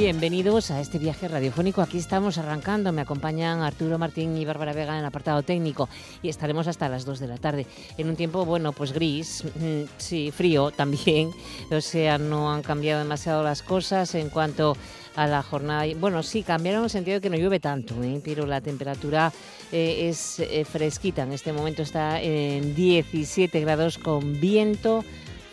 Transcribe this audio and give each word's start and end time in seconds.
Bienvenidos 0.00 0.70
a 0.70 0.80
este 0.80 0.98
viaje 0.98 1.28
radiofónico. 1.28 1.82
Aquí 1.82 1.98
estamos 1.98 2.38
arrancando. 2.38 2.90
Me 2.90 3.02
acompañan 3.02 3.60
Arturo 3.60 3.98
Martín 3.98 4.34
y 4.38 4.46
Bárbara 4.46 4.72
Vega 4.72 4.94
en 4.94 5.00
el 5.00 5.04
apartado 5.04 5.42
técnico 5.42 5.90
y 6.22 6.30
estaremos 6.30 6.68
hasta 6.68 6.88
las 6.88 7.04
2 7.04 7.20
de 7.20 7.26
la 7.28 7.36
tarde. 7.36 7.66
En 7.98 8.08
un 8.08 8.16
tiempo, 8.16 8.46
bueno, 8.46 8.72
pues 8.72 8.94
gris, 8.94 9.44
mm, 9.44 9.82
sí, 9.98 10.30
frío 10.30 10.70
también. 10.76 11.32
O 11.70 11.82
sea, 11.82 12.16
no 12.16 12.50
han 12.50 12.62
cambiado 12.62 13.02
demasiado 13.02 13.44
las 13.44 13.60
cosas 13.60 14.14
en 14.14 14.30
cuanto 14.30 14.74
a 15.16 15.26
la 15.26 15.42
jornada. 15.42 15.84
Bueno, 15.98 16.22
sí, 16.22 16.44
cambiaron 16.44 16.80
en 16.80 16.84
el 16.84 16.90
sentido 16.90 17.16
de 17.16 17.20
que 17.20 17.28
no 17.28 17.36
llueve 17.36 17.60
tanto, 17.60 18.02
¿eh? 18.02 18.22
pero 18.24 18.46
la 18.46 18.62
temperatura 18.62 19.30
eh, 19.70 20.08
es 20.08 20.40
eh, 20.40 20.64
fresquita. 20.64 21.24
En 21.24 21.32
este 21.32 21.52
momento 21.52 21.82
está 21.82 22.22
en 22.22 22.74
17 22.74 23.60
grados 23.60 23.98
con 23.98 24.40
viento 24.40 25.04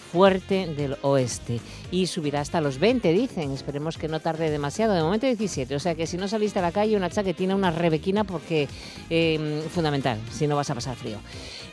fuerte 0.07 0.67
del 0.67 0.95
oeste 1.01 1.59
y 1.91 2.07
subirá 2.07 2.41
hasta 2.41 2.61
los 2.61 2.79
20, 2.79 3.11
dicen. 3.13 3.51
Esperemos 3.51 3.97
que 3.97 4.07
no 4.07 4.19
tarde 4.19 4.49
demasiado. 4.49 4.93
De 4.93 5.01
momento 5.01 5.27
17, 5.27 5.75
o 5.75 5.79
sea 5.79 5.95
que 5.95 6.07
si 6.07 6.17
no 6.17 6.27
saliste 6.27 6.59
a 6.59 6.61
la 6.61 6.71
calle, 6.71 6.97
una 6.97 7.09
chaquetina, 7.09 7.55
una 7.55 7.71
rebequina, 7.71 8.23
porque 8.23 8.67
eh, 9.09 9.63
fundamental, 9.73 10.19
si 10.31 10.47
no 10.47 10.55
vas 10.55 10.69
a 10.69 10.75
pasar 10.75 10.95
frío 10.95 11.17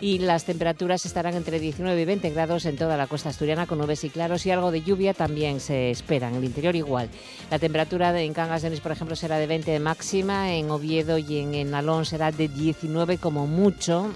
y 0.05 0.19
las 0.19 0.45
temperaturas 0.45 1.07
estarán 1.07 1.35
entre 1.35 1.59
19 1.59 2.01
y 2.01 2.05
20 2.05 2.31
grados 2.31 2.67
en 2.67 2.77
toda 2.77 2.97
la 2.97 3.07
costa 3.07 3.31
asturiana 3.31 3.67
con 3.67 3.79
nubes 3.79 4.05
y 4.05 4.11
claros 4.11 4.45
y 4.45 4.51
algo 4.51 4.71
de 4.71 4.83
lluvia 4.83 5.15
también 5.15 5.61
se 5.61 5.91
espera, 5.91 6.29
en 6.29 6.35
el 6.35 6.45
interior 6.45 6.77
igual. 6.77 7.09
La 7.51 7.59
temperatura 7.59 8.21
en 8.21 8.35
Cangas 8.35 8.61
de 8.61 8.69
Onís, 8.69 8.81
por 8.81 8.93
ejemplo, 8.93 9.17
será 9.17 9.39
de 9.39 9.47
20 9.47 9.71
de 9.71 9.81
máxima, 9.81 10.53
en 10.53 10.71
Oviedo 10.71 11.17
y 11.17 11.39
en, 11.39 11.75
Alón 11.75 12.05
será 12.05 12.33
de 12.33 12.49
19 12.49 13.17
como 13.17 13.47
mucho, 13.47 14.13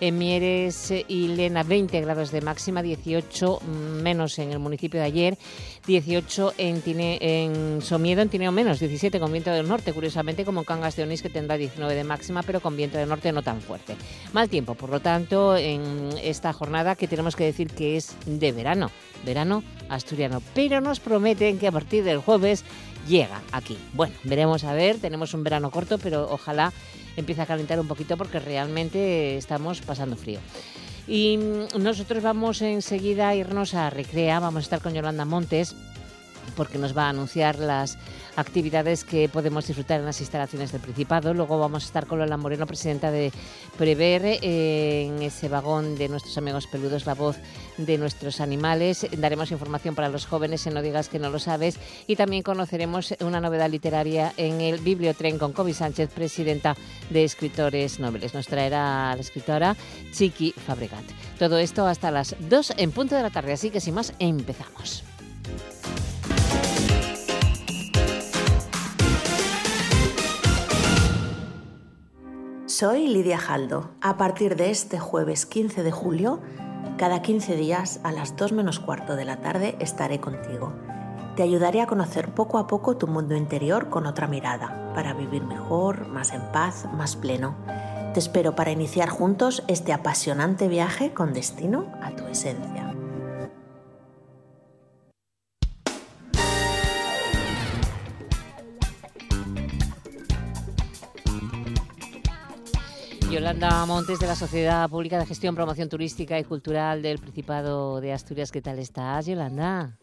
en 0.00 0.18
Mieres 0.18 0.92
y 1.08 1.28
Lena 1.28 1.62
20 1.62 2.00
grados 2.00 2.30
de 2.30 2.40
máxima, 2.40 2.82
18 2.82 3.60
menos 4.02 4.38
en 4.38 4.52
el 4.52 4.58
municipio 4.58 4.98
de 4.98 5.06
ayer, 5.12 5.38
18 5.86 6.54
en, 6.58 6.82
en 6.86 7.82
Somiedo, 7.82 8.22
en 8.22 8.28
Tineo 8.28 8.52
menos, 8.52 8.80
17 8.80 9.20
con 9.20 9.30
viento 9.30 9.50
del 9.50 9.68
norte, 9.68 9.92
curiosamente 9.92 10.44
como 10.44 10.64
Cangas 10.64 10.96
de 10.96 11.02
Onís 11.02 11.22
que 11.22 11.28
tendrá 11.28 11.56
19 11.56 11.94
de 11.94 12.04
máxima, 12.04 12.42
pero 12.42 12.60
con 12.60 12.76
viento 12.76 12.98
del 12.98 13.08
norte 13.08 13.30
no 13.32 13.42
tan 13.42 13.60
fuerte. 13.60 13.96
Mal 14.32 14.48
tiempo, 14.48 14.74
por 14.74 14.90
lo 14.90 15.00
tanto, 15.00 15.56
en 15.56 16.10
esta 16.22 16.52
jornada 16.52 16.96
que 16.96 17.08
tenemos 17.08 17.36
que 17.36 17.44
decir 17.44 17.68
que 17.68 17.96
es 17.96 18.16
de 18.26 18.52
verano, 18.52 18.90
verano 19.24 19.62
asturiano, 19.88 20.42
pero 20.54 20.80
nos 20.80 21.00
prometen 21.00 21.58
que 21.58 21.68
a 21.68 21.72
partir 21.72 22.04
del 22.04 22.18
jueves 22.18 22.64
llega 23.06 23.42
aquí. 23.52 23.76
Bueno, 23.92 24.14
veremos 24.24 24.64
a 24.64 24.72
ver, 24.72 24.98
tenemos 24.98 25.34
un 25.34 25.44
verano 25.44 25.70
corto, 25.70 25.98
pero 25.98 26.28
ojalá 26.30 26.72
empiece 27.16 27.42
a 27.42 27.46
calentar 27.46 27.78
un 27.78 27.88
poquito 27.88 28.16
porque 28.16 28.40
realmente 28.40 29.36
estamos 29.36 29.80
pasando 29.82 30.16
frío. 30.16 30.40
Y 31.06 31.38
nosotros 31.78 32.22
vamos 32.22 32.62
enseguida 32.62 33.28
a 33.28 33.34
irnos 33.34 33.74
a 33.74 33.90
Recrea, 33.90 34.40
vamos 34.40 34.58
a 34.58 34.62
estar 34.62 34.80
con 34.80 34.94
Yolanda 34.94 35.24
Montes 35.24 35.74
porque 36.52 36.78
nos 36.78 36.96
va 36.96 37.06
a 37.06 37.08
anunciar 37.10 37.58
las 37.58 37.98
actividades 38.36 39.04
que 39.04 39.28
podemos 39.28 39.66
disfrutar 39.66 40.00
en 40.00 40.06
las 40.06 40.20
instalaciones 40.20 40.72
del 40.72 40.80
Principado. 40.80 41.34
Luego 41.34 41.58
vamos 41.58 41.84
a 41.84 41.86
estar 41.86 42.06
con 42.06 42.18
Lola 42.18 42.36
Moreno, 42.36 42.66
presidenta 42.66 43.10
de 43.10 43.32
Prever, 43.76 44.38
en 44.42 45.22
ese 45.22 45.48
vagón 45.48 45.96
de 45.96 46.08
nuestros 46.08 46.36
amigos 46.38 46.66
peludos, 46.66 47.06
la 47.06 47.14
voz 47.14 47.36
de 47.76 47.98
nuestros 47.98 48.40
animales. 48.40 49.06
Daremos 49.16 49.50
información 49.50 49.94
para 49.94 50.08
los 50.08 50.26
jóvenes 50.26 50.66
en 50.66 50.74
No 50.74 50.82
digas 50.82 51.08
que 51.08 51.18
no 51.18 51.30
lo 51.30 51.38
sabes 51.38 51.78
y 52.06 52.16
también 52.16 52.42
conoceremos 52.42 53.14
una 53.20 53.40
novedad 53.40 53.70
literaria 53.70 54.32
en 54.36 54.60
el 54.60 54.78
Bibliotren 54.80 55.38
con 55.38 55.52
Kobe 55.52 55.74
Sánchez, 55.74 56.10
presidenta 56.12 56.76
de 57.10 57.24
Escritores 57.24 57.98
Nobles. 57.98 58.34
Nos 58.34 58.46
traerá 58.46 59.14
la 59.14 59.20
escritora 59.20 59.76
Chiqui 60.12 60.52
Fabregat. 60.52 61.04
Todo 61.38 61.58
esto 61.58 61.86
hasta 61.86 62.10
las 62.10 62.36
2 62.38 62.74
en 62.76 62.92
punto 62.92 63.14
de 63.14 63.22
la 63.22 63.30
tarde, 63.30 63.52
así 63.52 63.70
que 63.70 63.80
sin 63.80 63.94
más 63.94 64.12
empezamos. 64.18 65.04
Soy 72.82 73.06
Lidia 73.06 73.38
Jaldo. 73.38 73.92
A 74.00 74.16
partir 74.16 74.56
de 74.56 74.70
este 74.70 74.98
jueves 74.98 75.46
15 75.46 75.84
de 75.84 75.92
julio, 75.92 76.40
cada 76.98 77.22
15 77.22 77.54
días 77.54 78.00
a 78.02 78.10
las 78.10 78.34
2 78.34 78.50
menos 78.50 78.80
cuarto 78.80 79.14
de 79.14 79.24
la 79.24 79.36
tarde 79.36 79.76
estaré 79.78 80.18
contigo. 80.18 80.72
Te 81.36 81.44
ayudaré 81.44 81.80
a 81.80 81.86
conocer 81.86 82.34
poco 82.34 82.58
a 82.58 82.66
poco 82.66 82.96
tu 82.96 83.06
mundo 83.06 83.36
interior 83.36 83.88
con 83.88 84.04
otra 84.04 84.26
mirada, 84.26 84.92
para 84.96 85.14
vivir 85.14 85.44
mejor, 85.44 86.08
más 86.08 86.32
en 86.32 86.42
paz, 86.50 86.88
más 86.92 87.14
pleno. 87.14 87.54
Te 88.14 88.18
espero 88.18 88.56
para 88.56 88.72
iniciar 88.72 89.10
juntos 89.10 89.62
este 89.68 89.92
apasionante 89.92 90.66
viaje 90.66 91.14
con 91.14 91.32
destino 91.32 91.86
a 92.02 92.10
tu 92.16 92.26
esencia. 92.26 92.91
Yolanda 103.32 103.86
Montes 103.86 104.20
de 104.20 104.26
la 104.26 104.34
Sociedad 104.34 104.90
Pública 104.90 105.18
de 105.18 105.24
Gestión, 105.24 105.54
Promoción 105.54 105.88
Turística 105.88 106.38
y 106.38 106.44
Cultural 106.44 107.00
del 107.00 107.18
Principado 107.18 107.98
de 108.02 108.12
Asturias. 108.12 108.52
¿Qué 108.52 108.60
tal 108.60 108.78
estás, 108.78 109.24
Yolanda? 109.24 109.96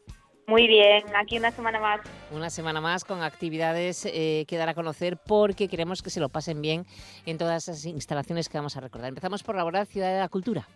Muy 0.48 0.68
bien, 0.68 1.04
aquí 1.16 1.38
una 1.38 1.52
semana 1.52 1.80
más. 1.80 2.02
Una 2.32 2.50
semana 2.50 2.82
más 2.82 3.06
con 3.06 3.22
actividades 3.22 4.08
eh, 4.08 4.46
que 4.48 4.58
dar 4.58 4.70
a 4.70 4.74
conocer 4.74 5.20
porque 5.28 5.68
queremos 5.68 6.02
que 6.02 6.10
se 6.10 6.20
lo 6.20 6.30
pasen 6.30 6.60
bien 6.60 6.88
en 7.28 7.38
todas 7.38 7.68
esas 7.68 7.86
instalaciones 7.86 8.50
que 8.50 8.58
vamos 8.58 8.76
a 8.78 8.80
recordar. 8.80 9.10
Empezamos 9.10 9.44
por 9.44 9.56
Laboral 9.56 9.86
Ciudad 9.86 10.12
de 10.12 10.22
la 10.22 10.30
Cultura. 10.30 10.68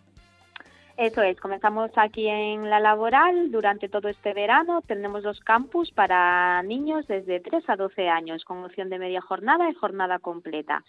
Eso 0.96 1.22
es, 1.22 1.40
comenzamos 1.40 1.90
aquí 1.96 2.28
en 2.28 2.70
la 2.70 2.78
laboral 2.78 3.50
durante 3.50 3.88
todo 3.88 4.08
este 4.08 4.32
verano. 4.32 4.80
Tenemos 4.82 5.24
los 5.24 5.40
campus 5.40 5.90
para 5.90 6.62
niños 6.62 7.04
desde 7.08 7.40
3 7.40 7.68
a 7.68 7.74
12 7.74 8.08
años 8.08 8.44
con 8.44 8.62
opción 8.62 8.90
de 8.90 9.00
media 9.00 9.20
jornada 9.20 9.68
y 9.68 9.74
jornada 9.74 10.20
completa. 10.20 10.84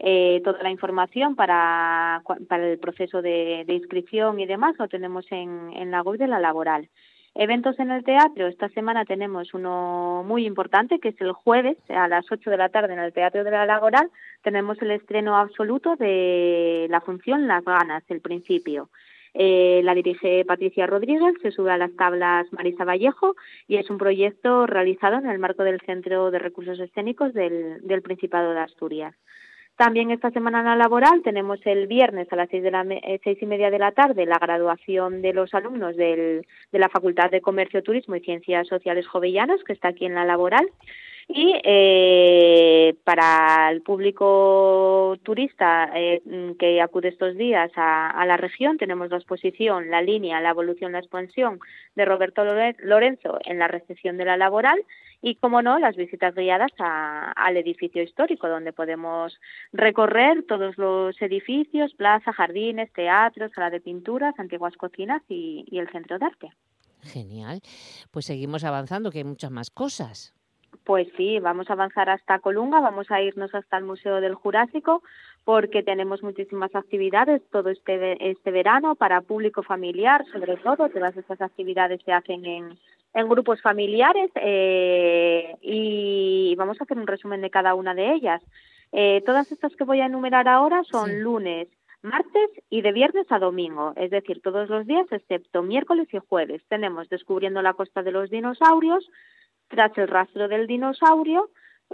Eh, 0.00 0.40
toda 0.44 0.62
la 0.62 0.70
información 0.70 1.34
para, 1.34 2.22
para 2.48 2.70
el 2.70 2.78
proceso 2.78 3.20
de, 3.20 3.64
inscripción 3.68 4.38
y 4.38 4.46
demás 4.46 4.76
lo 4.78 4.88
tenemos 4.88 5.26
en, 5.30 5.72
en 5.74 5.90
la 5.90 6.02
web 6.02 6.18
de 6.18 6.28
la 6.28 6.38
laboral. 6.38 6.88
Eventos 7.34 7.78
en 7.78 7.90
el 7.90 8.04
teatro. 8.04 8.48
Esta 8.48 8.68
semana 8.70 9.04
tenemos 9.04 9.54
uno 9.54 10.24
muy 10.26 10.44
importante, 10.44 10.98
que 10.98 11.10
es 11.10 11.20
el 11.20 11.32
jueves 11.32 11.76
a 11.88 12.08
las 12.08 12.30
8 12.30 12.50
de 12.50 12.56
la 12.56 12.68
tarde 12.68 12.94
en 12.94 12.98
el 12.98 13.12
Teatro 13.12 13.44
de 13.44 13.50
la 13.50 13.64
Laboral. 13.64 14.10
Tenemos 14.42 14.80
el 14.82 14.90
estreno 14.90 15.36
absoluto 15.36 15.94
de 15.94 16.88
la 16.90 17.00
función 17.00 17.46
Las 17.46 17.64
Ganas, 17.64 18.02
el 18.08 18.20
principio. 18.20 18.88
Eh, 19.34 19.82
la 19.84 19.94
dirige 19.94 20.44
Patricia 20.46 20.88
Rodríguez, 20.88 21.34
se 21.40 21.52
sube 21.52 21.70
a 21.70 21.76
las 21.76 21.94
tablas 21.94 22.52
Marisa 22.52 22.84
Vallejo 22.84 23.36
y 23.68 23.76
es 23.76 23.88
un 23.88 23.98
proyecto 23.98 24.66
realizado 24.66 25.18
en 25.18 25.30
el 25.30 25.38
marco 25.38 25.62
del 25.62 25.80
Centro 25.82 26.32
de 26.32 26.40
Recursos 26.40 26.80
Escénicos 26.80 27.34
del, 27.34 27.86
del 27.86 28.02
Principado 28.02 28.52
de 28.52 28.60
Asturias. 28.60 29.14
También 29.78 30.10
esta 30.10 30.32
semana 30.32 30.74
laboral 30.74 31.22
tenemos 31.22 31.64
el 31.64 31.86
viernes 31.86 32.26
a 32.32 32.36
las 32.36 32.50
seis, 32.50 32.64
de 32.64 32.72
la, 32.72 32.82
eh, 32.82 33.20
seis 33.22 33.38
y 33.40 33.46
media 33.46 33.70
de 33.70 33.78
la 33.78 33.92
tarde 33.92 34.26
la 34.26 34.40
graduación 34.40 35.22
de 35.22 35.32
los 35.32 35.54
alumnos 35.54 35.96
del, 35.96 36.44
de 36.72 36.78
la 36.80 36.88
Facultad 36.88 37.30
de 37.30 37.40
Comercio, 37.40 37.84
Turismo 37.84 38.16
y 38.16 38.20
Ciencias 38.20 38.66
Sociales 38.66 39.06
Jovellanos, 39.06 39.62
que 39.62 39.72
está 39.72 39.90
aquí 39.90 40.04
en 40.04 40.16
la 40.16 40.24
laboral. 40.24 40.68
Y 41.28 41.60
eh, 41.62 42.96
para 43.04 43.70
el 43.70 43.82
público 43.82 45.16
turista 45.22 45.92
eh, 45.94 46.22
que 46.58 46.82
acude 46.82 47.10
estos 47.10 47.36
días 47.36 47.70
a, 47.76 48.10
a, 48.10 48.26
la 48.26 48.36
región, 48.36 48.78
tenemos 48.78 49.10
la 49.10 49.18
exposición 49.18 49.90
La 49.90 50.02
línea, 50.02 50.40
la 50.40 50.50
evolución, 50.50 50.90
la 50.90 50.98
expansión 50.98 51.60
de 51.94 52.04
Roberto 52.04 52.42
Lorenzo 52.80 53.38
en 53.44 53.60
la 53.60 53.68
recepción 53.68 54.16
de 54.16 54.24
la 54.24 54.36
laboral 54.36 54.80
y, 55.20 55.36
como 55.36 55.62
no, 55.62 55.78
las 55.78 55.96
visitas 55.96 56.34
guiadas 56.34 56.72
al 56.78 57.56
edificio 57.56 58.02
histórico, 58.02 58.48
donde 58.48 58.72
podemos 58.72 59.38
recorrer 59.72 60.44
todos 60.46 60.78
los 60.78 61.20
edificios, 61.20 61.94
plaza, 61.94 62.32
jardines, 62.32 62.92
teatros, 62.92 63.52
sala 63.52 63.70
de 63.70 63.80
pinturas, 63.80 64.38
antiguas 64.38 64.76
cocinas 64.76 65.22
y, 65.28 65.64
y 65.66 65.78
el 65.78 65.90
centro 65.90 66.18
de 66.18 66.26
arte. 66.26 66.50
Genial. 67.02 67.60
Pues 68.10 68.26
seguimos 68.26 68.64
avanzando, 68.64 69.10
que 69.10 69.18
hay 69.18 69.24
muchas 69.24 69.50
más 69.50 69.70
cosas. 69.70 70.34
Pues 70.84 71.08
sí, 71.16 71.38
vamos 71.38 71.68
a 71.70 71.74
avanzar 71.74 72.08
hasta 72.08 72.38
Colunga, 72.38 72.80
vamos 72.80 73.10
a 73.10 73.20
irnos 73.20 73.54
hasta 73.54 73.76
el 73.78 73.84
Museo 73.84 74.20
del 74.20 74.34
Jurásico 74.34 75.02
porque 75.48 75.82
tenemos 75.82 76.22
muchísimas 76.22 76.74
actividades 76.74 77.40
todo 77.50 77.70
este, 77.70 78.30
este 78.30 78.50
verano 78.50 78.96
para 78.96 79.22
público 79.22 79.62
familiar, 79.62 80.22
sobre 80.30 80.58
todo. 80.58 80.90
Todas 80.90 81.16
estas 81.16 81.40
actividades 81.40 82.02
se 82.04 82.12
hacen 82.12 82.44
en, 82.44 82.78
en 83.14 83.28
grupos 83.30 83.62
familiares 83.62 84.30
eh, 84.34 85.54
y 85.62 86.54
vamos 86.58 86.78
a 86.78 86.84
hacer 86.84 86.98
un 86.98 87.06
resumen 87.06 87.40
de 87.40 87.48
cada 87.48 87.74
una 87.74 87.94
de 87.94 88.12
ellas. 88.12 88.42
Eh, 88.92 89.22
todas 89.24 89.50
estas 89.50 89.74
que 89.74 89.84
voy 89.84 90.02
a 90.02 90.04
enumerar 90.04 90.48
ahora 90.48 90.84
son 90.84 91.22
lunes, 91.22 91.66
martes 92.02 92.50
y 92.68 92.82
de 92.82 92.92
viernes 92.92 93.24
a 93.30 93.38
domingo, 93.38 93.94
es 93.96 94.10
decir, 94.10 94.42
todos 94.42 94.68
los 94.68 94.86
días 94.86 95.06
excepto 95.10 95.62
miércoles 95.62 96.08
y 96.12 96.18
jueves. 96.18 96.60
Tenemos 96.68 97.08
Descubriendo 97.08 97.62
la 97.62 97.72
Costa 97.72 98.02
de 98.02 98.12
los 98.12 98.28
Dinosaurios, 98.28 99.10
tras 99.68 99.96
el 99.96 100.08
rastro 100.08 100.46
del 100.46 100.66
dinosaurio 100.66 101.48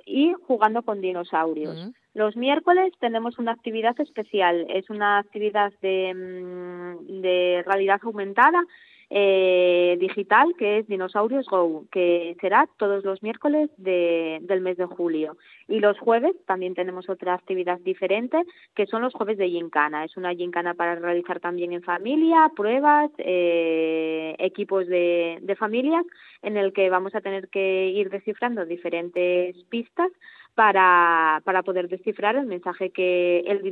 y 0.04 0.32
jugando 0.32 0.82
con 0.82 1.00
dinosaurios. 1.00 1.94
Los 2.14 2.36
miércoles 2.36 2.92
tenemos 3.00 3.38
una 3.38 3.52
actividad 3.52 4.00
especial, 4.00 4.66
es 4.70 4.88
una 4.88 5.18
actividad 5.18 5.72
de, 5.82 6.14
mm, 6.14 7.20
de 7.20 7.64
realidad 7.66 8.00
aumentada 8.02 8.64
eh, 9.10 9.96
digital 10.00 10.54
que 10.58 10.78
es 10.78 10.86
Dinosaurios 10.88 11.46
Go, 11.46 11.84
que 11.92 12.36
será 12.40 12.68
todos 12.78 13.04
los 13.04 13.22
miércoles 13.22 13.70
de, 13.76 14.38
del 14.42 14.60
mes 14.60 14.76
de 14.76 14.86
julio. 14.86 15.36
Y 15.68 15.80
los 15.80 15.98
jueves 15.98 16.34
también 16.46 16.74
tenemos 16.74 17.08
otra 17.08 17.34
actividad 17.34 17.78
diferente, 17.80 18.42
que 18.74 18.86
son 18.86 19.02
los 19.02 19.12
jueves 19.12 19.38
de 19.38 19.48
gincana. 19.48 20.04
Es 20.04 20.16
una 20.16 20.34
gincana 20.34 20.74
para 20.74 20.94
realizar 20.96 21.38
también 21.40 21.72
en 21.72 21.82
familia, 21.82 22.50
pruebas, 22.56 23.10
eh, 23.18 24.34
equipos 24.38 24.86
de, 24.86 25.38
de 25.42 25.56
familias, 25.56 26.04
en 26.42 26.56
el 26.56 26.72
que 26.72 26.90
vamos 26.90 27.14
a 27.14 27.20
tener 27.20 27.48
que 27.48 27.88
ir 27.88 28.10
descifrando 28.10 28.64
diferentes 28.64 29.56
pistas 29.64 30.10
para, 30.54 31.42
para 31.44 31.62
poder 31.62 31.88
descifrar 31.88 32.36
el 32.36 32.46
mensaje 32.46 32.90
que 32.90 33.40
el 33.40 33.62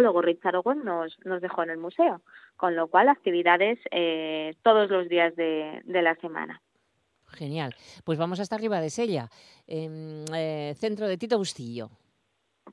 luego 0.00 0.22
Richard 0.22 0.56
Owen 0.56 0.84
nos, 0.84 1.18
nos 1.24 1.40
dejó 1.40 1.62
en 1.62 1.70
el 1.70 1.78
museo. 1.78 2.20
Con 2.56 2.76
lo 2.76 2.88
cual, 2.88 3.08
actividades 3.08 3.78
eh, 3.90 4.54
todos 4.62 4.90
los 4.90 5.08
días 5.08 5.34
de, 5.36 5.82
de 5.84 6.02
la 6.02 6.14
semana. 6.16 6.60
Genial. 7.28 7.74
Pues 8.04 8.18
vamos 8.18 8.40
hasta 8.40 8.56
arriba 8.56 8.80
de 8.80 8.90
Sella, 8.90 9.30
eh, 9.66 10.74
centro 10.76 11.08
de 11.08 11.16
Tito 11.16 11.38
Bustillo. 11.38 11.90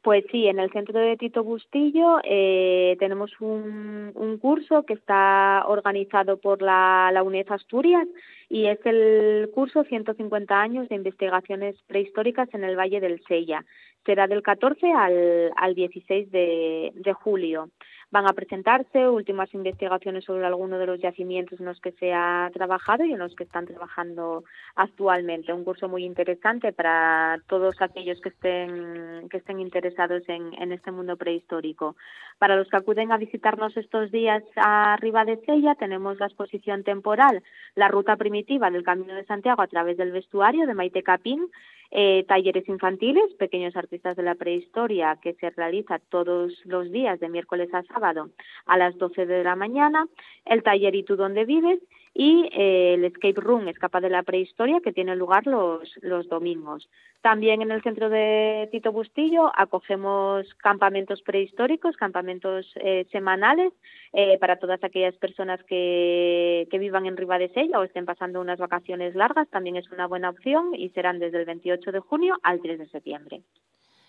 Pues 0.03 0.24
sí, 0.31 0.47
en 0.47 0.59
el 0.59 0.71
centro 0.71 1.00
de 1.00 1.18
Tito 1.18 1.44
Bustillo 1.44 2.19
eh, 2.24 2.95
tenemos 3.00 3.31
un, 3.41 4.12
un, 4.13 4.38
curso 4.38 4.83
que 4.83 4.94
está 4.94 5.63
organizado 5.68 6.38
por 6.38 6.62
la, 6.62 7.09
la 7.12 7.24
UNED 7.24 7.51
Asturias 7.51 8.07
y 8.50 8.68
es 8.68 8.80
el 8.86 9.50
curso 9.53 9.83
150 9.83 10.62
años 10.62 10.88
de 10.89 10.95
investigaciones 10.95 11.75
prehistóricas 11.88 12.47
en 12.53 12.63
el 12.63 12.77
Valle 12.77 13.01
del 13.01 13.21
Sella. 13.27 13.65
Será 14.06 14.27
del 14.27 14.44
14 14.44 14.94
al, 14.94 15.51
al 15.57 15.75
16 15.75 16.31
de, 16.31 16.92
de 16.94 17.13
julio 17.13 17.69
van 18.11 18.27
a 18.27 18.33
presentarse 18.33 19.07
últimas 19.07 19.53
investigaciones 19.53 20.25
sobre 20.25 20.45
algunos 20.45 20.79
de 20.79 20.88
los 20.88 21.00
yacimientos 21.00 21.59
en 21.59 21.67
los 21.67 21.79
que 21.79 21.91
se 21.94 22.11
ha 22.11 22.50
trabajado 22.53 23.06
y 23.06 23.13
en 23.13 23.19
los 23.19 23.35
que 23.35 23.44
están 23.44 23.67
trabajando 23.67 24.44
actualmente. 24.75 25.53
Un 25.53 25.63
curso 25.63 25.88
muy 25.88 26.03
interesante 26.03 26.73
para 26.73 27.39
todos 27.47 27.79
aquellos 27.81 28.19
que 28.21 28.29
estén, 28.29 29.29
que 29.29 29.38
estén 29.38 29.59
interesados 29.59 30.23
en, 30.27 30.53
en 30.59 30.71
este 30.71 30.91
mundo 30.91 31.17
prehistórico. 31.17 31.95
Para 32.39 32.56
los 32.56 32.67
que 32.67 32.77
acuden 32.77 33.11
a 33.11 33.17
visitarnos 33.17 33.77
estos 33.77 34.11
días 34.11 34.44
arriba 34.56 35.23
de 35.25 35.38
Sella, 35.45 35.75
tenemos 35.75 36.19
la 36.19 36.25
exposición 36.25 36.83
temporal 36.83 37.44
La 37.75 37.89
Ruta 37.89 38.15
Primitiva 38.15 38.71
del 38.71 38.83
Camino 38.83 39.13
de 39.13 39.25
Santiago 39.25 39.61
a 39.61 39.67
través 39.67 39.97
del 39.97 40.11
vestuario 40.11 40.65
de 40.65 40.73
Maite 40.73 41.03
Capín, 41.03 41.47
eh, 41.91 42.24
talleres 42.27 42.68
infantiles, 42.69 43.33
pequeños 43.36 43.75
artistas 43.75 44.15
de 44.15 44.24
la 44.24 44.36
prehistoria, 44.36 45.18
que 45.21 45.33
se 45.33 45.50
realiza 45.50 46.00
todos 46.09 46.53
los 46.65 46.91
días 46.91 47.19
de 47.19 47.30
miércoles 47.30 47.74
a 47.74 47.83
sábado 47.83 48.30
a 48.65 48.77
las 48.77 48.97
12 48.97 49.25
de 49.25 49.44
la 49.44 49.56
mañana, 49.56 50.07
el 50.45 50.63
taller 50.63 50.95
¿Y 50.95 51.03
tú 51.03 51.15
dónde 51.15 51.45
vives? 51.45 51.80
Y 52.19 52.50
eh, 52.51 52.95
el 52.95 53.06
Escape 53.06 53.39
Room, 53.39 53.69
Escapa 53.69 54.01
de 54.01 54.10
la 54.10 54.24
Prehistoria, 54.24 54.81
que 54.83 54.92
tiene 54.92 55.16
lugar 55.16 55.48
los, 55.48 55.89
los 56.01 56.27
domingos. 56.27 56.89
También 57.21 57.62
en 57.62 57.71
el 57.71 57.81
centro 57.81 58.10
de 58.10 58.68
Tito 58.74 58.92
Bustillo 58.92 59.50
acogemos 59.56 60.54
campamentos 60.56 61.21
prehistóricos, 61.21 61.95
campamentos 61.95 62.74
eh, 62.75 63.07
semanales 63.13 63.71
eh, 64.12 64.38
para 64.38 64.57
todas 64.57 64.83
aquellas 64.83 65.16
personas 65.16 65.63
que, 65.63 66.68
que 66.69 66.77
vivan 66.77 67.06
en 67.06 67.16
Ribadesella 67.16 67.80
o 67.80 67.83
estén 67.83 68.06
pasando 68.06 68.42
unas 68.42 68.60
vacaciones 68.60 69.16
largas. 69.16 69.50
También 69.50 69.77
es 69.77 69.89
una 69.89 70.06
buena 70.06 70.30
opción 70.30 70.75
y 70.75 70.89
serán 70.89 71.19
desde 71.19 71.39
el 71.39 71.45
28 71.45 71.94
de 71.94 72.00
junio 72.01 72.38
al 72.44 72.60
3 72.60 72.80
de 72.80 72.89
septiembre. 72.89 73.44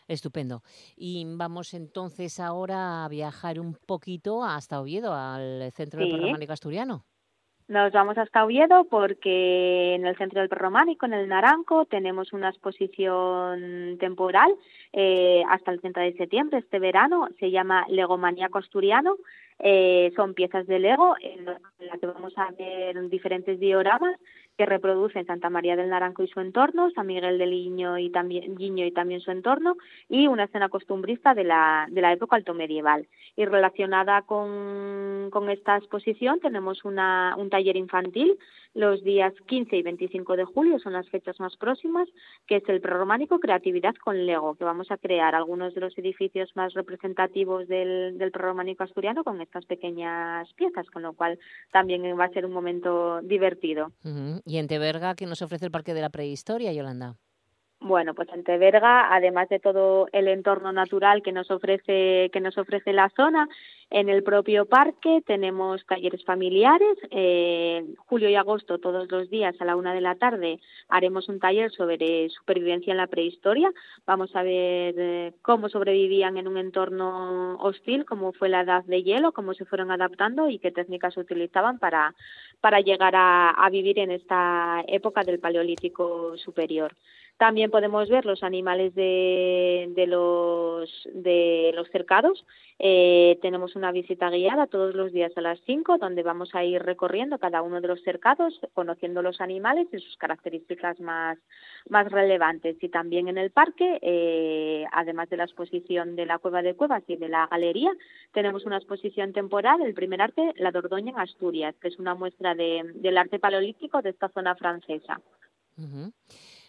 Estupendo. 0.09 0.65
Y 0.97 1.25
vamos 1.37 1.75
entonces 1.75 2.41
ahora 2.41 3.05
a 3.05 3.09
viajar 3.09 3.61
un 3.61 3.77
poquito 3.87 4.43
hasta 4.43 4.81
Oviedo, 4.81 5.15
al 5.15 5.71
Centro 5.77 6.03
sí. 6.03 6.11
del 6.11 6.51
Asturiano. 6.51 7.05
Nos 7.71 7.93
vamos 7.93 8.19
hasta 8.19 8.45
Oviedo 8.45 8.83
porque 8.91 9.95
en 9.95 10.05
el 10.05 10.17
centro 10.17 10.41
del 10.41 10.49
Prerrománico, 10.49 11.07
en 11.07 11.13
el 11.13 11.29
Naranco, 11.29 11.85
tenemos 11.85 12.33
una 12.33 12.49
exposición 12.49 13.97
temporal 14.01 14.53
eh, 14.93 15.45
hasta 15.49 15.71
el 15.71 15.81
30 15.81 16.01
de 16.01 16.13
septiembre, 16.15 16.59
este 16.59 16.81
verano, 16.81 17.29
se 17.39 17.53
llama 17.53 17.87
Legomaniaco 17.89 18.59
Asturiano. 18.59 19.19
Eh, 19.61 20.11
son 20.17 20.35
piezas 20.35 20.67
de 20.67 20.81
Lego 20.81 21.15
en 21.21 21.45
las 21.45 22.01
que 22.01 22.07
vamos 22.07 22.33
a 22.39 22.51
ver 22.59 23.09
diferentes 23.09 23.61
dioramas 23.61 24.19
que 24.61 24.67
reproducen 24.67 25.25
Santa 25.25 25.49
María 25.49 25.75
del 25.75 25.89
Naranco 25.89 26.23
y 26.23 26.29
su 26.29 26.39
entorno, 26.39 26.91
San 26.91 27.07
Miguel 27.07 27.39
del 27.39 27.51
Guiño 27.51 27.97
y 27.97 28.11
también, 28.11 28.57
Guiño 28.57 28.85
y 28.85 28.93
también 28.93 29.23
su 29.23 29.31
entorno, 29.31 29.77
y 30.07 30.27
una 30.27 30.45
escena 30.45 30.69
costumbrista 30.69 31.33
de 31.33 31.45
la, 31.45 31.87
de 31.91 32.03
la 32.03 32.13
época 32.13 32.37
altomedieval. 32.37 33.09
Y 33.37 33.47
relacionada 33.47 34.21
con, 34.21 35.31
con 35.31 35.49
esta 35.49 35.79
exposición 35.79 36.41
tenemos 36.41 36.85
una, 36.85 37.37
un 37.39 37.49
taller 37.49 37.79
infantil 37.79 38.37
los 38.75 39.03
días 39.03 39.35
15 39.47 39.77
y 39.77 39.83
25 39.83 40.37
de 40.37 40.45
julio, 40.45 40.79
son 40.79 40.93
las 40.93 41.09
fechas 41.09 41.41
más 41.41 41.57
próximas, 41.57 42.09
que 42.47 42.57
es 42.57 42.69
el 42.69 42.81
prerrománico 42.81 43.41
Creatividad 43.41 43.95
con 43.97 44.27
Lego, 44.27 44.55
que 44.55 44.65
vamos 44.65 44.91
a 44.93 44.97
crear 44.97 45.35
algunos 45.35 45.75
de 45.75 45.81
los 45.81 45.97
edificios 45.99 46.55
más 46.55 46.75
representativos 46.75 47.67
del, 47.67 48.17
del 48.17 48.31
prerrománico 48.31 48.85
asturiano 48.85 49.25
con 49.25 49.41
estas 49.41 49.67
pequeñas 49.67 50.53
piezas, 50.55 50.89
con 50.91 51.03
lo 51.03 51.15
cual 51.15 51.39
también 51.73 52.03
va 52.19 52.25
a 52.25 52.31
ser 52.31 52.47
un 52.47 52.53
momento 52.53 53.21
divertido. 53.23 53.91
¿Y 54.51 54.59
en 54.59 54.67
Teberga 54.67 55.15
qué 55.15 55.27
nos 55.27 55.43
ofrece 55.43 55.67
el 55.67 55.71
Parque 55.71 55.95
de 55.95 56.01
la 56.01 56.11
Prehistoria, 56.11 56.73
Yolanda? 56.73 57.17
Bueno, 57.83 58.13
pues 58.13 58.29
en 58.35 58.45
Teberga, 58.45 59.15
además 59.15 59.49
de 59.49 59.59
todo 59.59 60.07
el 60.13 60.29
entorno 60.29 60.71
natural 60.71 61.23
que 61.23 61.33
nos 61.33 61.51
ofrece 61.51 62.29
que 62.31 62.41
nos 62.41 62.59
ofrece 62.59 62.93
la 62.93 63.09
zona, 63.17 63.49
en 63.89 64.11
el 64.11 64.23
propio 64.23 64.67
parque 64.67 65.23
tenemos 65.27 65.85
talleres 65.87 66.23
familiares. 66.27 66.99
Eh, 67.11 67.83
julio 67.97 68.29
y 68.29 68.35
agosto, 68.35 68.79
todos 68.79 69.11
los 69.11 69.31
días 69.31 69.57
a 69.61 69.65
la 69.65 69.77
una 69.77 69.95
de 69.95 70.03
la 70.03 70.15
tarde, 70.17 70.61
haremos 70.91 71.31
un 71.31 71.41
taller 71.41 71.73
sobre 71.73 72.29
supervivencia 72.29 72.91
en 72.91 72.99
la 72.99 73.07
prehistoria. 73.07 73.73
Vamos 74.07 74.37
a 74.37 74.43
ver 74.43 74.95
eh, 74.99 75.33
cómo 75.41 75.71
sobrevivían 75.71 76.37
en 76.37 76.49
un 76.49 76.59
entorno 76.59 77.57
hostil, 77.61 78.05
cómo 78.05 78.35
fue 78.35 78.51
la 78.51 78.61
edad 78.61 78.85
de 78.85 79.03
hielo, 79.03 79.33
cómo 79.33 79.55
se 79.55 79.65
fueron 79.65 79.91
adaptando 79.91 80.51
y 80.51 80.59
qué 80.59 80.71
técnicas 80.71 81.17
utilizaban 81.17 81.79
para, 81.79 82.15
para 82.61 82.81
llegar 82.81 83.17
a, 83.17 83.51
a 83.53 83.71
vivir 83.71 83.99
en 84.01 84.11
esta 84.11 84.85
época 84.87 85.23
del 85.25 85.41
Paleolítico 85.41 86.37
superior. 86.37 86.95
También 87.41 87.71
podemos 87.71 88.07
ver 88.11 88.27
los 88.27 88.43
animales 88.43 88.95
de, 88.95 89.91
de, 89.97 90.07
los, 90.07 91.09
de 91.15 91.73
los 91.75 91.89
cercados. 91.89 92.45
Eh, 92.79 93.39
tenemos 93.41 93.77
una 93.77 93.93
visita 93.93 94.29
guiada 94.29 94.67
todos 94.67 94.95
los 94.95 95.11
días 95.11 95.33
a 95.37 95.41
las 95.41 95.59
5, 95.65 95.97
donde 95.97 96.23
vamos 96.23 96.55
a 96.55 96.65
ir 96.65 96.83
recorriendo 96.83 97.39
cada 97.39 97.63
uno 97.63 97.81
de 97.81 97.89
los 97.89 98.03
cercados, 98.03 98.61
conociendo 98.75 99.23
los 99.23 99.41
animales 99.41 99.89
y 99.91 100.01
sus 100.01 100.19
características 100.19 101.01
más, 101.01 101.39
más 101.89 102.13
relevantes. 102.13 102.77
Y 102.83 102.91
también 102.91 103.27
en 103.27 103.39
el 103.39 103.51
parque, 103.51 103.99
eh, 104.03 104.85
además 104.93 105.31
de 105.31 105.39
la 105.39 105.45
exposición 105.45 106.17
de 106.17 106.27
la 106.27 106.41
Cueva 106.41 106.61
de 106.61 106.75
Cuevas 106.75 107.05
y 107.07 107.17
de 107.17 107.31
la 107.31 107.47
Galería, 107.47 107.91
tenemos 108.35 108.67
una 108.67 108.77
exposición 108.77 109.33
temporal, 109.33 109.81
el 109.81 109.95
primer 109.95 110.21
arte, 110.21 110.53
La 110.57 110.73
Dordoña 110.73 111.13
en 111.13 111.19
Asturias, 111.19 111.75
que 111.81 111.89
es 111.89 111.99
una 111.99 112.15
muestra 112.15 112.55
de, 112.55 112.83
del 112.97 113.17
arte 113.17 113.39
paleolítico 113.39 114.03
de 114.03 114.11
esta 114.11 114.29
zona 114.29 114.55
francesa. 114.57 115.23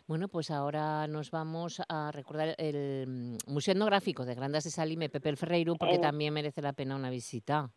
Bueno, 0.08 0.28
pues 0.28 0.52
ahora 0.52 1.08
nos 1.08 1.32
vamos 1.32 1.82
a 1.88 2.12
recordar 2.12 2.56
el 2.58 3.08
mm, 3.08 3.52
Museo 3.52 3.74
Etnográfico 3.74 4.26
de 4.26 4.36
Grandas 4.36 4.64
de 4.64 4.70
Salime, 4.70 5.10
Pepe 5.10 5.30
el 5.30 5.38
Ferreiro, 5.38 5.76
porque 5.76 5.96
eh. 5.96 6.00
también 6.00 6.34
merece 6.34 6.62
la 6.62 6.74
pena 6.74 6.96
una 6.96 7.10
visita. 7.10 7.70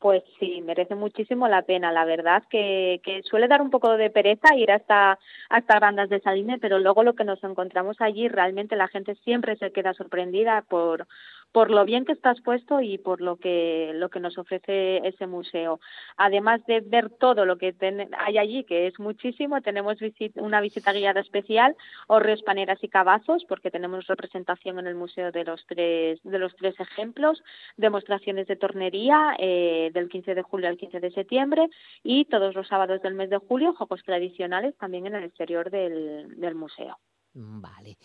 Pues 0.00 0.22
sí, 0.38 0.62
merece 0.62 0.94
muchísimo 0.94 1.46
la 1.46 1.60
pena. 1.60 1.92
La 1.92 2.06
verdad 2.06 2.42
que, 2.48 3.02
que 3.04 3.22
suele 3.22 3.48
dar 3.48 3.60
un 3.60 3.68
poco 3.68 3.98
de 3.98 4.08
pereza 4.08 4.56
ir 4.56 4.72
hasta, 4.72 5.18
hasta 5.50 5.78
Grandas 5.78 6.08
de 6.08 6.20
Salime, 6.20 6.58
pero 6.58 6.78
luego 6.78 7.02
lo 7.02 7.14
que 7.14 7.24
nos 7.24 7.44
encontramos 7.44 8.00
allí, 8.00 8.26
realmente 8.26 8.76
la 8.76 8.88
gente 8.88 9.14
siempre 9.16 9.56
se 9.56 9.72
queda 9.72 9.92
sorprendida 9.92 10.62
por, 10.62 11.06
por 11.52 11.70
lo 11.70 11.84
bien 11.84 12.04
que 12.04 12.12
está 12.12 12.30
expuesto 12.30 12.80
y 12.80 12.98
por 12.98 13.20
lo 13.20 13.36
que, 13.36 13.92
lo 13.94 14.08
que 14.08 14.20
nos 14.20 14.38
ofrece 14.38 15.06
ese 15.06 15.26
museo. 15.26 15.80
Además 16.16 16.64
de 16.66 16.80
ver 16.80 17.10
todo 17.10 17.44
lo 17.44 17.58
que 17.58 17.74
hay 18.18 18.38
allí, 18.38 18.64
que 18.64 18.86
es 18.86 18.98
muchísimo, 18.98 19.60
tenemos 19.60 19.98
una 20.36 20.60
visita 20.60 20.92
guiada 20.92 21.20
especial, 21.20 21.76
Horreos, 22.06 22.42
Paneras 22.42 22.78
y 22.82 22.88
Cabazos, 22.88 23.44
porque 23.48 23.70
tenemos 23.70 24.06
representación 24.06 24.78
en 24.78 24.86
el 24.86 24.94
museo 24.94 25.32
de 25.32 25.44
los 25.44 25.64
tres, 25.66 26.20
de 26.22 26.38
los 26.38 26.54
tres 26.56 26.78
ejemplos, 26.78 27.42
demostraciones 27.76 28.46
de 28.46 28.56
tornería 28.56 29.34
eh, 29.38 29.90
del 29.92 30.08
15 30.08 30.34
de 30.34 30.42
julio 30.42 30.68
al 30.68 30.76
15 30.76 31.00
de 31.00 31.10
septiembre 31.10 31.68
y 32.02 32.26
todos 32.26 32.54
los 32.54 32.68
sábados 32.68 33.02
del 33.02 33.14
mes 33.14 33.30
de 33.30 33.38
julio, 33.38 33.74
juegos 33.74 34.02
tradicionales 34.04 34.76
también 34.76 35.06
en 35.06 35.16
el 35.16 35.24
exterior 35.24 35.70
del, 35.70 36.40
del 36.40 36.54
museo. 36.54 36.98
Mm, 37.34 37.60
vale. 37.60 37.96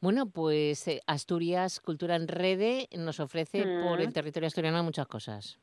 Bueno, 0.00 0.30
pues 0.30 0.88
eh, 0.88 1.00
Asturias 1.06 1.80
Cultura 1.80 2.16
en 2.16 2.28
Rede 2.28 2.88
nos 2.96 3.20
ofrece 3.20 3.64
por 3.82 4.00
el 4.00 4.12
territorio 4.12 4.46
asturiano 4.46 4.82
muchas 4.82 5.06
cosas. 5.06 5.58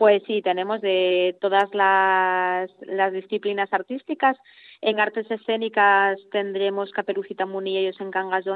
Pues 0.00 0.22
sí, 0.26 0.40
tenemos 0.40 0.80
de 0.80 1.36
todas 1.42 1.68
las, 1.74 2.70
las 2.80 3.12
disciplinas 3.12 3.70
artísticas. 3.70 4.38
En 4.80 4.98
artes 4.98 5.30
escénicas 5.30 6.18
tendremos 6.32 6.90
Caperucita 6.92 7.44
Munillos 7.44 8.00
en 8.00 8.10
Cangas 8.10 8.46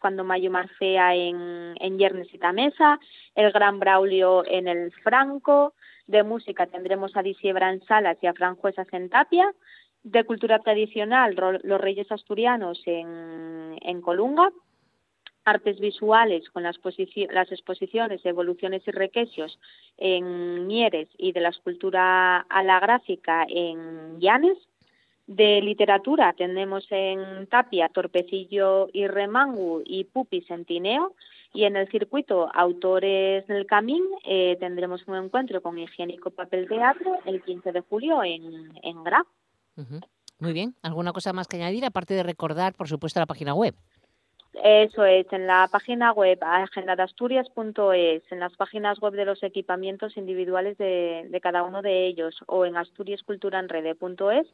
Cuando 0.00 0.24
Mayo 0.24 0.50
Marcea 0.50 1.14
en, 1.14 1.74
en 1.78 1.98
Yernes 1.98 2.32
y 2.32 2.38
Tamesa, 2.38 2.98
El 3.34 3.52
Gran 3.52 3.80
Braulio 3.80 4.46
en 4.46 4.66
el 4.66 4.92
Franco, 5.02 5.74
de 6.06 6.22
música 6.22 6.66
tendremos 6.66 7.14
a 7.16 7.22
Disiebra 7.22 7.70
en 7.70 7.84
Salas 7.84 8.16
y 8.22 8.26
a 8.26 8.34
Franjuesas 8.34 8.86
en 8.92 9.10
Tapia, 9.10 9.52
de 10.04 10.24
cultura 10.24 10.58
tradicional, 10.60 11.34
los 11.62 11.80
Reyes 11.80 12.12
Asturianos 12.12 12.80
en, 12.86 13.78
en 13.80 14.00
Colunga, 14.02 14.50
artes 15.44 15.78
visuales 15.78 16.48
con 16.50 16.62
las, 16.62 16.76
exposiciones 16.76 18.24
Evoluciones 18.24 18.82
y 18.86 18.90
Requesios 18.90 19.58
en 19.96 20.66
Mieres 20.66 21.08
y 21.18 21.32
de 21.32 21.40
la 21.40 21.50
escultura 21.50 22.38
a 22.38 22.62
la 22.62 22.80
gráfica 22.80 23.46
en 23.48 24.20
Llanes. 24.20 24.58
De 25.26 25.62
literatura 25.62 26.34
tenemos 26.34 26.86
en 26.90 27.46
Tapia 27.46 27.88
Torpecillo 27.88 28.88
y 28.92 29.06
Remangu 29.06 29.82
y 29.84 30.04
Pupi 30.04 30.42
Sentineo 30.42 31.14
y 31.54 31.64
en 31.64 31.76
el 31.76 31.88
circuito 31.88 32.50
Autores 32.52 33.46
del 33.46 33.64
Camín 33.64 34.04
eh, 34.24 34.58
tendremos 34.60 35.06
un 35.08 35.16
encuentro 35.16 35.62
con 35.62 35.78
Higiénico 35.78 36.30
Papel 36.30 36.68
Teatro 36.68 37.20
el 37.24 37.42
15 37.42 37.72
de 37.72 37.80
julio 37.80 38.22
en, 38.22 38.72
en 38.82 39.02
Gra. 39.02 39.24
Muy 40.38 40.52
bien. 40.52 40.74
¿Alguna 40.82 41.12
cosa 41.12 41.32
más 41.32 41.48
que 41.48 41.56
añadir, 41.56 41.84
aparte 41.84 42.14
de 42.14 42.22
recordar, 42.22 42.74
por 42.74 42.88
supuesto, 42.88 43.20
la 43.20 43.26
página 43.26 43.54
web? 43.54 43.74
Eso 44.62 45.04
es, 45.04 45.26
en 45.32 45.48
la 45.48 45.68
página 45.70 46.12
web 46.12 46.38
agendadasturias.es, 46.40 48.22
en 48.30 48.40
las 48.40 48.54
páginas 48.56 49.00
web 49.00 49.14
de 49.14 49.24
los 49.24 49.42
equipamientos 49.42 50.16
individuales 50.16 50.78
de, 50.78 51.26
de 51.28 51.40
cada 51.40 51.64
uno 51.64 51.82
de 51.82 52.06
ellos 52.06 52.36
o 52.46 52.64
en 52.64 52.76
asturiasculturanrede.es 52.76 54.46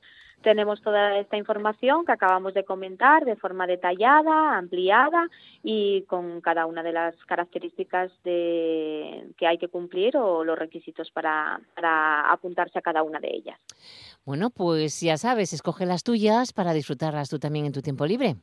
tenemos 0.43 0.81
toda 0.81 1.19
esta 1.19 1.37
información 1.37 2.07
que 2.07 2.12
acabamos 2.12 2.55
de 2.55 2.65
comentar 2.65 3.25
de 3.27 3.37
forma 3.37 3.67
detallada, 3.67 4.57
ampliada 4.57 5.29
y 5.62 6.03
con 6.03 6.41
cada 6.41 6.65
una 6.65 6.83
de 6.83 6.93
las 6.93 7.15
características 7.27 8.11
de, 8.25 9.27
que 9.37 9.47
hay 9.47 9.59
que 9.59 9.69
cumplir 9.69 10.17
o 10.17 10.43
los 10.43 10.59
requisitos 10.59 11.11
para 11.11 11.61
apuntarse 12.31 12.79
a 12.79 12.83
cada 12.83 13.03
una 13.03 13.21
de 13.21 13.29
ellas. 13.29 13.61
Bueno, 14.31 14.51
pues 14.51 15.01
ya 15.01 15.17
sabes, 15.17 15.53
escoge 15.53 15.87
las 15.87 16.05
tuyas 16.05 16.53
para 16.53 16.73
disfrutarlas 16.73 17.29
tú 17.29 17.41
también 17.41 17.67
en 17.67 17.73
tu 17.73 17.83
tiempo 17.83 18.07
libre. 18.07 18.37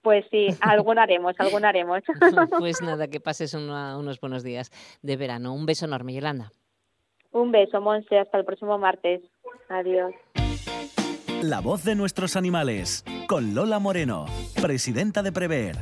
Pues 0.00 0.24
sí, 0.30 0.46
alguna 0.62 1.02
haremos, 1.02 1.34
alguna 1.36 1.68
haremos. 1.68 2.00
pues 2.58 2.80
nada, 2.82 3.08
que 3.08 3.20
pases 3.20 3.52
unos 3.52 4.20
buenos 4.20 4.42
días 4.42 4.70
de 5.02 5.18
verano. 5.18 5.52
Un 5.52 5.66
beso 5.66 5.84
enorme, 5.84 6.14
Yolanda. 6.14 6.50
Un 7.30 7.52
beso, 7.52 7.82
Monse. 7.82 8.20
Hasta 8.20 8.38
el 8.38 8.46
próximo 8.46 8.78
martes. 8.78 9.20
Adiós. 9.68 10.14
La 11.42 11.60
voz 11.60 11.84
de 11.84 11.94
nuestros 11.94 12.34
animales, 12.34 13.04
con 13.28 13.54
Lola 13.54 13.80
Moreno, 13.80 14.24
presidenta 14.62 15.22
de 15.22 15.30
Prever. 15.30 15.76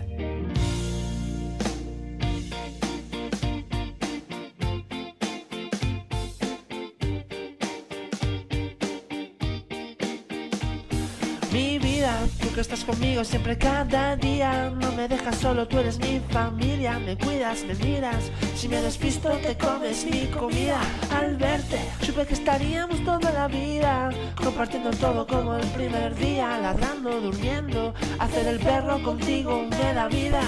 Estás 12.60 12.84
conmigo 12.84 13.24
siempre 13.24 13.56
cada 13.56 14.16
día. 14.16 14.70
No 14.70 14.92
me 14.92 15.06
dejas 15.06 15.36
solo, 15.36 15.68
tú 15.68 15.78
eres 15.78 15.98
mi 15.98 16.20
familia. 16.30 16.98
Me 16.98 17.16
cuidas, 17.16 17.64
me 17.64 17.74
miras. 17.74 18.30
Si 18.56 18.68
me 18.68 18.80
despisto, 18.82 19.30
te 19.38 19.56
comes 19.56 20.04
mi 20.04 20.26
comida. 20.26 20.80
Al 21.14 21.36
verte, 21.36 21.78
supe 22.02 22.26
que 22.26 22.34
estaríamos 22.34 23.04
toda 23.04 23.30
la 23.32 23.48
vida. 23.48 24.10
Compartiendo 24.36 24.90
todo 24.90 25.26
como 25.26 25.54
el 25.54 25.66
primer 25.68 26.14
día. 26.16 26.58
Ladrando, 26.58 27.20
durmiendo. 27.20 27.94
Hacer 28.18 28.46
el 28.48 28.58
perro 28.58 29.02
contigo 29.02 29.64
me 29.70 29.94
da 29.94 30.08
vida. 30.08 30.42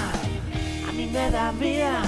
A 0.88 0.92
mí 0.92 1.08
me 1.12 1.30
da 1.30 1.52
vida. 1.52 2.02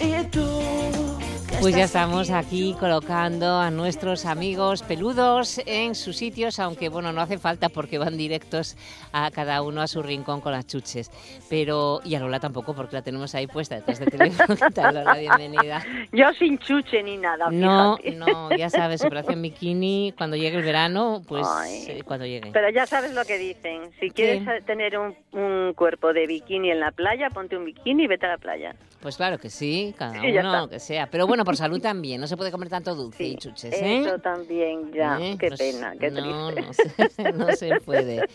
Y 0.00 0.24
tú 0.28 1.19
pues 1.58 1.74
ya 1.74 1.84
estamos 1.84 2.30
aquí 2.30 2.74
colocando 2.78 3.58
a 3.58 3.70
nuestros 3.70 4.26
amigos 4.26 4.82
peludos 4.82 5.60
en 5.66 5.94
sus 5.94 6.16
sitios, 6.16 6.58
aunque 6.58 6.88
bueno, 6.88 7.12
no 7.12 7.20
hace 7.20 7.38
falta 7.38 7.68
porque 7.68 7.98
van 7.98 8.16
directos 8.16 8.76
a 9.12 9.30
cada 9.30 9.62
uno 9.62 9.82
a 9.82 9.86
su 9.86 10.02
rincón 10.02 10.40
con 10.40 10.52
las 10.52 10.66
chuches. 10.66 11.10
Pero, 11.48 12.00
y 12.04 12.14
a 12.14 12.20
Lola 12.20 12.40
tampoco, 12.40 12.74
porque 12.74 12.96
la 12.96 13.02
tenemos 13.02 13.34
ahí 13.34 13.46
puesta 13.46 13.74
detrás 13.74 13.98
del 13.98 14.10
teléfono. 14.10 14.56
¿Qué 14.56 14.74
tal, 14.74 14.94
Lola? 14.94 15.14
Bienvenida. 15.18 15.84
Yo 16.12 16.32
sin 16.34 16.58
chuche 16.58 17.02
ni 17.02 17.16
nada. 17.16 17.50
No, 17.50 17.98
no, 18.14 18.56
ya 18.56 18.70
sabes, 18.70 19.04
operación 19.04 19.42
bikini, 19.42 20.14
cuando 20.16 20.36
llegue 20.36 20.58
el 20.58 20.64
verano, 20.64 21.22
pues 21.26 21.46
eh, 21.88 22.02
cuando 22.04 22.26
llegue. 22.26 22.50
Pero 22.52 22.70
ya 22.70 22.86
sabes 22.86 23.12
lo 23.14 23.24
que 23.24 23.38
dicen. 23.38 23.90
Si 23.98 24.10
quieres 24.10 24.64
tener 24.64 24.98
un, 24.98 25.14
un 25.32 25.74
cuerpo 25.74 26.12
de 26.12 26.26
bikini 26.26 26.70
en 26.70 26.80
la 26.80 26.92
playa, 26.92 27.30
ponte 27.30 27.56
un 27.56 27.64
bikini 27.64 28.04
y 28.04 28.06
vete 28.06 28.26
a 28.26 28.30
la 28.30 28.38
playa. 28.38 28.74
Pues 29.00 29.16
claro 29.16 29.38
que 29.38 29.48
sí, 29.48 29.94
cada 29.96 30.20
uno 30.20 30.68
que 30.68 30.78
sea. 30.78 31.08
Pero 31.10 31.26
bueno, 31.26 31.42
por 31.44 31.56
salud 31.56 31.80
también, 31.80 32.20
no 32.20 32.26
se 32.26 32.36
puede 32.36 32.50
comer 32.50 32.68
tanto 32.68 32.94
dulce 32.94 33.24
y 33.24 33.36
chuches. 33.36 33.72
¿eh? 33.72 34.00
Eso 34.00 34.18
también, 34.18 34.92
ya. 34.92 35.18
¿Eh? 35.18 35.36
Qué 35.38 35.50
pena, 35.50 35.94
qué 35.98 36.10
no, 36.10 36.50
No 36.50 36.72
se, 36.74 37.32
no 37.32 37.52
se, 37.52 37.80
puede. 37.80 38.28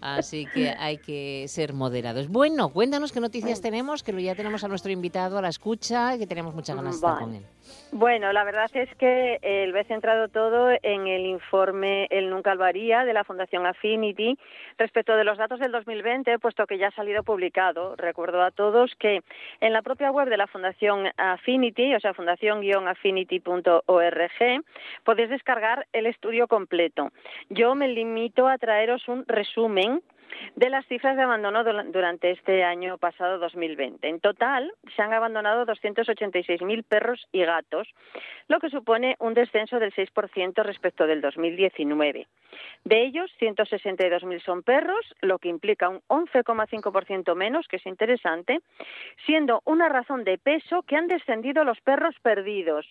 Así 0.00 0.46
que 0.46 0.70
hay 0.70 0.98
que 0.98 1.46
ser 1.48 1.72
moderados. 1.72 2.28
Bueno, 2.28 2.68
cuéntanos 2.68 3.10
qué 3.10 3.18
noticias 3.18 3.60
tenemos, 3.60 4.04
que 4.04 4.22
ya 4.22 4.36
tenemos 4.36 4.62
a 4.62 4.68
nuestro 4.68 4.92
invitado 4.92 5.38
a 5.38 5.42
la 5.42 5.48
escucha 5.48 6.14
y 6.14 6.20
que 6.20 6.26
tenemos 6.28 6.54
muchas 6.54 6.76
ganas 6.76 6.92
de 6.92 6.96
estar 6.96 7.18
con 7.18 7.34
él. 7.34 7.44
Bueno, 7.92 8.32
la 8.32 8.44
verdad 8.44 8.70
es 8.74 8.92
que 8.96 9.38
el 9.42 9.72
ve 9.72 9.84
centrado 9.84 10.28
todo 10.28 10.70
en 10.82 11.06
el 11.06 11.26
informe 11.26 12.06
El 12.10 12.30
Nunca 12.30 12.54
lo 12.54 12.64
haría 12.64 13.04
de 13.04 13.12
la 13.12 13.22
Fundación 13.22 13.66
Affinity 13.66 14.38
respecto 14.78 15.14
de 15.14 15.24
los 15.24 15.36
datos 15.36 15.60
del 15.60 15.72
2020, 15.72 16.38
puesto 16.38 16.66
que 16.66 16.78
ya 16.78 16.86
ha 16.88 16.92
salido 16.92 17.22
publicado. 17.22 17.94
Recuerdo 17.96 18.40
a 18.42 18.50
todos 18.50 18.94
que 18.98 19.20
en 19.60 19.74
la 19.74 19.82
propia 19.82 20.10
web 20.10 20.28
de 20.28 20.38
la 20.38 20.46
Fundación 20.46 21.10
Affinity, 21.16 21.94
o 21.94 22.00
sea, 22.00 22.14
fundación-affinity.org, 22.14 24.64
podéis 25.04 25.28
descargar 25.28 25.86
el 25.92 26.06
estudio 26.06 26.48
completo. 26.48 27.10
Yo 27.50 27.74
me 27.74 27.88
limito 27.88 28.48
a 28.48 28.56
traeros 28.58 29.06
un 29.06 29.26
resumen 29.26 30.00
de 30.56 30.70
las 30.70 30.86
cifras 30.86 31.16
de 31.16 31.22
abandono 31.22 31.64
durante 31.64 32.30
este 32.30 32.64
año 32.64 32.98
pasado 32.98 33.38
2020. 33.38 34.08
En 34.08 34.20
total, 34.20 34.72
se 34.94 35.02
han 35.02 35.12
abandonado 35.12 35.66
286.000 35.66 36.84
perros 36.84 37.26
y 37.32 37.44
gatos, 37.44 37.88
lo 38.48 38.60
que 38.60 38.70
supone 38.70 39.16
un 39.18 39.34
descenso 39.34 39.78
del 39.78 39.92
6% 39.92 40.62
respecto 40.62 41.06
del 41.06 41.20
2019. 41.20 42.26
De 42.84 43.02
ellos, 43.02 43.30
162.000 43.40 44.42
son 44.44 44.62
perros, 44.62 45.14
lo 45.20 45.38
que 45.38 45.48
implica 45.48 45.88
un 45.88 46.00
11,5% 46.08 47.34
menos, 47.34 47.66
que 47.68 47.76
es 47.76 47.86
interesante, 47.86 48.60
siendo 49.26 49.62
una 49.64 49.88
razón 49.88 50.24
de 50.24 50.38
peso 50.38 50.82
que 50.82 50.96
han 50.96 51.08
descendido 51.08 51.64
los 51.64 51.80
perros 51.80 52.14
perdidos, 52.22 52.86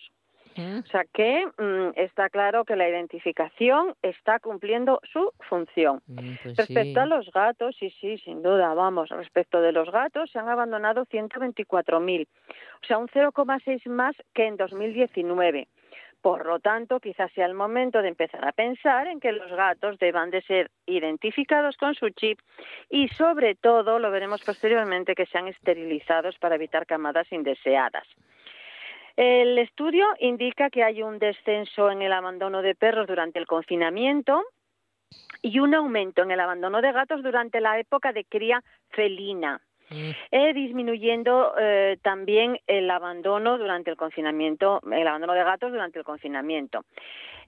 o 0.57 0.85
sea 0.87 1.05
que 1.13 1.45
mm, 1.57 1.91
está 1.95 2.29
claro 2.29 2.65
que 2.65 2.75
la 2.75 2.87
identificación 2.87 3.95
está 4.01 4.39
cumpliendo 4.39 4.99
su 5.11 5.31
función. 5.49 6.01
Mm, 6.07 6.33
pues 6.43 6.57
respecto 6.57 7.01
a 7.01 7.05
los 7.05 7.31
gatos, 7.31 7.75
sí, 7.79 7.89
sí, 8.01 8.17
sin 8.17 8.41
duda, 8.41 8.73
vamos, 8.73 9.09
respecto 9.09 9.61
de 9.61 9.71
los 9.71 9.91
gatos 9.91 10.31
se 10.31 10.39
han 10.39 10.49
abandonado 10.49 11.05
124.000, 11.05 12.27
o 12.27 12.85
sea, 12.85 12.97
un 12.97 13.07
0,6 13.07 13.89
más 13.89 14.15
que 14.33 14.47
en 14.47 14.57
2019. 14.57 15.67
Por 16.21 16.45
lo 16.45 16.59
tanto, 16.59 16.99
quizás 16.99 17.31
sea 17.33 17.47
el 17.47 17.55
momento 17.55 18.03
de 18.03 18.09
empezar 18.09 18.47
a 18.47 18.51
pensar 18.51 19.07
en 19.07 19.19
que 19.19 19.31
los 19.31 19.51
gatos 19.51 19.97
deban 19.97 20.29
de 20.29 20.43
ser 20.43 20.69
identificados 20.85 21.77
con 21.77 21.95
su 21.95 22.09
chip 22.11 22.39
y, 22.91 23.07
sobre 23.07 23.55
todo, 23.55 23.97
lo 23.97 24.11
veremos 24.11 24.43
posteriormente, 24.43 25.15
que 25.15 25.25
sean 25.25 25.47
esterilizados 25.47 26.37
para 26.37 26.55
evitar 26.55 26.85
camadas 26.85 27.31
indeseadas. 27.31 28.07
El 29.15 29.57
estudio 29.57 30.05
indica 30.19 30.69
que 30.69 30.83
hay 30.83 31.01
un 31.03 31.19
descenso 31.19 31.91
en 31.91 32.01
el 32.01 32.13
abandono 32.13 32.61
de 32.61 32.75
perros 32.75 33.07
durante 33.07 33.39
el 33.39 33.47
confinamiento 33.47 34.43
y 35.41 35.59
un 35.59 35.73
aumento 35.75 36.23
en 36.23 36.31
el 36.31 36.39
abandono 36.39 36.81
de 36.81 36.91
gatos 36.91 37.23
durante 37.23 37.59
la 37.59 37.79
época 37.79 38.13
de 38.13 38.25
cría 38.25 38.63
felina. 38.89 39.61
Mm. 39.91 40.11
eh, 40.31 40.53
disminuyendo 40.53 41.53
eh, 41.59 41.97
también 42.01 42.57
el 42.65 42.89
abandono 42.89 43.57
durante 43.57 43.91
el 43.91 43.97
confinamiento, 43.97 44.79
el 44.89 45.05
abandono 45.05 45.33
de 45.33 45.43
gatos 45.43 45.71
durante 45.71 45.99
el 45.99 46.05
confinamiento. 46.05 46.85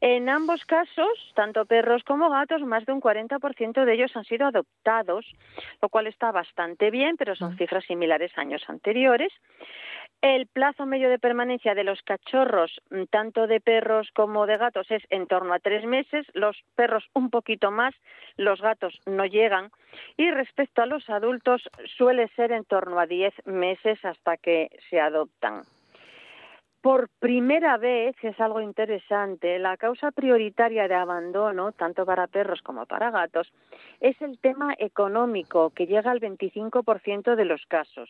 En 0.05 0.27
ambos 0.27 0.65
casos, 0.65 1.31
tanto 1.33 1.65
perros 1.65 2.03
como 2.03 2.29
gatos, 2.29 2.61
más 2.63 2.85
de 2.85 2.91
un 2.91 2.99
40% 2.99 3.85
de 3.85 3.93
ellos 3.93 4.13
han 4.17 4.25
sido 4.25 4.45
adoptados, 4.45 5.25
lo 5.81 5.87
cual 5.87 6.07
está 6.07 6.29
bastante 6.33 6.91
bien, 6.91 7.15
pero 7.15 7.37
son 7.37 7.53
Mm. 7.53 7.57
cifras 7.57 7.85
similares 7.85 8.37
a 8.37 8.41
años 8.41 8.61
anteriores. 8.67 9.31
El 10.21 10.47
plazo 10.47 10.85
medio 10.85 11.09
de 11.09 11.19
permanencia 11.19 11.73
de 11.73 11.85
los 11.85 12.01
cachorros, 12.01 12.81
mm, 12.89 13.03
tanto 13.11 13.47
de 13.47 13.61
perros 13.61 14.09
como 14.13 14.45
de 14.45 14.57
gatos, 14.57 14.91
es 14.91 15.03
en 15.09 15.25
torno 15.25 15.53
a 15.53 15.59
tres 15.59 15.85
meses. 15.85 16.27
Los 16.33 16.61
perros 16.75 17.05
un 17.13 17.29
poquito 17.29 17.71
más, 17.71 17.95
los 18.35 18.59
gatos 18.59 18.99
no 19.05 19.25
llegan. 19.25 19.71
Y 20.17 20.29
respecto 20.31 20.81
a 20.81 20.85
los 20.85 21.09
adultos, 21.09 21.61
suele 21.95 22.27
ser 22.35 22.51
en 22.51 22.65
torno 22.65 22.99
a 22.99 23.05
diez 23.05 23.33
meses 23.45 24.03
hasta 24.03 24.35
que 24.35 24.67
se 24.89 24.99
adoptan. 24.99 25.61
Por 26.83 27.07
primera 27.07 27.77
vez, 27.77 28.13
es 28.23 28.37
algo 28.41 28.59
interesante, 28.59 29.57
la 29.57 29.77
causa 29.77 30.11
prioritaria 30.11 30.89
de 30.89 30.95
abandono, 30.95 31.71
tanto 31.71 32.05
para 32.05 32.27
perros 32.27 32.61
como 32.61 32.85
para 32.85 33.09
gatos, 33.09 33.53
es 34.01 34.21
el 34.21 34.37
tema 34.37 34.75
económico, 34.77 35.69
que 35.69 35.87
llega 35.87 36.11
al 36.11 36.19
25% 36.19 37.37
de 37.37 37.45
los 37.45 37.65
casos. 37.67 38.09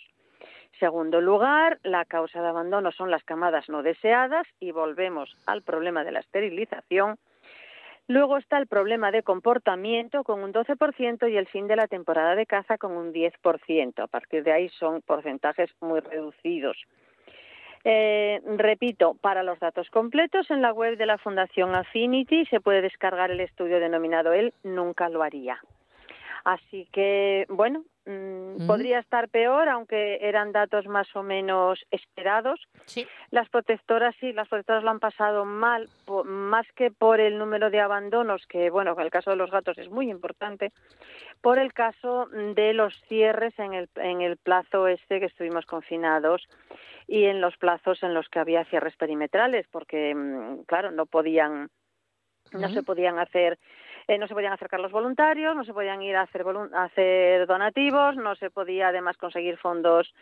Segundo 0.79 1.21
lugar, 1.21 1.77
la 1.83 2.03
causa 2.05 2.41
de 2.41 2.47
abandono 2.47 2.91
son 2.91 3.11
las 3.11 3.23
camadas 3.23 3.69
no 3.69 3.83
deseadas 3.83 4.47
y 4.59 4.71
volvemos 4.71 5.37
al 5.45 5.61
problema 5.61 6.03
de 6.03 6.13
la 6.13 6.21
esterilización. 6.21 7.19
Luego 8.07 8.37
está 8.37 8.57
el 8.57 8.65
problema 8.65 9.11
de 9.11 9.21
comportamiento 9.21 10.23
con 10.23 10.43
un 10.43 10.51
12% 10.51 11.31
y 11.31 11.37
el 11.37 11.45
fin 11.45 11.67
de 11.67 11.75
la 11.75 11.87
temporada 11.87 12.33
de 12.33 12.47
caza 12.47 12.79
con 12.79 12.93
un 12.93 13.13
10%. 13.13 14.01
A 14.01 14.07
partir 14.07 14.43
de 14.43 14.51
ahí 14.51 14.69
son 14.69 15.03
porcentajes 15.03 15.69
muy 15.79 15.99
reducidos. 15.99 16.75
Eh, 17.85 18.41
repito, 18.57 19.15
para 19.15 19.43
los 19.43 19.59
datos 19.59 19.89
completos 19.89 20.49
en 20.49 20.61
la 20.61 20.71
web 20.71 20.97
de 20.97 21.05
la 21.05 21.17
Fundación 21.17 21.75
Affinity 21.75 22.45
se 22.45 22.61
puede 22.61 22.81
descargar 22.81 23.29
el 23.31 23.41
estudio 23.41 23.79
denominado 23.79 24.31
Él 24.31 24.53
nunca 24.63 25.09
lo 25.09 25.21
haría. 25.21 25.59
Así 26.45 26.87
que, 26.91 27.45
bueno, 27.49 27.83
mm, 28.05 28.43
Mm. 28.53 28.67
podría 28.67 28.99
estar 28.99 29.29
peor, 29.29 29.67
aunque 29.67 30.19
eran 30.21 30.51
datos 30.51 30.85
más 30.85 31.07
o 31.15 31.23
menos 31.23 31.83
esperados. 31.89 32.59
Sí. 32.85 33.07
Las 33.31 33.49
protectoras 33.49 34.13
sí, 34.19 34.31
las 34.31 34.47
protectoras 34.47 34.83
lo 34.83 34.91
han 34.91 34.99
pasado 34.99 35.43
mal, 35.43 35.89
po- 36.05 36.23
más 36.23 36.67
que 36.75 36.91
por 36.91 37.19
el 37.19 37.39
número 37.39 37.71
de 37.71 37.79
abandonos, 37.79 38.45
que 38.45 38.69
bueno, 38.69 38.93
en 38.93 38.99
el 38.99 39.09
caso 39.09 39.31
de 39.31 39.37
los 39.37 39.49
gatos 39.49 39.77
es 39.79 39.89
muy 39.89 40.11
importante, 40.11 40.71
por 41.41 41.57
el 41.57 41.73
caso 41.73 42.27
de 42.27 42.73
los 42.73 42.93
cierres 43.07 43.57
en 43.57 43.73
el, 43.73 43.89
en 43.95 44.21
el 44.21 44.37
plazo 44.37 44.87
este 44.87 45.19
que 45.19 45.25
estuvimos 45.25 45.65
confinados 45.65 46.47
y 47.07 47.25
en 47.25 47.41
los 47.41 47.57
plazos 47.57 48.03
en 48.03 48.13
los 48.13 48.29
que 48.29 48.37
había 48.39 48.65
cierres 48.65 48.95
perimetrales, 48.97 49.65
porque 49.71 50.13
mm, 50.13 50.63
claro, 50.67 50.91
no 50.91 51.05
podían 51.07 51.69
no 52.51 52.69
se 52.69 52.83
podían 52.83 53.17
hacer 53.17 53.57
eh, 54.07 54.17
no 54.17 54.27
se 54.27 54.33
podían 54.33 54.53
acercar 54.53 54.79
los 54.79 54.91
voluntarios, 54.91 55.55
no 55.55 55.63
se 55.63 55.73
podían 55.73 56.01
ir 56.01 56.15
a 56.15 56.21
hacer, 56.21 56.45
a 56.73 56.83
hacer 56.83 57.47
donativos, 57.47 58.15
no 58.15 58.35
se 58.35 58.49
podía 58.49 58.89
además 58.89 59.17
conseguir 59.17 59.57
fondos 59.57 60.13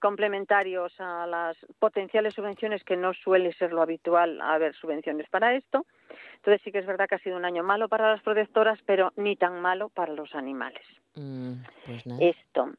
complementarios 0.00 0.92
a 0.98 1.26
las 1.26 1.56
potenciales 1.78 2.34
subvenciones, 2.34 2.82
que 2.84 2.96
no 2.96 3.12
suele 3.12 3.52
ser 3.52 3.72
lo 3.72 3.82
habitual 3.82 4.40
haber 4.40 4.74
subvenciones 4.74 5.28
para 5.28 5.54
esto. 5.54 5.86
Entonces 6.36 6.62
sí 6.64 6.72
que 6.72 6.78
es 6.78 6.86
verdad 6.86 7.06
que 7.06 7.16
ha 7.16 7.18
sido 7.18 7.36
un 7.36 7.44
año 7.44 7.62
malo 7.62 7.88
para 7.88 8.10
las 8.10 8.22
protectoras, 8.22 8.78
pero 8.86 9.12
ni 9.16 9.36
tan 9.36 9.60
malo 9.60 9.90
para 9.90 10.12
los 10.14 10.34
animales. 10.34 10.82
Mm, 11.14 11.52
pues 11.86 12.06
nada. 12.06 12.20
Esto. 12.24 12.70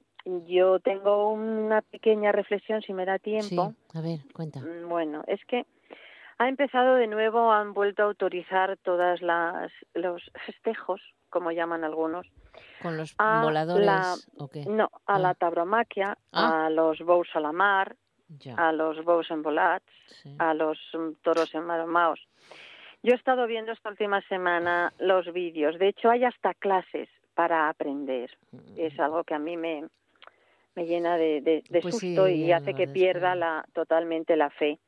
Yo 0.47 0.79
tengo 0.79 1.31
una 1.31 1.81
pequeña 1.81 2.31
reflexión, 2.31 2.81
si 2.81 2.93
me 2.93 3.05
da 3.05 3.17
tiempo. 3.19 3.73
Sí, 3.91 3.97
a 3.97 4.01
ver, 4.01 4.19
cuenta. 4.33 4.59
Mm, 4.59 4.87
Bueno, 4.89 5.23
es 5.27 5.43
que 5.45 5.65
ha 6.41 6.47
empezado 6.49 6.95
de 6.95 7.07
nuevo, 7.07 7.51
han 7.51 7.73
vuelto 7.73 8.01
a 8.01 8.05
autorizar 8.05 8.77
todas 8.77 9.21
las 9.21 9.71
los 9.93 10.21
festejos, 10.45 10.99
como 11.29 11.51
llaman 11.51 11.83
algunos, 11.83 12.25
¿Con 12.81 12.97
los 12.97 13.13
a 13.19 13.43
voladores 13.43 13.85
la- 13.85 14.15
no, 14.67 14.89
a 15.05 15.15
Ah. 15.15 15.19
la 15.19 15.33
tauromaquia, 15.35 16.17
Ah. 16.31 16.65
a 16.65 16.69
los 16.69 16.99
bous 16.99 17.27
a 17.35 17.39
la 17.39 17.51
mar, 17.51 17.95
Ya, 18.39 18.55
a 18.55 18.71
los 18.71 19.03
bous 19.03 19.29
embolats, 19.29 19.85
sí. 20.23 20.35
a 20.39 20.53
los 20.53 20.79
mm, 20.93 21.11
toros 21.21 21.53
enmaromaos. 21.53 22.19
Yo 23.03 23.13
he 23.13 23.15
estado 23.15 23.45
viendo 23.45 23.71
esta 23.71 23.89
última 23.89 24.21
semana 24.23 24.93
los 24.99 25.31
vídeos. 25.33 25.77
De 25.77 25.89
hecho, 25.89 26.09
hay 26.09 26.23
hasta 26.23 26.53
clases 26.53 27.09
para 27.35 27.69
aprender. 27.69 28.29
Es 28.77 28.99
algo 28.99 29.23
que 29.23 29.33
a 29.35 29.39
mí 29.39 29.57
me, 29.57 29.85
me 30.75 30.85
llena 30.85 31.17
de, 31.17 31.41
de- 31.41 31.63
de 31.69 31.81
Pues 31.81 31.97
sí, 31.97 32.15
susto 32.15 32.27
y 32.27 32.51
hace 32.51 32.73
que- 32.73 32.87
pierda 32.87 33.35
la, 33.35 33.63
totalmente 33.73 34.35
la 34.35 34.49
fe 34.49 34.79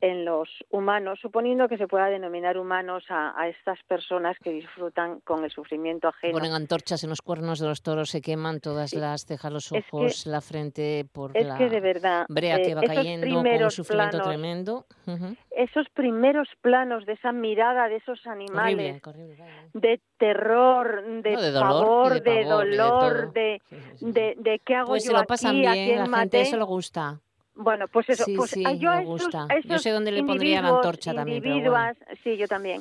en 0.00 0.24
los 0.24 0.48
humanos, 0.70 1.18
suponiendo 1.20 1.68
que 1.68 1.76
se 1.76 1.86
pueda 1.86 2.06
denominar 2.06 2.56
humanos 2.56 3.04
a, 3.10 3.38
a 3.40 3.48
estas 3.48 3.78
personas 3.84 4.36
que 4.42 4.50
disfrutan 4.50 5.20
con 5.20 5.44
el 5.44 5.50
sufrimiento 5.50 6.08
ajeno. 6.08 6.32
Ponen 6.32 6.52
antorchas 6.52 7.04
en 7.04 7.10
los 7.10 7.20
cuernos 7.20 7.58
de 7.58 7.66
los 7.68 7.82
toros, 7.82 8.08
se 8.10 8.22
queman 8.22 8.60
todas 8.60 8.94
las 8.94 9.26
cejas, 9.26 9.52
los 9.52 9.70
Es 9.72 9.84
que- 9.84 9.96
ojos, 9.96 10.26
la 10.26 10.40
frente 10.40 11.04
por 11.12 11.36
es 11.36 11.46
la 11.46 11.58
que 11.58 11.68
de 11.68 11.80
verdad, 11.80 12.24
brea 12.28 12.56
que 12.62 12.70
eh, 12.70 12.74
va 12.74 12.80
esos 12.82 12.94
cayendo 12.96 13.26
con 13.42 13.62
un 13.62 13.70
sufrimiento 13.70 14.16
planos, 14.18 14.28
tremendo. 14.28 14.86
Ujú. 15.06 15.36
esos 15.50 15.86
primeros 15.90 16.48
planos 16.62 17.04
de 17.04 17.12
esa 17.12 17.32
mirada 17.32 17.88
de 17.88 17.96
esos 17.96 18.20
Horrible, 18.26 18.44
animales, 18.52 19.06
horrible, 19.06 19.36
vaya. 19.38 19.64
de 19.74 20.00
terror, 20.18 21.04
de, 21.22 21.30
No, 21.32 21.42
de 21.42 21.50
dolor, 21.50 21.68
pavor, 21.84 22.12
de 22.14 22.20
de, 22.20 22.22
pavor, 22.44 22.64
de 22.64 22.76
dolor, 22.76 23.16
todo. 23.22 23.32
de, 23.32 23.62
Sí, 23.68 23.76
sí, 23.76 23.96
sí. 23.98 24.06
de, 24.12 24.34
de 24.38 24.58
qué 24.64 24.74
hago 24.76 24.88
Pues 24.88 25.02
se 25.04 25.12
yo 25.12 25.18
lo 25.18 25.26
pasan 25.26 25.56
aquí, 25.58 25.66
a 25.66 25.72
bien, 25.72 25.84
quién 25.86 25.98
la 25.98 26.04
gente 26.04 26.16
maté. 26.16 26.40
eso 26.40 26.56
le 26.56 26.64
gusta. 26.64 27.20
Bueno, 27.62 27.88
pues 27.88 28.08
eso, 28.08 28.24
Sí, 28.24 28.36
pues 28.36 28.50
sí, 28.52 28.64
a- 28.64 28.72
yo 28.72 28.90
a 28.90 28.96
me 28.96 29.02
esos- 29.02 29.22
gusta. 29.24 29.42
a 29.44 29.48
Yo 29.48 29.58
esos 29.74 29.82
sé 29.82 29.90
dónde 29.90 30.10
le 30.12 30.24
pondría 30.24 30.62
la 30.62 30.68
antorcha 30.70 31.12
también, 31.12 31.42
pero 31.42 31.70
bueno. 31.70 31.92
sí, 32.24 32.38
yo 32.38 32.48
también. 32.48 32.80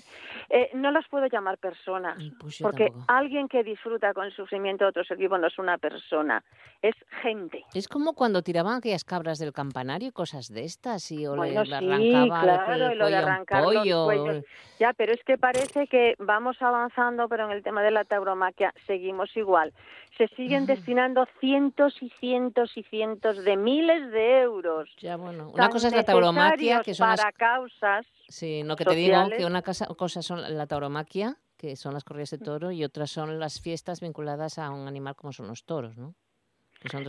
Eh, 0.52 0.72
no 0.74 0.90
las 0.92 1.08
puedo 1.08 1.28
llamar 1.28 1.58
personas, 1.60 2.18
Pues 2.40 2.60
porque 2.62 2.86
tampoco. 2.86 3.06
alguien 3.08 3.48
que 3.48 3.64
disfruta 3.64 4.14
con 4.14 4.26
el 4.26 4.34
sufrimiento 4.34 4.84
de 4.86 4.90
otro 4.90 5.04
ser 5.04 5.18
vivo 5.18 5.38
no 5.38 5.46
es 5.48 5.60
una 5.60 5.78
persona, 5.78 6.44
es 6.82 6.96
gente. 7.22 7.64
Es 7.74 7.88
como 7.88 8.14
cuando 8.14 8.42
tiraban 8.42 8.78
aquellas 8.78 9.04
cabras 9.04 9.38
del 9.38 9.54
campanario 9.54 10.08
y 10.08 10.12
cosas 10.12 10.48
de 10.48 10.64
estas, 10.66 11.12
y 11.12 11.28
o 11.28 11.36
Bueno, 11.36 11.64
le 11.64 11.78
sí, 11.78 12.16
arrancaba 12.16 12.42
claro, 12.66 12.88
el 12.92 12.98
lo 12.98 13.06
de 13.08 13.16
arrancar 13.16 13.64
pollo. 13.64 14.06
cuellos. 14.06 14.46
Ya, 14.80 14.94
pero 14.94 15.14
es 15.14 15.24
que 15.24 15.38
parece 15.38 15.88
que 15.88 16.16
vamos 16.20 16.60
avanzando, 16.62 17.28
pero 17.30 17.46
en 17.46 17.52
el 17.52 17.62
tema 17.64 17.84
de 17.84 17.92
la 17.92 18.06
tauromaquia 18.06 18.74
seguimos 18.88 19.36
igual. 19.38 19.74
Se 20.18 20.28
siguen 20.30 20.66
destinando 20.66 21.28
cientos 21.40 22.02
y 22.02 22.10
cientos 22.20 22.76
y 22.76 22.84
cientos 22.84 23.44
de 23.44 23.56
miles 23.56 24.12
de 24.12 24.40
euros. 24.42 24.90
Ya, 25.00 25.16
bueno, 25.18 25.50
una 25.50 25.70
cosa 25.70 25.90
es 25.90 25.94
la 25.96 26.04
tauromaquia, 26.04 26.82
que 26.82 26.94
son 26.96 27.10
las 27.10 27.20
para 27.22 27.32
causas 27.34 28.06
Sí, 28.30 28.64
lo 28.64 28.76
que 28.76 28.86
te 28.86 28.96
digo, 28.96 29.16
que 29.36 29.46
una 29.46 29.62
casa, 29.64 29.88
cosa 29.88 30.22
son 30.22 30.56
la 30.56 30.68
tauromaquia, 30.68 31.38
que 31.58 31.76
son 31.76 31.94
las 31.94 32.04
corridas 32.04 32.30
de 32.30 32.38
toro, 32.38 32.72
y 32.72 32.84
otras 32.84 33.10
son 33.10 33.40
las 33.40 33.60
fiestas 33.60 34.00
vinculadas 34.02 34.60
a 34.60 34.70
un 34.70 34.88
animal 34.88 35.16
como 35.16 35.34
son 35.34 35.48
los 35.48 35.66
toros, 35.66 35.98
¿no? 35.98 36.16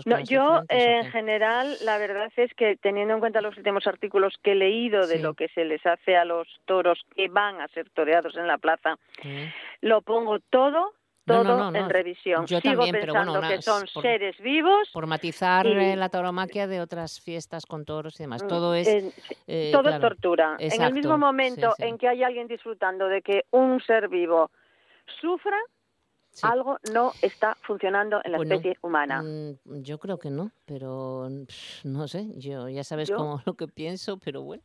No, 0.05 0.19
yo 0.19 0.63
diferentes, 0.63 0.69
¿o 0.71 0.75
eh, 0.75 0.97
en 0.99 1.11
general 1.13 1.77
la 1.85 1.99
verdad 1.99 2.33
es 2.37 2.53
que 2.55 2.77
teniendo 2.77 3.15
en 3.15 3.21
cuenta 3.21 3.41
los 3.41 3.57
últimos 3.57 3.87
artículos 3.87 4.35
que 4.43 4.53
he 4.53 4.55
leído 4.57 5.07
de 5.07 5.17
Sí. 5.17 5.23
lo 5.23 5.35
que 5.35 5.49
se 5.49 5.65
les 5.65 5.85
hace 5.87 6.17
a 6.17 6.25
los 6.25 6.49
toros 6.65 6.99
que 7.15 7.29
van 7.29 7.61
a 7.61 7.69
ser 7.69 7.89
toreados 7.91 8.37
en 8.37 8.49
la 8.49 8.59
plaza, 8.59 8.97
lo 9.81 10.03
pongo 10.03 10.41
todo, 10.41 10.79
No, 10.79 11.00
todo 11.35 11.45
no, 11.45 11.57
no, 11.59 11.71
no. 11.71 11.79
en 11.79 11.91
revisión. 11.91 12.47
Yo 12.47 12.61
Sigo 12.61 12.85
también, 12.85 12.97
pero 13.01 13.13
bueno, 13.15 13.41
que 13.41 13.63
son 13.63 13.85
por- 13.93 14.03
seres 14.03 14.37
vivos. 14.39 14.89
Por 14.93 15.07
matizar 15.07 15.67
y- 15.67 15.73
eh, 15.73 15.97
la 15.97 16.09
tauromaquia 16.09 16.67
de 16.67 16.81
otras 16.81 17.21
fiestas 17.21 17.67
con 17.67 17.85
toros 17.85 18.19
y 18.21 18.23
demás. 18.25 18.43
mm, 18.45 18.49
Todo 18.49 18.75
es... 18.75 18.89
eh, 18.89 19.13
eh, 19.47 19.71
todo 19.73 19.89
es 19.91 20.01
tortura. 20.01 20.57
en 20.59 20.83
el 20.83 20.93
mismo 20.93 21.17
momento 21.19 21.71
sí, 21.77 21.83
sí. 21.83 21.89
en 21.89 21.99
que 21.99 22.09
hay 22.09 22.23
alguien 22.23 22.47
disfrutando 22.49 23.07
de 23.09 23.23
que 23.23 23.45
un 23.51 23.81
ser 23.83 24.09
vivo 24.09 24.51
sufra, 25.21 25.57
sí. 26.31 26.47
algo 26.47 26.79
no 26.93 27.13
está 27.23 27.57
funcionando 27.63 28.21
en 28.25 28.33
la 28.33 28.39
especie 28.39 28.77
humana. 28.83 29.23
Mm, 29.23 29.83
Yo 29.83 29.99
creo 29.99 30.19
que 30.19 30.31
no, 30.31 30.51
pero 30.67 31.29
no 31.85 32.09
sé, 32.09 32.27
yo 32.37 32.69
ya 32.69 32.85
sabes 32.85 33.09
Yo- 33.09 33.17
cómo 33.17 33.41
lo 33.47 33.55
que 33.55 33.67
pienso, 33.67 34.19
pero 34.19 34.43
bueno, 34.43 34.63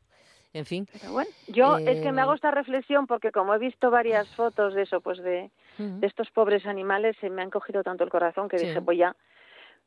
en 0.53 0.65
fin. 0.65 0.87
Pero 0.93 1.11
bueno, 1.11 1.29
yo 1.47 1.77
es 1.77 2.01
que 2.01 2.11
me 2.11 2.21
hago 2.21 2.33
Eh, 2.33 2.35
esta 2.35 2.51
reflexión 2.51 3.07
porque 3.07 3.31
como 3.31 3.53
he 3.53 3.57
visto 3.57 3.89
varias 3.91 4.27
fotos 4.35 4.73
de 4.73 4.83
eso, 4.83 5.01
pues 5.01 5.17
de, 5.21 5.51
De 5.77 6.07
estos 6.07 6.29
pobres 6.31 6.65
animales, 6.65 7.15
se 7.19 7.29
me 7.29 7.41
han 7.41 7.49
cogido 7.49 7.83
tanto 7.83 8.03
el 8.03 8.09
corazón 8.09 8.47
que 8.49 8.57
Sí. 8.59 8.67
dije, 8.67 8.79
voy 8.79 9.01
a, 9.03 9.15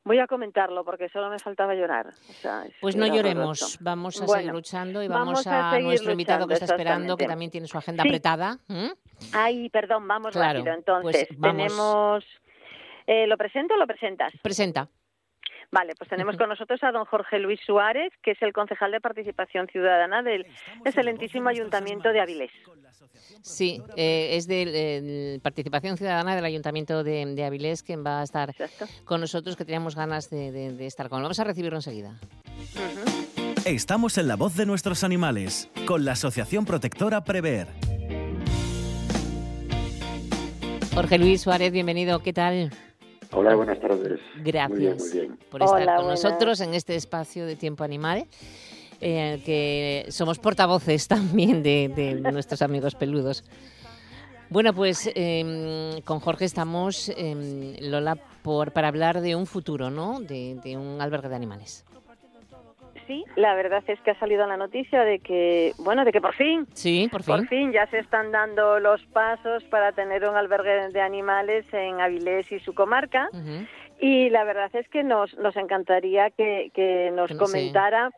voy 0.04 0.18
a 0.18 0.26
comentarlo 0.26 0.84
porque 0.84 1.08
solo 1.08 1.28
me 1.30 1.38
faltaba 1.38 1.74
llorar. 1.74 2.08
O 2.08 2.32
sea, 2.34 2.64
es 2.66 2.74
Pues 2.80 2.96
no 2.96 3.06
lloremos, 3.06 3.78
vamos 3.80 4.20
a 4.22 4.26
seguir 4.26 4.52
luchando 4.52 5.02
y 5.02 5.08
vamos 5.08 5.44
vamos, 5.44 5.46
a 5.46 5.78
nuestro 5.80 6.12
invitado 6.12 6.46
que 6.46 6.54
está 6.54 6.66
esperando, 6.66 7.16
que 7.16 7.26
también 7.26 7.50
tiene 7.50 7.66
su 7.66 7.76
agenda 7.78 8.02
Sí. 8.02 8.08
apretada. 8.08 8.58
Ay, 9.32 9.68
perdón, 9.70 10.06
vamos 10.08 10.32
Claro, 10.32 10.60
rápido. 10.64 10.64
pues 11.02 11.16
Entonces, 11.16 11.28
vamos. 11.38 11.56
tenemos... 11.56 12.24
eh, 13.06 13.26
¿Lo 13.26 13.36
presento 13.36 13.74
o 13.74 13.76
lo 13.76 13.86
presentas? 13.86 14.32
Presenta. 14.42 14.88
Vale, 15.70 15.92
pues 15.98 16.08
tenemos 16.08 16.34
con 16.38 16.48
nosotros 16.48 16.82
a 16.82 16.90
don 16.92 17.04
Jorge 17.04 17.38
Luis 17.38 17.60
Suárez, 17.66 18.10
que 18.22 18.30
es 18.30 18.40
el 18.40 18.54
concejal 18.54 18.90
de 18.90 19.02
Participación 19.02 19.66
Ciudadana 19.66 20.22
del 20.22 20.46
excelentísimo 20.86 21.50
Ayuntamiento 21.50 22.08
de 22.10 22.20
Avilés. 22.20 22.50
Sí, 23.42 23.82
eh, 23.96 24.30
es 24.32 24.46
de 24.46 25.40
participación 25.42 25.96
ciudadana 25.96 26.34
del 26.34 26.44
Ayuntamiento 26.44 27.04
de, 27.04 27.44
Avilés, 27.44 27.82
quien 27.82 28.04
va 28.04 28.20
a 28.20 28.24
estar 28.24 28.54
con 29.04 29.20
nosotros, 29.20 29.56
que 29.56 29.64
teníamos 29.64 29.94
ganas 29.96 30.30
de, 30.30 30.86
estar 30.86 31.08
con. 31.08 31.22
Vamos 31.22 31.38
a 31.40 31.44
recibirlo 31.44 31.78
enseguida. 31.78 32.18
Estamos 33.64 34.18
en 34.18 34.28
la 34.28 34.36
voz 34.36 34.56
de 34.56 34.66
nuestros 34.66 35.04
animales, 35.04 35.68
con 35.86 36.04
la 36.04 36.12
Asociación 36.12 36.64
Protectora 36.64 37.24
Prever. 37.24 37.68
Jorge 40.94 41.18
Luis 41.18 41.42
Suárez, 41.42 41.70
bienvenido, 41.70 42.18
¿qué 42.20 42.32
tal? 42.32 42.70
Hola, 43.32 43.54
buenas 43.54 43.78
tardes. 43.78 44.20
Gracias 44.42 45.14
por 45.50 45.62
estar 45.62 45.96
con 45.96 46.06
nosotros 46.08 46.60
en 46.60 46.74
este 46.74 46.96
espacio 46.96 47.44
de 47.46 47.56
Tiempo 47.56 47.84
Animal. 47.84 48.26
Eh, 49.00 49.40
que 49.44 50.06
somos 50.10 50.38
portavoces 50.38 51.06
también 51.08 51.62
de, 51.62 52.20
nuestros 52.32 52.62
amigos 52.62 52.94
peludos. 52.94 53.44
Bueno, 54.50 54.72
pues 54.72 55.10
em, 55.14 56.00
con 56.02 56.20
Jorge 56.20 56.46
estamos, 56.46 57.10
em, 57.16 57.76
Lola, 57.80 58.16
por, 58.42 58.72
para 58.72 58.88
hablar 58.88 59.20
de 59.20 59.36
un 59.36 59.46
futuro, 59.46 59.90
¿no? 59.90 60.20
De, 60.20 60.58
un 60.76 61.00
albergue 61.00 61.28
de 61.28 61.36
animales. 61.36 61.84
Sí, 63.06 63.24
la 63.36 63.54
verdad 63.54 63.82
es 63.86 64.00
que 64.00 64.10
ha 64.10 64.18
salido 64.18 64.46
la 64.46 64.56
noticia 64.56 65.02
de 65.02 65.18
que, 65.20 65.72
bueno, 65.78 66.04
de 66.04 66.12
que 66.12 66.20
por 66.20 66.34
fin, 66.34 66.66
sí, 66.72 67.08
por 67.10 67.22
fin, 67.22 67.36
por 67.36 67.48
fin 67.48 67.72
ya 67.72 67.86
se 67.86 67.98
están 68.00 68.32
dando 68.32 68.80
los 68.80 69.02
pasos 69.06 69.64
para 69.64 69.92
tener 69.92 70.28
un 70.28 70.36
albergue 70.36 70.88
de 70.88 71.00
animales 71.00 71.64
en 71.72 72.00
Avilés 72.00 72.50
y 72.52 72.58
su 72.60 72.74
comarca. 72.74 73.30
Y 74.00 74.30
la 74.30 74.44
verdad 74.44 74.70
es 74.74 74.88
que 74.88 75.02
nos, 75.02 75.36
nos 75.38 75.56
encantaría 75.56 76.30
que, 76.30 77.10
nos 77.14 77.32
comentara 77.36 78.10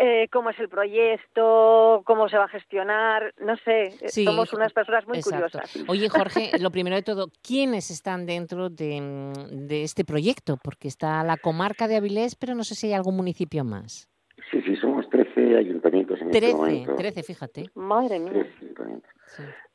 eh, 0.00 0.28
cómo 0.30 0.50
es 0.50 0.58
el 0.60 0.68
proyecto, 0.68 2.02
cómo 2.04 2.28
se 2.28 2.38
va 2.38 2.44
a 2.44 2.48
gestionar, 2.48 3.34
no 3.40 3.56
sé, 3.56 3.90
somos 4.08 4.52
unas 4.52 4.72
personas 4.72 5.06
muy 5.08 5.20
curiosas. 5.20 5.84
Oye, 5.88 6.08
Jorge, 6.08 6.52
lo 6.60 6.70
primero 6.70 6.94
de 6.94 7.02
todo, 7.02 7.32
¿quiénes 7.42 7.90
están 7.90 8.24
dentro 8.24 8.70
de, 8.70 9.32
este 9.70 10.04
proyecto? 10.04 10.56
Porque 10.62 10.86
está 10.86 11.24
la 11.24 11.36
comarca 11.36 11.88
de 11.88 11.96
Avilés, 11.96 12.36
pero 12.36 12.54
no 12.54 12.62
sé 12.62 12.76
si 12.76 12.86
hay 12.86 12.92
algún 12.92 13.16
municipio 13.16 13.64
más. 13.64 14.08
Sí, 14.52 14.62
sí, 14.62 14.76
somos 14.76 15.10
13 15.10 15.56
ayuntamientos 15.56 16.20
en 16.20 16.30
13, 16.30 16.46
este 16.46 16.56
momento. 16.56 16.94
13, 16.94 17.22
fíjate. 17.24 17.64
Madre 17.74 18.20
mía. 18.20 18.46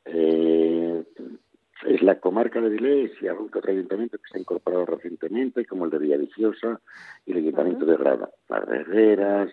Eh, 0.06 1.04
es 1.86 2.02
la 2.02 2.18
comarca 2.18 2.62
de 2.62 2.68
Avilés 2.68 3.12
y 3.20 3.28
algún 3.28 3.50
otro 3.54 3.70
ayuntamiento 3.70 4.16
que 4.16 4.24
se 4.32 4.38
ha 4.38 4.40
incorporado 4.40 4.86
recientemente, 4.86 5.66
como 5.66 5.84
el 5.84 5.90
de 5.90 5.98
Villaviciosa 5.98 6.80
y 7.26 7.32
el 7.32 7.38
ayuntamiento 7.38 7.84
de 7.84 7.96
Grada. 7.98 8.30
Las 8.48 8.66
Herreras, 8.68 9.50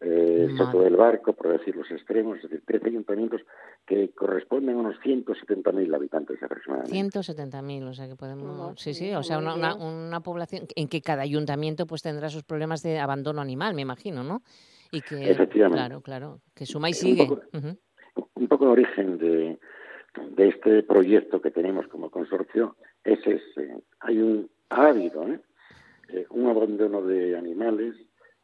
eh, 0.00 0.48
Soto 0.56 0.82
del 0.82 0.96
Barco, 0.96 1.32
por 1.32 1.48
decir 1.48 1.74
los 1.74 1.90
extremos, 1.90 2.36
es 2.36 2.42
decir, 2.42 2.62
13 2.66 2.88
ayuntamientos 2.88 3.40
que 3.86 4.10
corresponden 4.10 4.76
a 4.76 4.80
unos 4.80 4.96
170.000 5.00 5.94
habitantes 5.94 6.42
aproximadamente. 6.42 7.18
170.000, 7.18 7.88
o 7.88 7.94
sea 7.94 8.06
que 8.06 8.16
podemos... 8.16 8.78
sí, 8.80 8.92
sí, 8.92 9.12
o 9.14 9.22
sea, 9.22 9.38
una, 9.38 9.74
una, 9.74 10.20
población 10.20 10.66
en 10.74 10.88
que 10.88 11.00
cada 11.00 11.22
ayuntamiento 11.22 11.86
pues 11.86 12.02
tendrá 12.02 12.28
sus 12.28 12.42
problemas 12.42 12.82
de 12.82 12.98
abandono 12.98 13.40
animal, 13.40 13.74
me 13.74 13.82
imagino, 13.82 14.22
¿no? 14.22 14.42
Y 14.92 15.00
que, 15.00 15.30
Efectivamente. 15.30 15.78
Claro, 15.78 16.00
claro, 16.02 16.40
que 16.54 16.66
suma 16.66 16.90
y 16.90 16.94
sigue. 16.94 17.22
Un 17.22 17.28
poco, 17.28 18.30
un 18.34 18.48
poco 18.48 18.64
el 18.64 18.70
origen 18.70 19.18
de, 19.18 19.58
de 20.36 20.48
este 20.48 20.82
proyecto 20.82 21.40
que 21.40 21.50
tenemos 21.50 21.86
como 21.88 22.10
consorcio 22.10 22.76
es 23.02 23.18
ese. 23.26 23.82
Hay 24.00 24.18
un, 24.18 24.50
ha 24.70 24.88
habido 24.88 25.26
¿eh? 25.28 25.40
Eh, 26.08 26.26
un 26.30 26.48
abandono 26.48 27.02
de 27.02 27.36
animales 27.36 27.94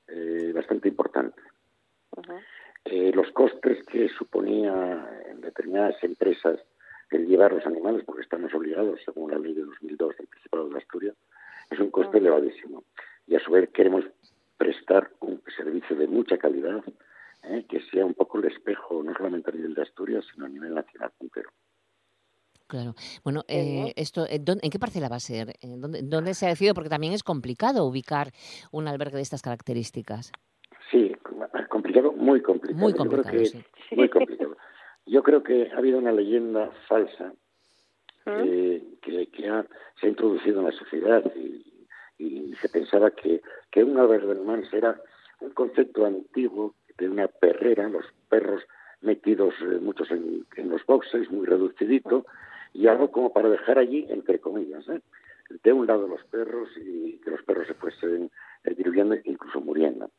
eh, 0.08 0.52
bastante 0.54 0.88
importante. 0.88 1.40
Eh, 2.84 3.12
los 3.14 3.30
costes 3.32 3.84
que 3.86 4.08
suponía 4.08 5.22
en 5.30 5.40
determinadas 5.40 6.02
empresas 6.02 6.60
el 7.10 7.26
llevar 7.26 7.52
los 7.52 7.66
animales, 7.66 8.04
porque 8.04 8.22
estamos 8.22 8.52
obligados, 8.54 9.00
según 9.04 9.30
la 9.30 9.38
ley 9.38 9.54
de 9.54 9.62
2002 9.62 10.16
del 10.16 10.26
Principado 10.26 10.68
de 10.68 10.78
Asturias, 10.78 11.14
es 11.70 11.78
un 11.78 11.90
coste 11.90 12.18
elevadísimo. 12.18 12.84
Y 13.26 13.36
a 13.36 13.40
su 13.40 13.50
vez 13.52 13.70
queremos 13.70 14.04
prestar 14.56 15.10
un 15.20 15.42
servicio 15.56 15.94
de 15.96 16.06
mucha 16.06 16.38
calidad 16.38 16.82
eh, 17.42 17.66
que 17.68 17.80
sea 17.90 18.06
un 18.06 18.14
poco 18.14 18.38
el 18.38 18.46
espejo, 18.46 19.02
no 19.02 19.12
solamente 19.14 19.50
a 19.50 19.54
nivel 19.54 19.74
de 19.74 19.82
Asturias, 19.82 20.24
sino 20.32 20.46
a 20.46 20.48
nivel 20.48 20.74
nacional 20.74 21.12
entero. 21.20 21.50
Claro. 22.72 22.94
Bueno, 23.22 23.44
eh, 23.48 23.92
esto, 23.96 24.24
¿en 24.26 24.70
qué 24.70 24.78
parcela 24.78 25.10
va 25.10 25.16
a 25.16 25.20
ser? 25.20 25.56
¿Dónde, 25.62 26.00
¿Dónde, 26.04 26.32
se 26.32 26.46
ha 26.46 26.48
decidido? 26.48 26.72
Porque 26.72 26.88
también 26.88 27.12
es 27.12 27.22
complicado 27.22 27.84
ubicar 27.84 28.32
un 28.70 28.88
albergue 28.88 29.16
de 29.16 29.22
estas 29.22 29.42
características. 29.42 30.32
Sí, 30.90 31.12
complicado, 31.68 32.12
muy 32.12 32.40
complicado. 32.40 32.80
Muy 32.80 32.94
complicado, 32.94 33.34
Yo 33.34 33.42
creo 33.42 33.66
que, 33.90 33.94
Muy 33.94 34.08
complicado. 34.16 34.56
Yo 35.04 35.22
creo 35.22 35.42
que 35.42 35.70
ha 35.70 35.76
habido 35.76 35.98
una 35.98 36.12
leyenda 36.12 36.70
falsa 36.88 37.34
que, 38.24 38.82
se 40.00 40.06
ha 40.06 40.08
introducido 40.08 40.60
en 40.60 40.66
la 40.66 40.72
sociedad 40.72 41.22
y, 41.36 42.54
se 42.54 42.70
pensaba 42.70 43.10
que, 43.10 43.42
que 43.70 43.84
un 43.84 43.98
albergue 43.98 44.34
de 44.34 44.40
humanos 44.40 44.72
era 44.72 44.98
un 45.40 45.50
concepto 45.50 46.06
antiguo 46.06 46.74
de 46.96 47.10
una 47.10 47.28
perrera, 47.28 47.90
los 47.90 48.06
perros 48.30 48.62
metidos 49.02 49.54
eh, 49.60 49.78
muchos 49.80 50.10
en, 50.10 50.46
los 50.56 50.84
boxes, 50.86 51.30
muy 51.30 51.46
reducidito, 51.46 52.24
y 52.72 52.86
algo 52.86 53.10
como 53.10 53.32
para 53.32 53.48
dejar 53.48 53.78
allí, 53.78 54.06
entre 54.08 54.40
comillas, 54.40 54.88
¿eh? 54.88 55.00
de 55.62 55.72
un 55.72 55.86
lado 55.86 56.08
los 56.08 56.24
perros 56.24 56.68
y 56.76 57.18
que 57.18 57.30
los 57.30 57.42
perros 57.42 57.66
se 57.66 57.74
fuesen 57.74 58.30
eh, 58.64 58.74
diluyendo, 58.74 59.16
incluso 59.24 59.60
muriendo. 59.60 60.10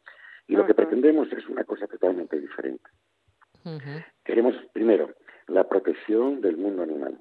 Y 0.47 0.55
lo 0.55 0.65
que 0.65 0.73
pretendemos 0.73 1.31
es 1.31 1.47
una 1.47 1.63
cosa 1.63 1.87
totalmente 1.87 2.39
diferente. 2.39 2.89
Queremos, 4.25 4.55
primero, 4.73 5.11
la 5.47 5.67
protección 5.67 6.41
del 6.41 6.57
mundo 6.57 6.83
animal. 6.83 7.17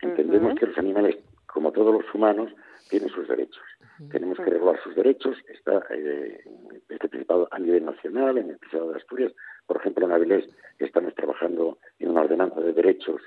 Entendemos 0.00 0.54
que 0.54 0.66
los 0.66 0.78
animales, 0.78 1.18
como 1.46 1.72
todos 1.72 1.92
los 1.92 2.14
humanos, 2.14 2.52
tienen 2.88 3.08
sus 3.08 3.26
derechos. 3.26 3.64
Tenemos 4.10 4.38
que 4.38 4.44
regular 4.44 4.80
sus 4.82 4.94
derechos. 4.94 5.36
Está 5.48 5.84
eh, 5.90 6.40
este 6.88 7.08
Principado 7.08 7.48
a 7.50 7.58
nivel 7.58 7.84
nacional, 7.84 8.38
en 8.38 8.50
el 8.50 8.58
Principado 8.58 8.92
de 8.92 8.98
Asturias. 8.98 9.32
Por 9.66 9.78
ejemplo, 9.78 10.06
en 10.06 10.12
Avilés 10.12 10.48
estamos 10.78 11.14
trabajando 11.14 11.78
en 11.98 12.10
una 12.10 12.22
ordenanza 12.22 12.60
de 12.60 12.72
derechos 12.72 13.20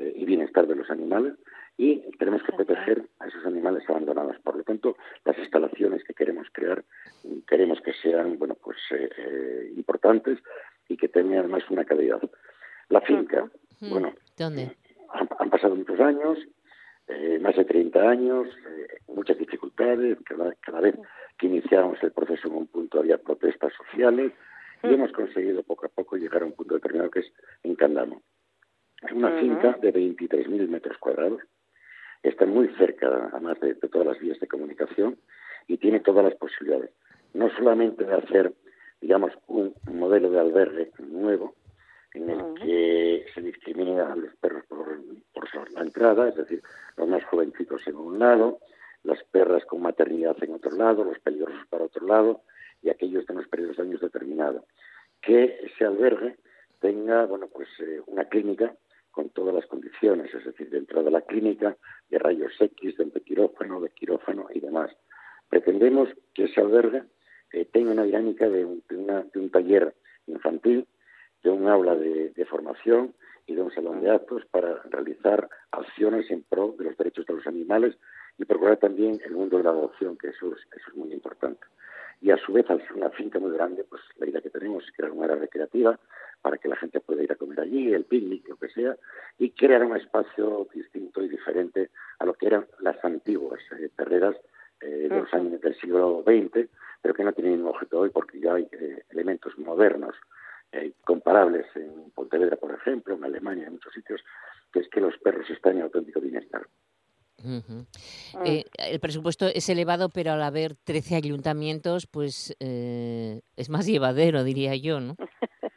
eh, 0.00 0.12
y 0.14 0.24
bienestar 0.24 0.64
de 0.68 0.76
los 0.76 0.88
animales 0.90 1.34
y 1.76 2.02
tenemos 2.18 2.40
que 2.44 2.52
proteger 2.52 3.02
a 3.18 3.26
esos 3.26 3.44
animales 3.44 3.82
abandonados. 3.88 4.38
Por 4.44 4.56
lo 4.56 4.62
tanto, 4.62 4.96
las 5.24 5.36
instalaciones 5.38 6.04
que 6.04 6.14
queremos 6.14 6.46
crear 6.52 6.84
queremos 7.48 7.80
que 7.80 7.92
sean 7.94 8.38
bueno 8.38 8.56
pues 8.62 8.76
eh, 8.92 9.10
eh, 9.18 9.72
importantes 9.76 10.38
y 10.88 10.96
que 10.96 11.08
tengan 11.08 11.40
además 11.40 11.64
una 11.68 11.84
calidad. 11.84 12.20
La 12.90 13.00
finca, 13.00 13.50
bueno, 13.80 14.14
¿dónde? 14.36 14.76
Han, 15.10 15.50
pasado 15.50 15.74
muchos 15.74 15.98
años, 15.98 16.38
más 17.40 17.56
de 17.56 17.64
30 17.64 18.00
años, 18.00 18.46
muchas 19.08 19.36
dificultades. 19.36 20.16
Cada, 20.24 20.54
cada 20.60 20.80
vez 20.80 20.94
que 21.38 21.46
iniciamos 21.46 22.00
el 22.02 22.12
proceso 22.12 22.46
en 22.48 22.54
un 22.54 22.66
punto 22.68 23.00
había 23.00 23.18
protestas 23.18 23.72
sociales 23.74 24.32
y 24.82 24.94
hemos 24.94 25.10
conseguido 25.12 25.62
poco 25.64 25.86
a 25.86 25.88
poco 25.88 26.16
llegar 26.16 26.42
a 26.42 26.46
un 26.46 26.52
punto 26.52 26.74
determinado 26.74 27.10
que 27.10 27.20
es 27.20 27.32
en 27.64 27.74
Candamo. 27.74 28.22
Es 29.02 29.12
una 29.12 29.30
finca 29.38 29.78
de 29.80 29.94
23.000 29.94 30.68
metros 30.68 30.98
cuadrados, 30.98 31.40
está 32.22 32.46
muy 32.46 32.68
cerca 32.78 33.30
además 33.32 33.60
de, 33.60 33.74
todas 33.74 34.06
las 34.06 34.18
vías 34.18 34.40
de 34.40 34.48
comunicación 34.48 35.18
y 35.68 35.76
tiene 35.76 36.00
todas 36.00 36.24
las 36.24 36.34
posibilidades. 36.34 36.90
No 37.32 37.48
solamente 37.50 38.04
de 38.04 38.14
hacer, 38.14 38.52
digamos, 39.00 39.32
un 39.46 39.74
modelo 39.92 40.30
de 40.30 40.40
albergue 40.40 40.90
nuevo 40.98 41.54
en 42.14 42.30
el 42.30 42.54
que 42.54 43.26
se 43.34 43.40
discrimine 43.40 44.00
a 44.00 44.16
los 44.16 44.34
perros 44.36 44.64
por, 44.66 44.98
por 45.32 45.72
la 45.72 45.82
entrada, 45.82 46.28
es 46.28 46.36
decir, 46.36 46.62
los 46.96 47.06
más 47.06 47.24
jovencitos 47.24 47.86
en 47.86 47.96
un 47.96 48.18
lado, 48.18 48.58
las 49.04 49.22
perras 49.24 49.64
con 49.66 49.80
maternidad 49.80 50.36
en 50.42 50.54
otro 50.54 50.72
lado, 50.72 51.04
los 51.04 51.20
peligrosos 51.20 51.66
para 51.68 51.84
otro 51.84 52.04
lado 52.06 52.42
y 52.82 52.90
aquellos 52.90 53.26
de 53.26 53.34
unos 53.34 53.48
periodos 53.48 53.76
de 53.76 53.82
años 53.84 54.00
determinados. 54.00 54.64
Que 55.20 55.60
ese 55.62 55.84
albergue 55.84 56.36
tenga, 56.80 57.26
bueno, 57.26 57.48
pues 57.48 57.68
eh, 57.80 58.00
una 58.06 58.24
clínica 58.24 58.74
con 59.18 59.30
todas 59.30 59.52
las 59.52 59.66
condiciones, 59.66 60.32
es 60.32 60.44
decir, 60.44 60.70
dentro 60.70 61.02
de 61.02 61.10
la 61.10 61.22
clínica, 61.22 61.76
de 62.08 62.20
rayos 62.20 62.52
X, 62.60 62.96
de 62.98 63.20
quirófano, 63.22 63.80
de 63.80 63.90
quirófano 63.90 64.46
y 64.54 64.60
demás. 64.60 64.92
Pretendemos 65.48 66.08
que 66.32 66.44
ese 66.44 66.60
albergue 66.60 67.02
eh, 67.52 67.64
tenga 67.64 67.90
una 67.90 68.04
dinámica 68.04 68.48
de 68.48 68.64
un, 68.64 69.50
taller 69.50 69.92
infantil, 70.28 70.86
de 71.42 71.50
un 71.50 71.66
aula 71.66 71.96
de, 71.96 72.46
formación 72.48 73.12
y 73.44 73.56
de 73.56 73.62
un 73.62 73.72
salón 73.72 74.02
de 74.02 74.10
actos 74.12 74.46
para 74.52 74.82
realizar 74.84 75.48
acciones 75.72 76.30
en 76.30 76.44
pro 76.44 76.76
de 76.78 76.84
los 76.84 76.96
derechos 76.96 77.26
de 77.26 77.34
los 77.34 77.46
animales 77.48 77.96
y 78.38 78.44
procurar 78.44 78.76
también 78.76 79.20
el 79.24 79.32
mundo 79.32 79.56
de 79.58 79.64
la 79.64 79.70
adopción, 79.70 80.16
que 80.16 80.28
eso 80.28 80.54
es, 80.54 80.94
muy 80.94 81.12
importante. 81.12 81.66
Y 82.20 82.30
a 82.30 82.36
su 82.36 82.52
vez, 82.52 82.70
al 82.70 82.80
ser 82.82 82.92
una 82.92 83.10
finca 83.10 83.40
muy 83.40 83.50
grande, 83.50 83.82
pues 83.82 84.00
la 84.18 84.28
idea 84.28 84.40
que 84.40 84.50
tenemos 84.50 84.84
es 84.84 84.92
crear 84.92 85.10
una 85.10 85.24
área 85.24 85.38
recreativa 85.38 85.98
para 86.40 86.58
que 86.58 86.68
la 86.68 86.76
gente 86.76 87.00
pueda 87.00 87.22
ir 87.22 87.32
a 87.32 87.36
comer 87.36 87.60
allí, 87.60 87.92
el 87.92 88.04
picnic, 88.04 88.48
lo 88.48 88.56
que 88.56 88.68
sea, 88.68 88.96
y 89.38 89.50
crear 89.50 89.84
un 89.84 89.96
espacio 89.96 90.66
distinto 90.72 91.22
y 91.22 91.28
diferente 91.28 91.90
a 92.18 92.24
lo 92.24 92.34
que 92.34 92.46
eran 92.46 92.66
las 92.80 93.02
antiguas 93.04 93.60
eh, 93.78 93.90
perreras 93.94 94.36
eh, 94.80 95.08
de 95.08 95.08
los 95.08 95.32
años 95.34 95.60
del 95.60 95.74
siglo 95.76 96.22
XX, 96.24 96.68
pero 97.02 97.14
que 97.14 97.24
no 97.24 97.32
tienen 97.32 97.54
ningún 97.54 97.70
objeto 97.70 98.00
hoy 98.00 98.10
porque 98.10 98.40
ya 98.40 98.54
hay 98.54 98.68
eh, 98.72 99.04
elementos 99.10 99.58
modernos 99.58 100.14
eh, 100.72 100.92
comparables 101.04 101.66
en 101.76 102.10
Pontevedra, 102.14 102.56
por 102.56 102.74
ejemplo, 102.74 103.14
en 103.14 103.24
Alemania, 103.24 103.66
en 103.66 103.74
muchos 103.74 103.92
sitios, 103.94 104.20
que 104.72 104.80
es 104.80 104.88
que 104.88 105.00
los 105.00 105.16
perros 105.18 105.48
están 105.48 105.76
en 105.76 105.82
auténtico 105.82 106.20
bienestar. 106.20 106.66
Eh, 108.44 108.64
el 108.78 109.00
presupuesto 109.00 109.46
es 109.46 109.68
elevado, 109.68 110.10
pero 110.10 110.32
al 110.32 110.42
haber 110.42 110.74
13 110.74 111.16
ayuntamientos, 111.16 112.06
pues 112.06 112.54
eh, 112.60 113.40
es 113.56 113.70
más 113.70 113.86
llevadero, 113.86 114.44
diría 114.44 114.74
yo, 114.76 115.00
¿no? 115.00 115.16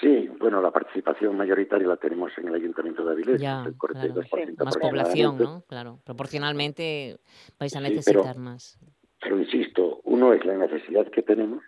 Sí, 0.00 0.28
bueno, 0.38 0.60
la 0.62 0.70
participación 0.70 1.36
mayoritaria 1.36 1.86
la 1.86 1.96
tenemos 1.96 2.32
en 2.38 2.48
el 2.48 2.54
Ayuntamiento 2.54 3.04
de 3.04 3.12
Avilés, 3.12 3.42
el 3.42 3.76
42% 3.76 4.64
Más 4.64 4.76
población, 4.76 5.38
¿no? 5.38 5.62
Claro, 5.68 5.98
proporcionalmente 6.04 7.18
vais 7.58 7.74
a 7.74 7.80
necesitar 7.80 8.38
más. 8.38 8.78
Pero 9.20 9.38
insisto, 9.38 10.00
uno 10.04 10.32
es 10.32 10.44
la 10.44 10.56
necesidad 10.56 11.10
que 11.10 11.22
tenemos, 11.22 11.62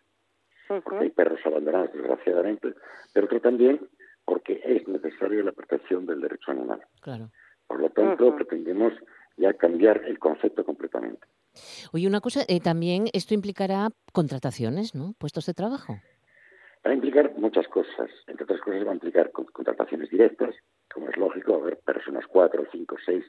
porque 0.69 0.97
hay 0.99 1.11
perros 1.11 1.41
abandonados, 1.45 1.93
desgraciadamente, 1.93 2.75
pero 3.13 3.27
otro 3.27 3.41
también 3.41 3.81
porque 4.25 4.61
es 4.65 4.87
necesaria 4.87 5.43
la 5.43 5.53
protección 5.53 6.07
del 6.07 6.21
derecho 6.21 6.53
animal. 6.53 6.81
Claro. 7.01 7.31
Por 7.67 7.81
lo 7.81 7.91
tanto, 7.91 8.35
pretendemos 8.37 8.93
ya 9.37 9.55
cambiar 9.55 10.05
el 10.05 10.19
concepto 10.19 10.65
completamente. 10.65 11.27
Oye, 11.93 12.07
una 12.07 12.21
cosa, 12.21 12.43
eh, 12.47 12.61
también 12.61 13.07
esto 13.13 13.35
implicará 13.35 13.89
contrataciones, 14.13 14.95
¿no? 14.95 15.15
Puestos 15.19 15.47
de 15.47 15.55
trabajo. 15.55 15.99
Va 16.87 16.91
a 16.91 16.95
implicar 16.95 17.33
muchas 17.37 17.69
cosas. 17.69 18.11
Entre 18.27 18.45
otras 18.45 18.61
cosas 18.61 18.87
va 18.87 18.91
a 18.91 18.95
implicar 18.95 19.31
contrataciones 19.33 20.11
directas, 20.11 20.55
como 20.93 21.09
es 21.09 21.17
lógico, 21.17 21.55
haber 21.55 21.79
personas 21.79 22.27
cuatro, 22.27 22.65
cinco, 22.73 22.97
seis 23.05 23.25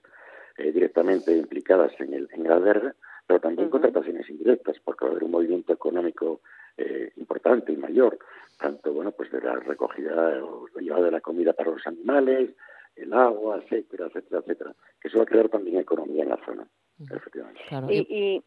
eh, 0.58 0.72
directamente 0.72 1.36
implicadas 1.36 1.92
en 2.00 2.14
el, 2.14 2.30
en 2.32 2.46
el 2.46 2.52
albergue, 2.52 2.94
pero 3.28 3.40
también 3.40 3.70
contrataciones 3.70 4.30
indirectas, 4.30 4.78
porque 4.84 5.06
va 5.06 5.10
a 5.10 5.12
haber 5.12 5.24
un 5.24 5.32
movimiento 5.32 5.74
económico 5.74 6.42
eh, 6.78 7.12
importante 7.18 7.72
y 7.72 7.78
mayor, 7.78 8.18
tanto 8.60 8.94
bueno 8.94 9.12
pues 9.12 9.32
de 9.32 9.42
la 9.42 9.56
recogida 9.56 10.44
o 10.44 10.68
llevada 10.80 11.06
de 11.06 11.12
la 11.12 11.22
comida 11.22 11.54
para 11.54 11.72
los 11.72 11.86
animales, 11.86 12.52
el 12.96 13.14
agua, 13.14 13.62
etcétera, 13.64 14.08
etcétera, 14.08 14.42
etcétera, 14.42 14.76
que 15.00 15.08
eso 15.08 15.18
va 15.18 15.24
a 15.24 15.28
crear 15.28 15.50
también 15.50 15.78
economía 15.78 16.24
en 16.24 16.30
la 16.30 16.46
zona, 16.46 16.68
efectivamente. 17.10 17.62
y, 17.90 18.44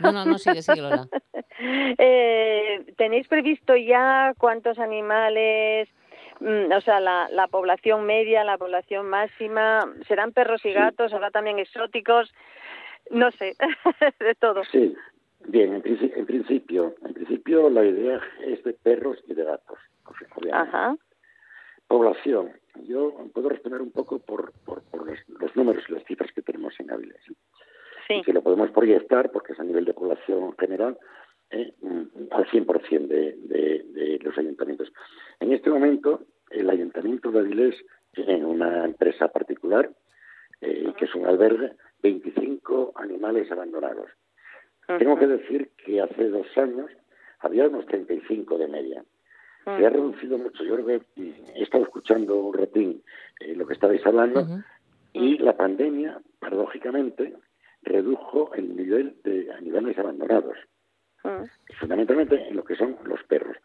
no, 0.00 0.12
no, 0.12 0.24
no, 0.24 0.38
sigue, 0.38 0.62
sigue, 0.62 0.80
Lola. 0.82 1.08
Eh, 1.58 2.84
¿Tenéis 2.96 3.28
previsto 3.28 3.76
ya 3.76 4.34
cuántos 4.38 4.78
animales, 4.78 5.88
mm, 6.40 6.72
o 6.72 6.80
sea, 6.80 7.00
la, 7.00 7.28
la, 7.30 7.48
población 7.48 8.04
media, 8.04 8.44
la 8.44 8.58
población 8.58 9.08
máxima, 9.08 9.92
serán 10.06 10.32
perros 10.32 10.64
y 10.64 10.72
gatos, 10.72 11.12
habrá 11.12 11.30
también 11.30 11.58
exóticos? 11.58 12.32
No 13.10 13.30
sé, 13.32 13.54
de 14.20 14.34
todo. 14.34 14.62
Sí, 14.64 14.94
bien, 15.46 15.82
en, 15.84 16.12
en, 16.14 16.26
principio, 16.26 16.94
en 17.04 17.14
principio 17.14 17.70
la 17.70 17.84
idea 17.84 18.20
es 18.44 18.62
de 18.64 18.74
perros 18.74 19.18
y 19.26 19.34
de 19.34 19.44
gatos, 19.44 19.78
Ajá. 20.52 20.96
Población, 21.86 22.52
yo 22.84 23.14
puedo 23.32 23.48
responder 23.48 23.80
un 23.80 23.90
poco 23.90 24.18
por, 24.18 24.52
por, 24.64 24.82
los, 25.40 25.56
números 25.56 25.84
y 25.88 25.92
las 25.92 26.04
cifras 26.04 26.30
que 26.32 26.42
tenemos 26.42 26.78
en 26.78 26.90
Avilés. 26.90 27.20
Sí. 28.06 28.22
Que 28.24 28.32
lo 28.32 28.42
podemos 28.42 28.70
proyectar, 28.70 29.30
porque 29.30 29.52
es 29.52 29.60
a 29.60 29.64
nivel 29.64 29.84
de 29.84 29.94
población 29.94 30.54
general, 30.58 30.98
eh, 31.50 31.72
mm, 31.80 32.02
al 32.30 32.46
100% 32.46 33.06
de, 33.06 33.36
de, 33.42 33.84
de 33.92 34.18
los 34.22 34.36
ayuntamientos. 34.36 34.92
En 35.40 35.52
este 35.52 35.70
momento, 35.70 36.26
el 36.50 36.68
ayuntamiento 36.70 37.30
de 37.30 37.40
Avilés 37.40 37.76
tiene 38.12 38.44
una 38.44 38.84
empresa 38.84 39.28
particular, 39.28 39.90
eh, 40.60 40.92
que 40.96 41.04
es 41.04 41.14
un 41.14 41.26
albergue, 41.26 41.72
25 42.02 42.92
animales 42.96 43.50
abandonados. 43.50 44.10
Tengo 44.98 45.18
que 45.18 45.26
decir 45.26 45.70
que 45.84 46.00
hace 46.00 46.28
dos 46.30 46.46
años 46.56 46.90
había 47.40 47.68
unos 47.68 47.84
35 47.86 48.56
de 48.56 48.68
media. 48.68 49.04
Se 49.64 49.84
ha 49.84 49.90
reducido 49.90 50.38
mucho. 50.38 50.64
Yo 50.64 50.76
creo 50.76 50.86
que 50.86 51.34
he 51.54 51.62
estado 51.62 51.84
escuchando 51.84 52.36
un 52.36 52.54
ratín 52.54 53.02
eh, 53.40 53.54
lo 53.54 53.66
que 53.66 53.74
estabais 53.74 54.04
hablando 54.06 54.46
y 55.12 55.36
la 55.38 55.56
pandemia, 55.56 56.20
paradójicamente, 56.38 57.34
redujo 57.82 58.54
el 58.54 58.74
nivel 58.74 59.16
de 59.24 59.52
animales 59.52 59.98
abandonados, 59.98 60.56
fundamentalmente 61.78 62.48
en 62.48 62.56
lo 62.56 62.64
que 62.64 62.76
son 62.76 62.96
los 63.04 63.22
perros. 63.24 63.56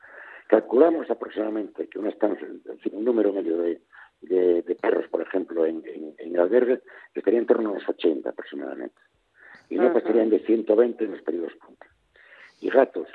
Calculamos 0.48 1.10
aproximadamente 1.10 1.88
que 1.88 2.00
una 2.00 2.10
estancia, 2.10 2.48
un 2.92 3.06
número 3.06 3.32
medio 3.32 3.58
de, 3.58 3.82
de, 4.22 4.78
perros, 4.82 5.08
por 5.10 5.22
ejemplo, 5.22 5.66
en, 5.66 5.82
en, 5.86 6.16
en 6.18 6.39
albergue, 6.39 6.82
estaría 7.13 7.39
en 7.39 7.46
torno 7.46 7.72
a 7.72 7.74
los 7.76 7.89
80 7.89 8.30
aproximadamente. 8.30 9.00
Y 9.70 9.76
no 9.76 9.94
pasarían 9.94 10.30
de 10.30 10.39
120 10.39 11.04
en 11.06 11.12
los 11.12 11.22
periodos 11.22 11.54
punta. 11.56 11.88
Y 12.60 12.70
gatos, 12.70 13.08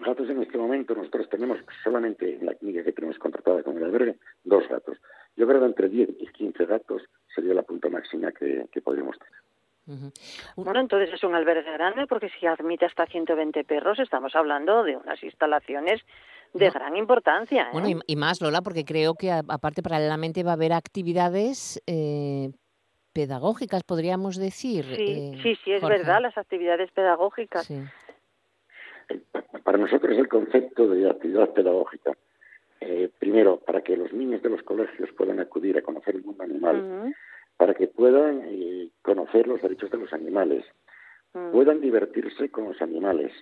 Gatos 0.00 0.28
en 0.28 0.42
este 0.42 0.58
momento 0.58 0.94
nosotros 0.94 1.28
tenemos 1.28 1.58
solamente 1.82 2.34
en 2.34 2.46
la 2.46 2.54
clínica 2.54 2.84
que 2.84 2.92
tenemos 2.92 3.18
contratada 3.18 3.62
con 3.62 3.76
el 3.76 3.84
albergue 3.84 4.16
dos 4.42 4.68
gatos. 4.68 4.98
Yo 5.36 5.46
creo 5.46 5.60
que 5.60 5.66
entre 5.66 5.88
10 5.88 6.10
y 6.18 6.26
15 6.26 6.66
gatos 6.66 7.02
sería 7.34 7.54
la 7.54 7.62
punta 7.62 7.88
máxima 7.88 8.32
que, 8.32 8.66
podríamos 8.82 9.18
tener. 9.18 9.40
Bueno, 10.56 10.80
entonces 10.80 11.12
es 11.12 11.22
un 11.24 11.34
albergue 11.34 11.70
grande 11.72 12.06
porque 12.06 12.30
si 12.40 12.46
admite 12.46 12.86
hasta 12.86 13.06
120 13.06 13.64
perros 13.64 13.98
estamos 13.98 14.34
hablando 14.34 14.82
de 14.82 14.96
unas 14.96 15.22
instalaciones 15.22 16.00
de 16.54 16.70
gran 16.70 16.96
importancia. 16.96 17.64
¿eh? 17.64 17.72
Bueno, 17.72 18.00
y, 18.06 18.16
más, 18.16 18.40
Lola, 18.40 18.62
porque 18.62 18.84
creo 18.84 19.14
que 19.14 19.30
aparte 19.30 19.82
paralelamente 19.82 20.42
va 20.42 20.52
a 20.52 20.54
haber 20.54 20.72
actividades 20.72 21.82
eh, 21.86 22.50
pedagógicas, 23.12 23.82
podríamos 23.84 24.36
decir. 24.36 24.84
Sí, 24.84 25.32
eh, 25.34 25.40
sí, 25.42 25.58
sí, 25.64 25.72
es 25.72 25.82
verdad, 25.82 26.22
las 26.22 26.38
actividades 26.38 26.90
pedagógicas. 26.92 27.66
Sí. 27.66 27.82
Para 29.64 29.78
nosotros 29.78 30.16
el 30.16 30.28
concepto 30.28 30.88
de 30.88 31.10
actividad 31.10 31.50
pedagógica, 31.50 32.12
eh, 32.80 33.10
primero, 33.18 33.58
para 33.58 33.82
que 33.82 33.96
los 33.96 34.12
niños 34.12 34.42
de 34.42 34.50
los 34.50 34.62
colegios 34.62 35.10
puedan 35.16 35.40
acudir 35.40 35.76
a 35.76 35.82
conocer 35.82 36.16
el 36.16 36.22
mundo 36.22 36.42
animal, 36.42 37.14
para 37.56 37.74
que 37.74 37.88
puedan 37.88 38.42
eh, 38.44 38.90
conocer 39.02 39.46
los 39.46 39.62
derechos 39.62 39.90
de 39.90 39.98
los 39.98 40.12
animales, 40.12 40.64
puedan 41.52 41.80
divertirse 41.80 42.48
con 42.50 42.64
los 42.64 42.80
animales 42.80 43.32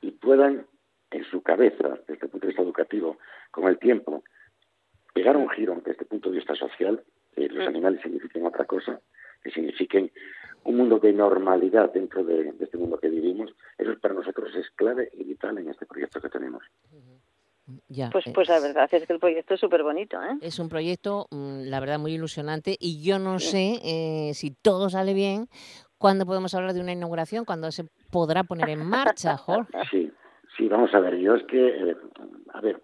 y 0.00 0.10
puedan, 0.12 0.66
en 1.10 1.24
su 1.24 1.42
cabeza, 1.42 1.98
desde 2.08 2.26
el 2.26 2.30
punto 2.30 2.46
de 2.46 2.48
vista 2.48 2.62
educativo, 2.62 3.18
con 3.50 3.68
el 3.68 3.78
tiempo, 3.78 4.24
pegar 5.12 5.36
un 5.36 5.48
giro 5.50 5.74
desde 5.76 5.92
este 5.92 6.04
punto 6.06 6.30
de 6.30 6.36
vista 6.36 6.54
social, 6.54 7.02
que 7.34 7.48
los 7.48 7.66
animales 7.66 8.00
signifiquen 8.02 8.46
otra 8.46 8.64
cosa, 8.64 9.00
que 9.42 9.50
signifiquen 9.50 10.10
un 10.64 10.76
mundo 10.76 10.98
de 10.98 11.12
normalidad 11.12 11.92
dentro 11.92 12.24
de, 12.24 12.54
este 12.60 12.78
mundo 12.78 12.98
que 12.98 13.08
vivimos, 13.08 13.54
eso 13.78 13.98
para 13.98 14.14
nosotros 14.14 14.54
es 14.56 14.70
clave 14.70 15.10
y 15.14 15.24
vital 15.24 15.58
en 15.58 15.68
este 15.68 15.86
proyecto 15.86 16.20
que 16.20 16.28
tenemos. 16.28 16.62
Ya, 17.88 18.10
pues, 18.10 18.24
pues 18.34 18.48
la 18.48 18.60
verdad 18.60 18.88
es 18.90 19.06
que 19.06 19.12
el 19.12 19.20
proyecto 19.20 19.54
es 19.54 19.60
súper 19.60 19.82
bonito. 19.82 20.20
¿eh? 20.22 20.38
Es 20.40 20.58
un 20.58 20.68
proyecto, 20.68 21.26
mm, 21.30 21.62
la 21.64 21.80
verdad, 21.80 21.98
muy 21.98 22.14
ilusionante 22.14 22.76
y 22.78 23.02
yo 23.02 23.18
no 23.18 23.38
sé 23.38 23.80
eh, 23.84 24.32
si 24.34 24.50
todo 24.50 24.90
sale 24.90 25.14
bien, 25.14 25.48
¿cuándo 25.98 26.26
podemos 26.26 26.54
hablar 26.54 26.72
de 26.72 26.80
una 26.80 26.92
inauguración? 26.92 27.44
¿Cuándo 27.44 27.70
se 27.70 27.84
podrá 28.10 28.44
poner 28.44 28.70
en 28.70 28.84
marcha, 28.84 29.36
Jorge? 29.36 29.72
Sí, 29.90 30.10
sí, 30.56 30.68
vamos 30.68 30.92
a 30.94 31.00
ver, 31.00 31.16
yo 31.18 31.34
es 31.34 31.44
que, 31.44 31.90
eh, 31.90 31.96
a 32.52 32.60
ver, 32.60 32.82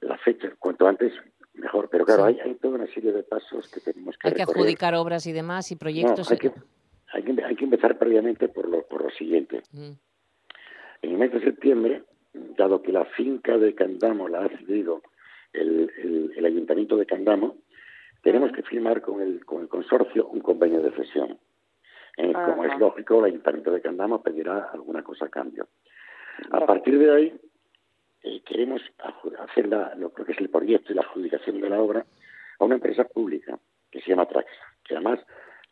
la 0.00 0.18
fecha, 0.18 0.50
cuanto 0.58 0.86
antes 0.86 1.12
mejor. 1.54 1.88
Pero 1.90 2.04
claro, 2.04 2.24
hay, 2.24 2.38
hay, 2.40 2.54
toda 2.54 2.74
una 2.74 2.86
serie 2.88 3.12
de 3.12 3.22
pasos 3.22 3.68
que 3.68 3.80
tenemos 3.80 4.16
que 4.16 4.28
Hay 4.28 4.34
que 4.34 4.42
adjudicar 4.42 4.94
obras 4.94 5.26
y 5.26 5.32
demás 5.32 5.70
y 5.70 5.76
proyectos. 5.76 6.30
hay, 6.30 6.38
que, 6.38 6.52
hay, 7.12 7.22
que, 7.22 7.44
hay, 7.44 7.56
que, 7.56 7.64
empezar 7.64 7.98
previamente 7.98 8.48
por 8.48 8.68
lo, 8.68 8.82
por 8.86 9.04
lo 9.04 9.10
siguiente. 9.10 9.62
Mm. 9.72 9.92
En 11.02 11.10
el 11.12 11.18
mes 11.18 11.32
de 11.32 11.40
septiembre, 11.40 12.04
dado 12.32 12.82
que 12.82 12.92
la 12.92 13.04
finca 13.04 13.58
de 13.58 13.74
Candamo 13.74 14.28
la 14.28 14.44
ha 14.44 14.48
cedido 14.48 15.02
el, 15.52 15.90
el, 15.98 16.32
el 16.36 16.44
Ayuntamiento 16.44 16.96
de 16.96 17.06
Candamo, 17.06 17.56
tenemos 18.22 18.52
que 18.52 18.62
firmar 18.62 19.00
con 19.00 19.20
el, 19.20 19.44
con 19.44 19.62
el 19.62 19.68
consorcio 19.68 20.28
un 20.28 20.40
convenio 20.40 20.82
de 20.82 20.92
cesión. 20.92 21.38
Eh, 22.16 22.32
como 22.32 22.64
es 22.64 22.78
lógico, 22.78 23.20
el 23.20 23.32
Ayuntamiento 23.32 23.70
de 23.70 23.80
Candamo 23.80 24.22
pedirá 24.22 24.70
alguna 24.72 25.02
cosa 25.02 25.26
a 25.26 25.28
cambio. 25.28 25.68
A 26.50 26.66
partir 26.66 26.98
de 26.98 27.14
ahí, 27.14 27.40
eh, 28.22 28.42
queremos 28.44 28.82
hacer 29.38 29.68
lo 29.68 30.12
que 30.12 30.32
es 30.32 30.40
el 30.40 30.50
proyecto 30.50 30.92
y 30.92 30.96
la 30.96 31.02
adjudicación 31.02 31.60
de 31.60 31.70
la 31.70 31.80
obra 31.80 32.04
a 32.58 32.64
una 32.64 32.74
empresa 32.74 33.04
pública 33.04 33.58
que 33.90 34.00
se 34.00 34.10
llama 34.10 34.26
Traxa, 34.26 34.74
que 34.84 34.94
además, 34.94 35.20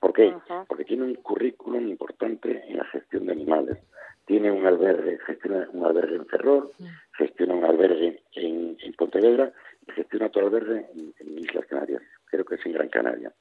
¿por 0.00 0.12
qué? 0.12 0.34
Porque 0.66 0.84
tiene 0.84 1.04
un 1.04 1.14
currículum 1.16 1.88
importante 1.88 2.64
en 2.66 2.76
la 2.76 2.84
gestión 2.86 3.26
de 3.26 3.32
animales. 3.32 3.78
Tiene 4.26 4.50
un 4.50 4.66
albergue, 4.66 5.18
gestiona 5.20 5.68
un 5.72 5.84
albergue 5.84 6.16
en 6.16 6.26
Ferrol, 6.26 6.70
gestiona 7.16 7.54
un 7.54 7.64
albergue 7.64 8.22
en, 8.32 8.76
Pontevedra 8.96 9.52
y 9.86 9.92
gestiona 9.92 10.26
otro 10.26 10.46
albergue 10.46 10.86
en, 10.94 11.38
Islas 11.38 11.66
Canarias, 11.66 12.02
creo 12.26 12.44
que 12.44 12.56
es 12.56 12.66
en 12.66 12.72
Gran 12.72 12.88
Canaria. 12.88 13.32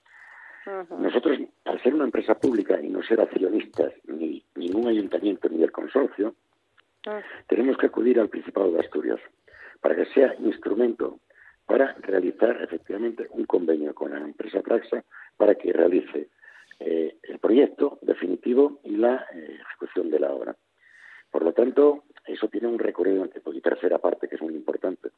Nosotros, 1.00 1.40
al 1.66 1.82
ser 1.82 1.96
una 1.96 2.04
empresa 2.04 2.36
pública 2.36 2.80
y 2.80 2.90
no 2.90 3.02
ser 3.02 3.22
accionistas 3.22 3.94
ni 4.06 4.44
ningún 4.56 4.88
ayuntamiento 4.88 5.50
ni 5.50 5.58
del 5.58 5.72
consorcio, 5.72 6.36
tenemos 7.48 7.78
que 7.78 7.88
acudir 7.88 8.20
al 8.20 8.30
Principado 8.30 8.72
de 8.72 8.82
Asturias 8.82 9.20
para 9.82 9.96
que 9.96 10.06
sea 10.08 10.36
instrumento 10.40 11.20
para 11.66 11.94
realizar 12.00 12.62
efectivamente 12.62 13.28
un 13.32 13.46
convenio 13.46 13.94
con 13.94 14.12
la 14.12 14.20
empresa 14.20 14.62
Praxa 14.62 15.04
para 15.36 15.56
que 15.56 15.74
realice 15.74 16.30
eh, 16.80 17.18
el 17.24 17.40
proyecto 17.40 18.00
definitivo 18.02 18.80
y 18.84 18.98
la 18.98 19.26
eh, 19.34 19.58
ejecución 19.62 20.10
de 20.10 20.20
la 20.20 20.32
obra. 20.32 20.56
Por 21.32 21.44
lo 21.44 21.54
tanto, 21.54 22.04
eso 22.26 22.48
tiene 22.48 22.68
un 22.68 22.80
recorrido 22.80 23.24
en 23.24 23.30
tiempo. 23.30 23.52
Pues, 23.52 23.58
y 23.58 23.62
tercera 23.62 23.98
parte, 24.00 24.28
que 24.28 24.36
es 24.36 24.42
muy 24.42 24.54
importante, 24.54 25.10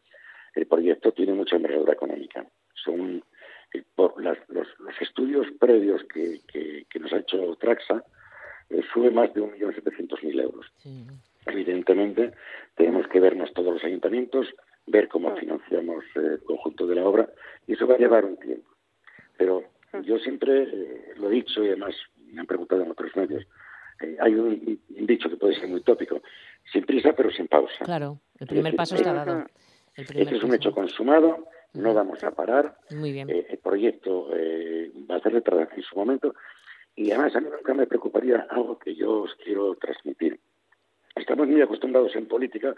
el 0.56 0.66
proyecto 0.66 1.12
tiene 1.12 1.34
mucha 1.34 1.56
envergadura 1.56 1.94
económica. 1.94 2.46
Son 2.74 3.24
eh, 3.74 3.84
por 3.96 4.22
los, 4.22 4.38
estudios 5.00 5.48
previos 5.60 6.02
que, 6.06 6.42
nos 7.00 7.14
ha 7.14 7.20
hecho 7.20 7.56
Traxa, 7.60 8.04
eh, 8.70 8.82
sube 8.94 9.12
más 9.12 9.34
de 9.34 9.42
1.700.000 9.42 10.42
euros. 10.42 10.66
Evidentemente, 11.46 12.34
tenemos 12.76 13.08
que 13.08 13.20
vernos 13.20 13.54
todos 13.54 13.74
los 13.74 13.84
ayuntamientos, 13.84 14.48
ver 14.86 15.08
cómo 15.08 15.30
ah. 15.30 15.36
financiamos 15.40 16.04
eh, 16.16 16.34
el 16.34 16.44
conjunto 16.44 16.86
de 16.88 16.96
la 16.96 17.06
obra, 17.06 17.30
y 17.68 17.74
eso 17.74 17.88
va 17.88 17.96
a 17.96 18.00
llevar 18.00 18.26
un 18.26 18.38
tiempo. 18.38 18.70
Pero 19.38 19.64
yo 20.04 20.18
siempre 20.20 21.14
lo 21.18 21.30
he 21.30 21.34
dicho, 21.36 21.64
y 21.64 21.68
además 21.68 21.96
me 22.32 22.42
han 22.42 22.48
preguntado 22.48 22.84
en 22.84 22.92
otros 22.92 23.16
medios, 23.16 23.46
hay 24.20 24.34
un, 24.34 24.80
dicho 24.88 25.30
que 25.30 25.38
puede 25.38 25.56
ser 25.56 25.68
muy 25.68 25.82
tópico, 25.82 26.22
sin 26.72 26.86
prisa 26.86 27.14
pero 27.14 27.32
sin 27.32 27.48
pausa. 27.48 27.84
Claro, 27.84 28.20
el 28.40 28.48
primer 28.48 28.76
paso 28.76 28.96
está 28.96 29.14
dado. 29.14 29.46
Este 29.96 30.36
es 30.36 30.44
un 30.44 30.54
hecho 30.54 30.72
consumado, 30.72 31.48
no 31.74 31.94
vamos 31.94 32.24
a 32.24 32.32
parar. 32.32 32.78
Muy 32.92 33.12
bien. 33.12 33.30
Eh, 33.30 33.46
el 33.50 33.58
proyecto 33.58 34.30
eh, 34.34 34.92
va 35.10 35.18
a 35.18 35.20
ser 35.20 35.34
retrasado 35.34 35.70
en 35.76 35.84
su 35.84 35.96
momento 35.96 36.34
y 36.96 37.12
además 37.12 37.36
a 37.36 37.42
mí 37.42 37.48
nunca 37.52 37.74
me 37.74 37.88
preocuparía 37.88 38.48
algo 38.50 38.80
que 38.80 38.96
yo 38.96 39.22
os 39.24 39.36
quiero 39.36 39.76
transmitir. 39.76 40.40
Estamos 41.16 41.48
muy 41.48 41.62
acostumbrados 41.62 42.16
en 42.16 42.28
política 42.28 42.74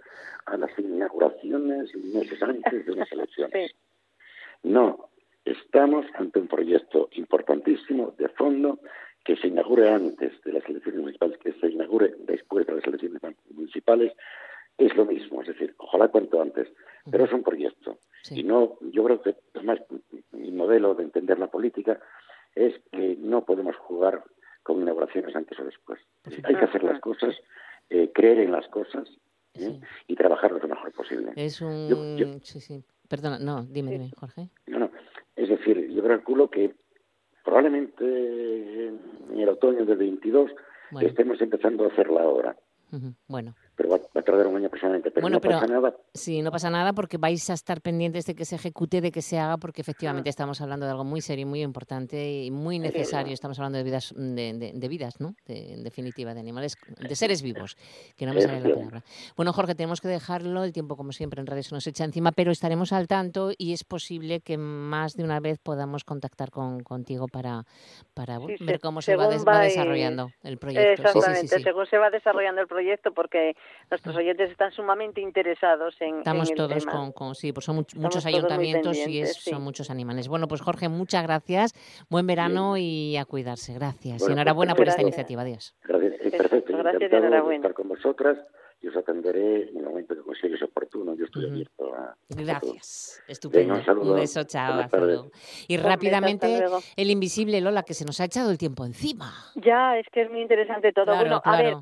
a 0.46 0.58
las 0.58 0.72
inauguraciones 0.80 1.94
meses 1.96 2.42
antes 2.42 2.86
de 2.86 2.92
unas 2.92 3.12
elecciones. 3.12 3.72
No, 4.64 5.11
estamos 5.46 6.06
ante 6.16 6.40
un 6.40 6.48
proyecto 6.48 7.10
importantísimo 7.14 8.14
de 8.18 8.30
fondo 8.30 8.80
que 9.24 9.36
se 9.36 9.48
inaugure 9.48 9.90
antes 9.90 10.42
de 10.44 10.54
las 10.54 10.68
elecciones 10.68 11.02
municipales, 11.02 11.38
que 11.40 11.54
se 11.54 11.68
inaugure 11.68 12.16
después 12.20 12.66
de 12.66 12.76
las 12.76 12.86
elecciones 12.86 13.22
municipales, 13.54 14.14
es 14.78 14.96
lo 14.96 15.06
mismo, 15.06 15.42
es 15.42 15.48
decir, 15.48 15.76
ojalá 15.78 16.08
cuanto 16.08 16.42
antes, 16.42 16.68
pero 17.10 17.26
es 17.26 17.34
un 17.34 17.44
proyecto. 17.44 17.98
Y 18.32 18.44
no, 18.44 18.78
yo 18.82 19.04
creo 19.04 19.22
que 19.22 19.36
además 19.54 19.80
mi 20.32 20.52
modelo 20.52 20.96
de 20.96 21.04
entender 21.04 21.38
la 21.38 21.48
política 21.48 22.00
es 22.56 22.74
que 22.92 23.16
no 23.20 23.46
podemos 23.46 23.76
jugar 23.76 24.24
con 24.64 24.82
inauguraciones 24.82 25.36
antes 25.36 25.60
o 25.60 25.64
después. 25.64 26.00
Hay 26.44 26.56
que 26.56 26.66
hacer 26.66 26.84
las 26.84 27.00
cosas, 27.00 27.36
eh, 27.90 28.12
creer 28.14 28.40
en 28.40 28.52
las 28.52 28.68
cosas 28.70 29.08
¿eh? 29.54 29.80
y 30.08 30.16
trabajar 30.16 30.52
lo 30.52 30.68
mejor 30.68 30.92
posible. 30.94 31.32
Es 31.36 31.62
un... 31.62 32.40
sí, 32.44 32.60
sí. 32.60 32.84
Perdona, 33.08 33.40
no, 33.40 33.64
dime, 33.64 33.92
dime, 33.92 34.12
Jorge. 34.18 34.48
No, 34.68 34.80
no. 34.80 34.92
Es 35.42 35.50
decir, 35.50 35.90
yo 35.90 36.04
calculo 36.04 36.52
que 36.52 36.76
probablemente 37.44 38.04
en 38.90 39.40
el 39.40 39.50
otoño 39.50 39.86
del 39.86 39.98
22 39.98 40.52
estemos 41.02 41.42
empezando 41.42 41.84
a 41.84 41.88
hacer 41.88 42.12
la 42.12 42.28
obra. 42.28 42.56
Bueno. 43.28 43.56
Pero 43.82 43.98
va, 44.14 44.20
a 44.20 44.22
tardar 44.22 44.46
un 44.46 44.58
año 44.58 44.70
personalmente, 44.70 45.10
pero 45.10 45.28
no 45.28 45.42
pasa 45.42 45.66
nada. 45.66 45.96
Sí, 46.14 46.42
no 46.42 46.52
pasa 46.52 46.70
nada 46.70 46.94
porque 46.94 47.18
vais 47.18 47.50
a 47.50 47.54
estar 47.54 47.82
pendientes 47.82 48.26
de 48.28 48.36
que 48.36 48.46
se 48.46 48.56
ejecute, 48.56 49.02
de 49.02 49.12
que 49.12 49.24
se 49.24 49.40
haga, 49.40 49.58
porque 49.58 49.82
efectivamente 49.82 50.30
ah. 50.30 50.32
estamos 50.32 50.62
hablando 50.62 50.86
de 50.86 50.92
algo 50.92 51.04
muy 51.04 51.22
serio, 51.22 51.48
muy 51.48 51.64
importante 51.64 52.44
y 52.44 52.52
muy 52.52 52.78
necesario. 52.78 53.34
Estamos 53.34 53.58
hablando 53.58 53.80
de 53.80 53.84
vidas, 53.84 54.14
de, 54.16 54.88
vidas, 54.88 55.20
¿no? 55.20 55.34
en 55.48 55.84
definitiva, 55.84 56.36
de 56.36 56.40
animales, 56.42 56.78
de 57.00 57.16
seres 57.16 57.42
vivos, 57.42 57.76
que 58.16 58.26
no 58.28 58.34
me 58.34 58.42
sale 58.42 58.62
la 58.62 58.76
palabra. 58.76 59.04
Bueno, 59.36 59.52
Jorge, 59.52 59.74
tenemos 59.74 60.00
que 60.00 60.10
dejarlo, 60.10 60.64
el 60.64 60.74
tiempo 60.74 60.96
como 60.96 61.12
siempre 61.12 61.42
en 61.42 61.64
se 61.64 61.76
nos 61.76 61.88
echa 61.88 62.04
encima, 62.04 62.32
pero 62.32 62.52
estaremos 62.52 62.94
al 62.94 63.08
tanto 63.08 63.52
y 63.58 63.74
es 63.74 63.84
posible 63.84 64.42
que 64.42 64.58
más 64.58 65.16
de 65.16 65.24
una 65.24 65.40
vez 65.40 65.58
podamos 65.58 66.04
contactar 66.04 66.52
con, 66.52 66.82
contigo 66.82 67.28
para, 67.28 67.66
para 68.14 68.38
ver 68.40 68.80
cómo 68.80 69.02
se 69.02 69.16
va, 69.16 69.28
desarrollando 69.28 70.30
el 70.44 70.58
proyecto. 70.58 71.04
Exactamente, 71.04 71.60
según 71.60 71.88
se 71.88 71.98
va 71.98 72.10
desarrollando 72.12 72.62
el 72.62 72.68
proyecto, 72.68 73.12
porque 73.14 73.56
nuestros 73.90 74.16
oyentes 74.16 74.52
están 74.52 74.72
sumamente 74.72 75.22
interesados 75.22 75.96
en 76.00 76.20
Estamos 76.20 76.54
todos 76.54 76.86
Con, 77.14 77.36
sí, 77.36 77.52
pues 77.52 77.66
son 77.66 77.86
muchos 77.96 78.26
ayuntamientos 78.26 78.98
y 79.08 79.26
son 79.26 79.62
muchos 79.64 79.90
animales. 79.90 80.28
Bueno, 80.28 80.48
pues 80.48 80.62
Jorge, 80.62 80.90
muchas 80.90 81.24
gracias. 81.24 81.74
Buen 82.10 82.28
verano 82.28 82.78
y 82.78 83.18
a 83.18 83.26
cuidarse. 83.26 83.74
Gracias. 83.74 84.28
y 84.28 84.32
enhorabuena 84.32 84.76
por 84.76 84.88
esta 84.88 85.02
iniciativa. 85.02 85.42
Adiós. 85.42 85.76
Gracias. 85.84 86.32
Perfecto. 86.32 86.78
Gracias 86.78 87.12
y 87.12 87.16
enhorabuena. 87.16 87.56
estar 87.58 87.74
con 87.74 87.90
vosotras 87.90 88.38
y 88.82 88.88
os 88.88 88.96
atenderé 88.96 89.70
en 89.70 89.78
el 89.78 89.84
momento 89.84 90.16
que 90.16 90.22
consideres 90.22 90.62
oportuno. 90.64 91.16
Yo 91.16 91.26
estoy 91.26 91.46
abierto 91.46 91.94
a. 91.94 92.16
Gracias. 92.30 93.24
Estupendo. 93.28 93.76
un, 93.76 94.16
beso, 94.16 94.44
chao. 94.44 94.88
Y 95.68 95.78
rápidamente, 95.78 96.66
el 96.96 97.10
invisible 97.12 97.62
Lola, 97.62 97.84
que 97.84 97.94
se 97.94 98.06
nos 98.06 98.20
ha 98.20 98.26
echado 98.26 98.50
el 98.50 98.58
tiempo 98.58 98.86
encima. 98.86 99.32
Ya, 99.56 99.98
es 99.98 100.08
que 100.12 100.24
es 100.24 100.32
muy 100.32 100.42
interesante 100.42 100.92
todo. 100.94 101.16
bueno, 101.16 101.42
a 101.44 101.58
ver, 101.58 101.76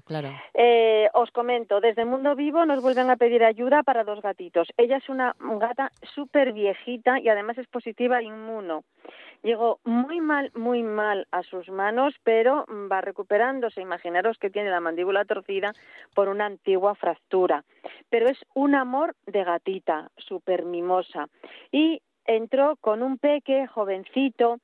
eh, 0.53 1.07
os 1.13 1.31
comento, 1.31 1.79
desde 1.79 2.05
Mundo 2.05 2.35
Vivo 2.35 2.65
nos 2.65 2.81
vuelven 2.81 3.09
a 3.09 3.15
pedir 3.15 3.43
ayuda 3.43 3.83
para 3.83 4.03
dos 4.03 4.21
gatitos. 4.21 4.67
Ella 4.77 4.97
es 4.97 5.07
una 5.07 5.35
gata 5.39 5.91
súper 6.13 6.53
viejita 6.53 7.19
y 7.19 7.29
además 7.29 7.57
es 7.57 7.67
positiva 7.67 8.21
inmuno. 8.21 8.83
Llegó 9.41 9.79
muy 9.85 10.19
mal, 10.19 10.51
muy 10.53 10.83
mal 10.83 11.27
a 11.31 11.43
sus 11.43 11.69
manos, 11.69 12.13
pero 12.23 12.65
va 12.91 13.01
recuperándose. 13.01 13.81
Imaginaros 13.81 14.37
que 14.37 14.49
tiene 14.49 14.69
la 14.69 14.81
mandíbula 14.81 15.23
torcida 15.25 15.73
por 16.13 16.27
una 16.27 16.45
antigua 16.45 16.95
fractura. 16.95 17.63
Pero 18.09 18.27
es 18.27 18.37
un 18.53 18.75
amor 18.75 19.15
de 19.25 19.43
gatita, 19.43 20.11
súper 20.17 20.65
mimosa. 20.65 21.29
Y 21.71 22.01
entró 22.25 22.75
con 22.81 23.01
un 23.01 23.17
peque 23.17 23.65
jovencito 23.67 24.59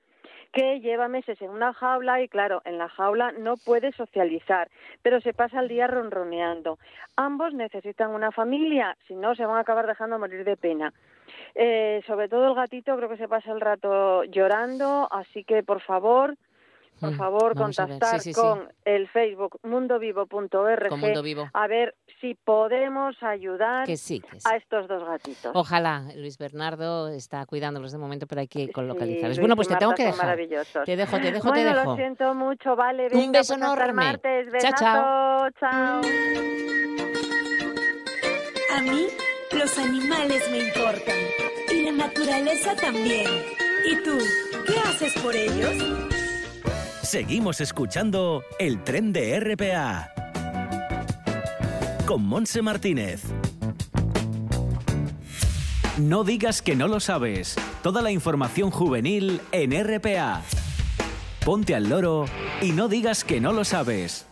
que 0.55 0.79
lleva 0.79 1.09
meses 1.09 1.39
en 1.41 1.49
una 1.49 1.73
jaula 1.73 2.21
y 2.21 2.29
claro, 2.29 2.61
en 2.63 2.77
la 2.77 2.87
jaula 2.87 3.33
no 3.33 3.57
puede 3.57 3.91
socializar, 3.91 4.69
pero 5.01 5.19
se 5.19 5.33
pasa 5.33 5.59
el 5.59 5.67
día 5.67 5.85
ronroneando. 5.85 6.79
Ambos 7.17 7.53
necesitan 7.53 8.11
una 8.11 8.31
familia, 8.31 8.95
si 9.05 9.15
no 9.15 9.35
se 9.35 9.45
van 9.45 9.57
a 9.57 9.59
acabar 9.59 9.85
dejando 9.85 10.17
morir 10.17 10.45
de 10.45 10.55
pena. 10.55 10.93
Eh, 11.55 12.01
sobre 12.07 12.29
todo 12.29 12.47
el 12.47 12.55
gatito 12.55 12.95
creo 12.95 13.09
que 13.09 13.17
se 13.17 13.27
pasa 13.27 13.51
el 13.51 13.59
rato 13.59 14.23
llorando, 14.23 15.09
así 15.11 15.43
que 15.43 15.61
por 15.61 15.81
favor, 15.81 16.35
por 16.99 17.11
mm, 17.11 17.17
favor, 17.17 17.55
contactar 17.55 18.21
con 18.33 18.69
el 18.85 19.07
Facebook 19.09 19.59
mundovivo.org 19.63 21.49
a 21.53 21.67
ver 21.67 21.95
si 22.21 22.35
podemos 22.35 23.15
ayudar 23.21 23.87
a 23.87 24.55
estos 24.55 24.87
dos 24.87 25.03
gatitos. 25.03 25.51
Ojalá, 25.53 26.03
Luis 26.15 26.37
Bernardo 26.37 27.09
está 27.09 27.45
cuidándolos 27.45 27.91
de 27.91 27.97
momento, 27.97 28.27
pero 28.27 28.41
hay 28.41 28.47
que 28.47 28.71
localizarlos. 28.75 29.39
bueno, 29.39 29.55
pues 29.55 29.67
te 29.67 29.75
tengo 29.75 29.93
que 29.93 30.05
dejar. 30.05 30.37
Te 30.37 30.95
dejo, 30.95 31.19
te 31.19 31.31
dejo, 31.31 31.51
te 31.51 31.63
dejo. 31.63 31.83
lo 31.83 31.95
siento 31.95 32.33
mucho, 32.33 32.75
vale. 32.75 33.07
Un 33.13 33.31
beso 33.31 33.55
pues 33.55 33.63
enorme. 33.63 33.93
Martes. 33.93 34.47
Chao, 34.59 34.71
chao. 34.77 35.49
Chao. 35.59 36.01
A 38.75 38.81
mí 38.81 39.07
los 39.51 39.77
animales 39.77 40.51
me 40.51 40.59
importan 40.59 41.15
y 41.71 41.83
la 41.83 41.91
naturaleza 41.91 42.75
también. 42.75 43.27
¿Y 43.85 43.95
tú, 44.03 44.17
qué 44.65 44.79
haces 44.79 45.13
por 45.21 45.35
ellos? 45.35 46.14
Seguimos 47.05 47.61
escuchando 47.61 48.43
el 48.57 48.83
tren 48.83 49.13
de 49.13 49.39
RPA 49.39 50.11
con 52.07 52.25
Monse 52.25 52.63
Martínez. 52.63 53.21
No 55.99 56.23
digas 56.23 56.63
que 56.63 56.75
no 56.75 56.87
lo 56.87 56.99
sabes. 56.99 57.57
Toda 57.83 58.01
la 58.01 58.09
información 58.09 58.71
juvenil 58.71 59.39
en 59.51 59.71
RPA. 59.71 60.41
Ponte 61.45 61.75
al 61.75 61.89
loro 61.89 62.25
y 62.63 62.71
no 62.71 62.87
digas 62.87 63.23
que 63.23 63.39
no 63.39 63.53
lo 63.53 63.65
sabes. 63.65 64.25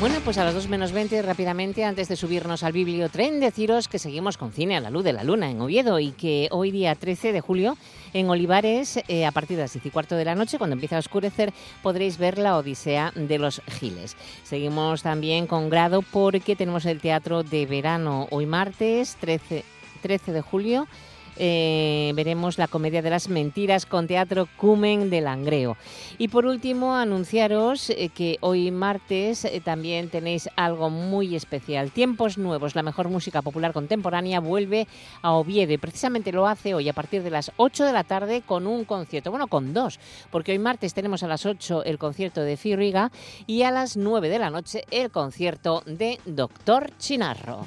Bueno, 0.00 0.16
pues 0.24 0.38
a 0.38 0.44
las 0.44 0.54
2 0.54 0.68
menos 0.68 0.92
20, 0.92 1.20
rápidamente, 1.20 1.84
antes 1.84 2.08
de 2.08 2.16
subirnos 2.16 2.62
al 2.62 2.72
bibliotren, 2.72 3.38
deciros 3.38 3.86
que 3.86 3.98
seguimos 3.98 4.38
con 4.38 4.50
Cine 4.50 4.78
a 4.78 4.80
la 4.80 4.88
Luz 4.88 5.04
de 5.04 5.12
la 5.12 5.24
Luna 5.24 5.50
en 5.50 5.60
Oviedo 5.60 5.98
y 5.98 6.12
que 6.12 6.48
hoy 6.52 6.70
día 6.70 6.94
13 6.94 7.34
de 7.34 7.42
julio 7.42 7.76
en 8.14 8.30
Olivares, 8.30 8.98
eh, 9.08 9.26
a 9.26 9.30
partir 9.30 9.58
de 9.58 9.64
las 9.64 9.74
10 9.74 9.84
y 9.84 9.90
cuarto 9.90 10.16
de 10.16 10.24
la 10.24 10.34
noche, 10.34 10.56
cuando 10.56 10.72
empieza 10.72 10.96
a 10.96 11.00
oscurecer, 11.00 11.52
podréis 11.82 12.16
ver 12.16 12.38
la 12.38 12.56
Odisea 12.56 13.12
de 13.14 13.38
los 13.38 13.60
Giles. 13.78 14.16
Seguimos 14.42 15.02
también 15.02 15.46
con 15.46 15.68
grado 15.68 16.00
porque 16.00 16.56
tenemos 16.56 16.86
el 16.86 17.02
teatro 17.02 17.42
de 17.42 17.66
verano 17.66 18.26
hoy 18.30 18.46
martes 18.46 19.18
13, 19.20 19.64
13 20.00 20.32
de 20.32 20.40
julio 20.40 20.88
eh, 21.42 22.12
veremos 22.14 22.58
la 22.58 22.68
comedia 22.68 23.00
de 23.00 23.08
las 23.08 23.30
mentiras 23.30 23.86
con 23.86 24.06
Teatro 24.06 24.46
Cumen 24.58 25.08
de 25.08 25.22
Langreo. 25.22 25.78
Y 26.18 26.28
por 26.28 26.44
último, 26.44 26.94
anunciaros 26.94 27.88
eh, 27.88 28.10
que 28.10 28.36
hoy 28.42 28.70
martes 28.70 29.46
eh, 29.46 29.62
también 29.64 30.10
tenéis 30.10 30.50
algo 30.56 30.90
muy 30.90 31.34
especial. 31.34 31.92
Tiempos 31.92 32.36
Nuevos, 32.36 32.74
la 32.74 32.82
mejor 32.82 33.08
música 33.08 33.40
popular 33.40 33.72
contemporánea, 33.72 34.40
vuelve 34.40 34.86
a 35.22 35.32
Oviedo 35.32 35.70
precisamente 35.80 36.32
lo 36.32 36.46
hace 36.46 36.74
hoy 36.74 36.88
a 36.88 36.92
partir 36.92 37.22
de 37.22 37.30
las 37.30 37.52
8 37.56 37.84
de 37.84 37.92
la 37.92 38.04
tarde 38.04 38.42
con 38.44 38.66
un 38.66 38.84
concierto, 38.84 39.30
bueno, 39.30 39.48
con 39.48 39.72
dos, 39.72 39.98
porque 40.30 40.52
hoy 40.52 40.58
martes 40.58 40.94
tenemos 40.94 41.22
a 41.22 41.28
las 41.28 41.46
8 41.46 41.84
el 41.84 41.98
concierto 41.98 42.42
de 42.42 42.56
Firriga 42.56 43.10
y 43.46 43.62
a 43.62 43.70
las 43.70 43.96
9 43.96 44.28
de 44.28 44.38
la 44.38 44.50
noche 44.50 44.84
el 44.90 45.10
concierto 45.10 45.82
de 45.86 46.20
Doctor 46.26 46.90
Chinarro. 46.98 47.66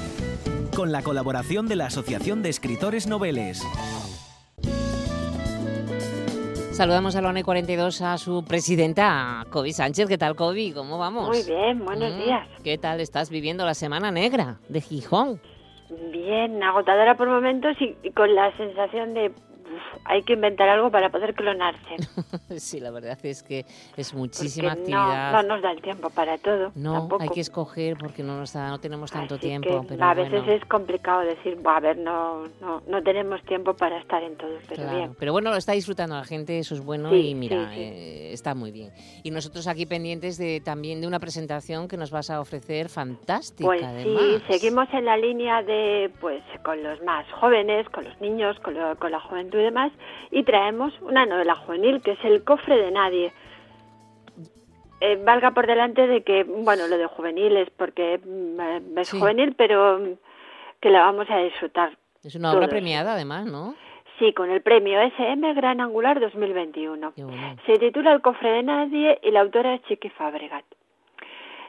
con 0.81 0.91
la 0.91 1.03
colaboración 1.03 1.67
de 1.67 1.75
la 1.75 1.85
Asociación 1.85 2.41
de 2.41 2.49
Escritores 2.49 3.05
Noveles. 3.05 3.61
Saludamos 6.71 7.15
a 7.15 7.21
la 7.21 7.29
ONE 7.29 7.43
42 7.43 8.01
a 8.01 8.17
su 8.17 8.43
presidenta, 8.43 9.45
Kobe 9.51 9.73
Sánchez. 9.73 10.07
¿Qué 10.07 10.17
tal, 10.17 10.35
Kobe? 10.35 10.73
¿Cómo 10.73 10.97
vamos? 10.97 11.27
Muy 11.27 11.43
bien, 11.43 11.85
buenos 11.85 12.11
Mm, 12.15 12.23
días. 12.23 12.47
¿Qué 12.63 12.79
tal 12.79 12.99
estás 12.99 13.29
viviendo 13.29 13.63
la 13.63 13.75
Semana 13.75 14.09
Negra 14.09 14.57
de 14.69 14.81
Gijón? 14.81 15.39
Bien, 16.11 16.63
agotadora 16.63 17.15
por 17.15 17.29
momentos 17.29 17.75
y, 17.79 17.95
y 18.01 18.09
con 18.13 18.33
la 18.33 18.51
sensación 18.57 19.13
de 19.13 19.31
hay 20.05 20.23
que 20.23 20.33
inventar 20.33 20.69
algo 20.69 20.89
para 20.91 21.09
poder 21.09 21.33
clonarse. 21.35 21.95
sí, 22.59 22.79
la 22.79 22.91
verdad 22.91 23.17
es 23.23 23.43
que 23.43 23.65
es 23.97 24.13
muchísima 24.13 24.69
Porque 24.75 24.81
actividad. 24.93 25.31
no 25.33 25.43
nos 25.43 25.61
da 25.61 25.71
el 25.71 25.81
tiempo 25.81 26.09
para 26.09 26.37
todo. 26.37 26.71
No, 26.75 26.93
tampoco. 26.93 27.23
hay 27.23 27.29
que 27.29 27.41
escoger 27.41 27.97
porque 27.97 28.23
no 28.23 28.37
nos 28.37 28.53
da, 28.53 28.69
no 28.69 28.79
tenemos 28.79 29.11
tanto 29.11 29.35
Así 29.35 29.47
tiempo. 29.47 29.81
que 29.81 29.87
pero 29.89 30.03
a 30.05 30.13
veces 30.13 30.31
bueno, 30.43 30.51
es 30.53 30.65
complicado 30.65 31.21
decir, 31.21 31.55
"Buah, 31.57 31.77
a 31.77 31.79
ver, 31.79 31.97
no, 31.97 32.47
no, 32.61 32.81
no 32.87 33.03
tenemos 33.03 33.41
tiempo 33.43 33.73
para 33.75 33.99
estar 33.99 34.21
en 34.23 34.35
todo, 34.37 34.51
pero 34.67 34.83
claro. 34.83 34.97
bien. 34.97 35.15
Pero 35.19 35.31
bueno, 35.33 35.49
lo 35.51 35.57
está 35.57 35.73
disfrutando 35.73 36.15
la 36.15 36.23
gente, 36.23 36.57
eso 36.59 36.73
es 36.75 36.81
bueno 36.83 37.09
Sí, 37.11 37.29
y 37.29 37.35
mira, 37.35 37.69
sí, 37.69 37.75
sí. 37.75 37.81
eh, 37.81 38.33
está 38.33 38.55
muy 38.55 38.71
bien. 38.71 38.91
Y 39.23 39.31
nosotros 39.31 39.67
aquí 39.67 39.85
pendientes 39.85 40.37
de 40.37 40.61
también 40.61 41.01
de 41.01 41.07
una 41.07 41.19
presentación 41.19 41.87
que 41.87 41.97
nos 41.97 42.11
vas 42.11 42.29
a 42.29 42.39
ofrecer 42.41 42.89
fantástica, 42.89 43.67
Pues 43.67 43.83
además. 43.83 44.23
sí, 44.23 44.43
seguimos 44.53 44.87
en 44.93 45.05
la 45.05 45.17
línea 45.17 45.61
de, 45.63 46.11
pues, 46.19 46.41
con 46.63 46.81
los 46.83 47.01
más 47.03 47.25
jóvenes, 47.33 47.87
con 47.89 48.03
los 48.05 48.19
niños, 48.21 48.57
con, 48.59 48.73
lo- 48.73 48.95
con 48.97 49.11
la 49.11 49.19
juventud 49.19 49.59
y 49.59 49.63
demás, 49.63 49.90
y 50.31 50.43
traemos 50.43 50.93
una 51.01 51.25
novela 51.25 51.55
juvenil 51.55 52.01
que 52.01 52.11
es 52.11 52.23
El 52.23 52.43
cofre 52.43 52.77
de 52.77 52.91
nadie. 52.91 53.31
Eh, 54.99 55.19
valga 55.23 55.51
por 55.51 55.65
delante 55.65 56.05
de 56.05 56.23
que, 56.23 56.43
bueno, 56.43 56.87
lo 56.87 56.97
de 56.97 57.07
juvenil 57.07 57.57
es 57.57 57.69
porque 57.71 58.19
mm, 58.23 58.59
eh, 58.59 58.81
es 58.97 59.07
Sí. 59.09 59.19
juvenil, 59.19 59.55
pero 59.55 59.97
mm, 59.99 60.13
que 60.79 60.89
la 60.91 61.01
vamos 61.01 61.27
a 61.29 61.37
disfrutar. 61.39 61.97
Es 62.23 62.35
una 62.35 62.51
obra 62.51 62.61
todos. 62.61 62.69
premiada, 62.71 63.13
además, 63.13 63.45
¿no? 63.47 63.73
Sí, 64.19 64.31
con 64.33 64.51
el 64.51 64.61
premio 64.61 64.99
SM 65.01 65.53
Gran 65.55 65.81
Angular 65.81 66.19
2021. 66.19 67.13
Qué 67.15 67.23
bueno. 67.23 67.55
Se 67.65 67.79
titula 67.79 68.13
El 68.13 68.21
cofre 68.21 68.51
de 68.51 68.61
nadie 68.63 69.19
y 69.23 69.31
la 69.31 69.41
autora 69.41 69.73
es 69.73 69.81
Chiqui 69.83 70.09
Fabregat. 70.09 70.65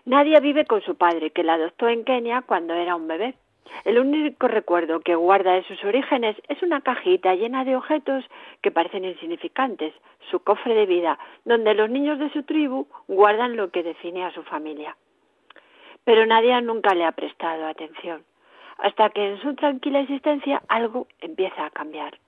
Nadia 0.05 0.41
vive 0.41 0.67
con 0.67 0.83
su 0.83 0.97
padre, 0.97 1.31
que 1.31 1.43
la 1.45 1.55
adoptó 1.55 1.89
en 1.89 2.05
Kenia 2.05 2.43
cuando 2.43 2.75
era 2.75 2.97
un 2.97 3.07
bebé. 3.09 3.35
El 3.85 3.99
único 3.99 4.49
recuerdo 4.49 5.01
que 5.01 5.15
guarda 5.15 5.55
de 5.55 5.65
sus 5.65 5.83
orígenes 5.85 6.37
es 6.49 6.63
una 6.63 6.81
cajita 6.83 7.35
llena 7.35 7.65
de 7.65 7.77
objetos 7.77 8.25
que 8.61 8.71
parecen 8.71 9.05
insignificantes, 9.05 9.93
su 10.31 10.41
cofre 10.41 10.75
de 10.75 10.87
vida, 10.87 11.19
donde 11.45 11.75
los 11.75 11.91
niños 11.91 12.19
de 12.19 12.31
su 12.31 12.45
tribu 12.45 12.87
guardan 13.09 13.57
lo 13.57 13.71
que 13.71 13.83
define 13.83 14.25
a 14.25 14.33
su 14.33 14.43
familia. 14.45 14.97
Pero 16.05 16.27
Nadia 16.27 16.61
nunca 16.61 16.95
le 16.95 17.05
ha 17.05 17.13
prestado 17.13 17.67
atención, 17.67 18.25
hasta 18.79 19.11
que 19.11 19.31
en 19.31 19.41
su 19.41 19.55
tranquila 19.55 20.01
existencia 20.01 20.63
algo 20.69 21.07
empieza 21.21 21.67
a 21.67 21.71
cambiar. 21.71 22.19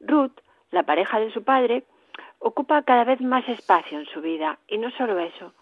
Ruth, 0.00 0.38
la 0.70 0.82
pareja 0.82 1.20
de 1.20 1.32
su 1.32 1.44
padre, 1.44 1.84
ocupa 2.38 2.82
cada 2.82 3.04
vez 3.04 3.20
más 3.20 3.48
espacio 3.48 3.98
en 3.98 4.06
su 4.06 4.20
vida, 4.20 4.58
y 4.68 4.78
no 4.78 4.90
solo 4.92 5.18
eso, 5.18 5.52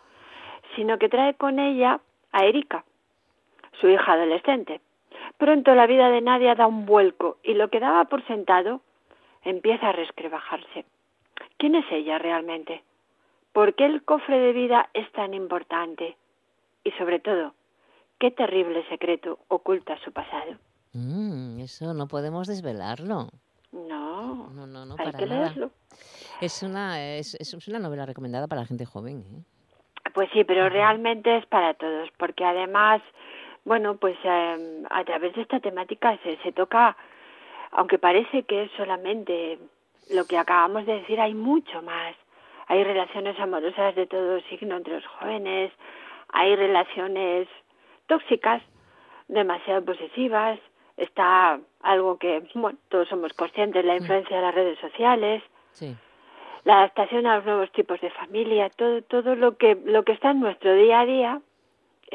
sino 0.74 0.98
que 0.98 1.08
trae 1.08 1.34
con 1.34 1.58
ella 1.58 2.00
a 2.32 2.44
Erika, 2.44 2.84
su 3.80 3.88
hija 3.88 4.12
adolescente. 4.12 4.80
Pronto 5.39 5.74
la 5.74 5.87
vida 5.87 6.09
de 6.11 6.20
Nadia 6.20 6.55
da 6.55 6.66
un 6.66 6.87
vuelco 6.87 7.39
y 7.43 7.55
lo 7.55 7.68
que 7.68 7.80
daba 7.80 8.05
por 8.05 8.24
sentado 8.26 8.80
empieza 9.43 9.89
a 9.89 9.93
resquebrajarse. 9.93 10.85
¿Quién 11.59 11.74
es 11.74 11.85
ella 11.91 12.18
realmente? 12.18 12.82
¿Por 13.53 13.74
qué 13.74 13.87
el 13.87 14.03
cofre 14.05 14.39
de 14.39 14.53
vida 14.53 14.89
es 14.95 15.11
tan 15.12 15.35
importante? 15.35 16.16
Y 16.85 16.91
sobre 16.93 17.18
todo, 17.20 17.55
¿qué 18.18 18.30
terrible 18.30 18.87
secreto 18.89 19.39
oculta 19.49 19.97
su 20.05 20.12
pasado? 20.12 20.55
Mm, 20.93 21.61
eso 21.61 21.93
no 21.95 22.07
podemos 22.07 22.47
desvelarlo. 22.47 23.28
No, 23.72 24.49
No, 24.51 24.66
no, 24.66 24.87
no, 24.87 24.95
hay 24.99 25.07
para 25.07 25.18
que 25.18 25.26
nada. 25.26 25.41
leerlo. 25.47 25.70
Es 26.41 26.62
una, 26.62 27.03
es, 27.16 27.35
es 27.35 27.68
una 27.68 27.78
novela 27.80 28.07
recomendada 28.07 28.47
para 28.47 28.62
la 28.62 28.66
gente 28.66 28.87
joven. 28.87 29.18
¿eh? 29.18 29.43
Pues 30.14 30.28
sí, 30.32 30.45
pero 30.45 30.68
realmente 30.68 31.37
es 31.37 31.47
para 31.47 31.74
todos, 31.74 32.09
porque 32.18 32.45
además, 32.45 33.03
bueno, 33.64 33.96
pues 33.96 34.16
eh, 34.24 34.82
a 34.90 35.04
través 35.04 35.34
de 35.34 35.42
esta 35.42 35.60
temática 35.60 36.18
se, 36.22 36.36
se 36.38 36.52
toca, 36.52 36.96
aunque 37.72 37.98
parece 37.98 38.42
que 38.44 38.64
es 38.64 38.70
solamente 38.76 39.58
lo 40.10 40.26
que 40.26 40.38
acabamos 40.38 40.86
de 40.86 41.00
decir, 41.00 41.20
hay 41.20 41.34
mucho 41.34 41.82
más. 41.82 42.14
Hay 42.66 42.82
relaciones 42.82 43.38
amorosas 43.38 43.94
de 43.94 44.06
todo 44.06 44.40
signo 44.42 44.76
entre 44.76 44.94
los 44.94 45.06
jóvenes, 45.06 45.72
hay 46.28 46.56
relaciones 46.56 47.48
tóxicas, 48.06 48.62
demasiado 49.28 49.84
posesivas, 49.84 50.58
está 50.96 51.58
algo 51.82 52.18
que, 52.18 52.42
bueno, 52.54 52.78
todos 52.88 53.08
somos 53.08 53.32
conscientes, 53.32 53.84
la 53.84 53.96
influencia 53.96 54.36
de 54.36 54.42
las 54.42 54.54
redes 54.54 54.78
sociales, 54.78 55.42
Sí. 55.72 55.94
la 56.64 56.78
adaptación 56.78 57.26
a 57.26 57.36
los 57.36 57.44
nuevos 57.44 57.72
tipos 57.72 58.00
de 58.00 58.10
familia, 58.10 58.70
todo, 58.70 59.02
todo 59.02 59.34
lo 59.34 59.56
que, 59.56 59.76
lo 59.84 60.04
que 60.04 60.12
está 60.12 60.30
en 60.30 60.40
nuestro 60.40 60.74
día 60.74 61.00
a 61.00 61.06
día 61.06 61.40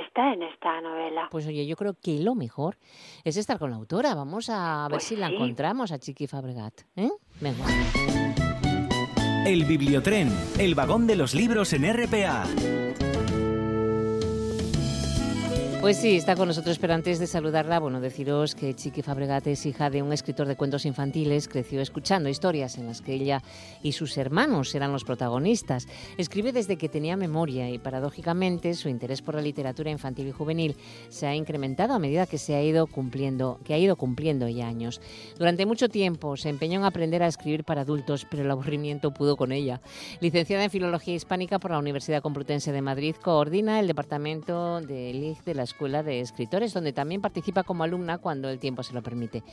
está 0.01 0.33
en 0.33 0.43
esta 0.43 0.81
novela. 0.81 1.27
Pues 1.31 1.45
oye, 1.47 1.65
yo 1.65 1.75
creo 1.75 1.93
que 1.93 2.19
lo 2.19 2.35
mejor 2.35 2.77
es 3.23 3.37
estar 3.37 3.59
con 3.59 3.71
la 3.71 3.77
autora. 3.77 4.15
Vamos 4.15 4.49
a 4.49 4.83
ver 4.89 4.97
Pues 4.97 5.03
si 5.03 5.15
la 5.15 5.27
encontramos 5.27 5.91
a 5.91 5.99
Chiqui 5.99 6.27
Fabregat. 6.27 6.73
¿eh? 6.95 7.09
Venga. 7.39 7.65
El 9.45 9.65
Bibliotren, 9.65 10.29
el 10.59 10.75
vagón 10.75 11.07
de 11.07 11.15
los 11.15 11.33
libros 11.33 11.73
en 11.73 11.91
RPA. 11.91 12.45
Pues 15.81 15.95
sí, 15.95 16.17
está 16.17 16.35
con 16.35 16.49
nosotros, 16.49 16.77
pero 16.77 16.93
antes 16.93 17.19
de 17.19 17.25
saludarla, 17.25 17.79
bueno, 17.79 18.01
deciros 18.01 18.53
que 18.53 18.73
Chiqui 18.73 19.01
Fabregat 19.01 19.47
es 19.47 19.65
hija 19.65 19.89
de 19.89 20.03
un 20.03 20.11
escritor 20.11 20.45
de 20.45 20.57
cuentos 20.57 20.85
infantiles, 20.85 21.47
creció 21.47 21.79
escuchando 21.79 22.27
historias 22.27 22.77
en 22.77 22.85
las 22.85 23.01
que 23.01 23.13
ella 23.13 23.41
y 23.81 23.93
sus 23.93 24.17
hermanos 24.17 24.75
eran 24.75 24.91
los 24.91 25.05
protagonistas. 25.05 25.87
Escribe 26.17 26.51
desde 26.51 26.75
que 26.75 26.89
tenía 26.89 27.15
memoria 27.15 27.69
y, 27.69 27.79
paradójicamente, 27.79 28.73
su 28.73 28.89
interés 28.89 29.21
por 29.21 29.35
la 29.35 29.41
literatura 29.41 29.89
infantil 29.89 30.27
y 30.27 30.31
juvenil 30.31 30.75
se 31.07 31.27
ha 31.27 31.33
incrementado 31.33 31.93
a 31.93 31.99
medida 31.99 32.27
que 32.27 32.37
se 32.37 32.55
ha 32.55 32.61
ido 32.61 32.85
cumpliendo, 32.85 33.57
que 33.63 33.73
ha 33.73 33.77
ido 33.77 33.95
cumpliendo 33.95 34.49
ya 34.49 34.67
años. 34.67 34.99
Durante 35.37 35.65
mucho 35.65 35.87
tiempo 35.87 36.35
se 36.35 36.49
empeñó 36.49 36.81
en 36.81 36.85
aprender 36.85 37.23
a 37.23 37.27
escribir 37.27 37.63
para 37.63 37.81
adultos, 37.81 38.27
pero 38.29 38.43
el 38.43 38.51
aburrimiento 38.51 39.13
pudo 39.13 39.37
con 39.37 39.53
ella. 39.53 39.79
Licenciada 40.19 40.65
en 40.65 40.71
Filología 40.71 41.15
Hispánica 41.15 41.57
por 41.57 41.71
la 41.71 41.79
Universidad 41.79 42.21
Complutense 42.21 42.73
de 42.73 42.81
Madrid, 42.81 43.15
coordina 43.15 43.79
el 43.79 43.87
departamento 43.87 44.81
de 44.81 45.13
LIG 45.13 45.41
de 45.45 45.55
la 45.55 45.68
Escuela 45.69 46.03
de 46.03 46.19
Escritores, 46.19 46.73
donde 46.73 46.93
también 46.93 47.21
participa 47.21 47.63
como 47.63 47.83
alumna 47.83 48.17
cuando 48.17 48.49
el 48.49 48.59
tiempo 48.59 48.83
se 48.83 48.93
lo 48.93 49.01
permite. 49.01 49.43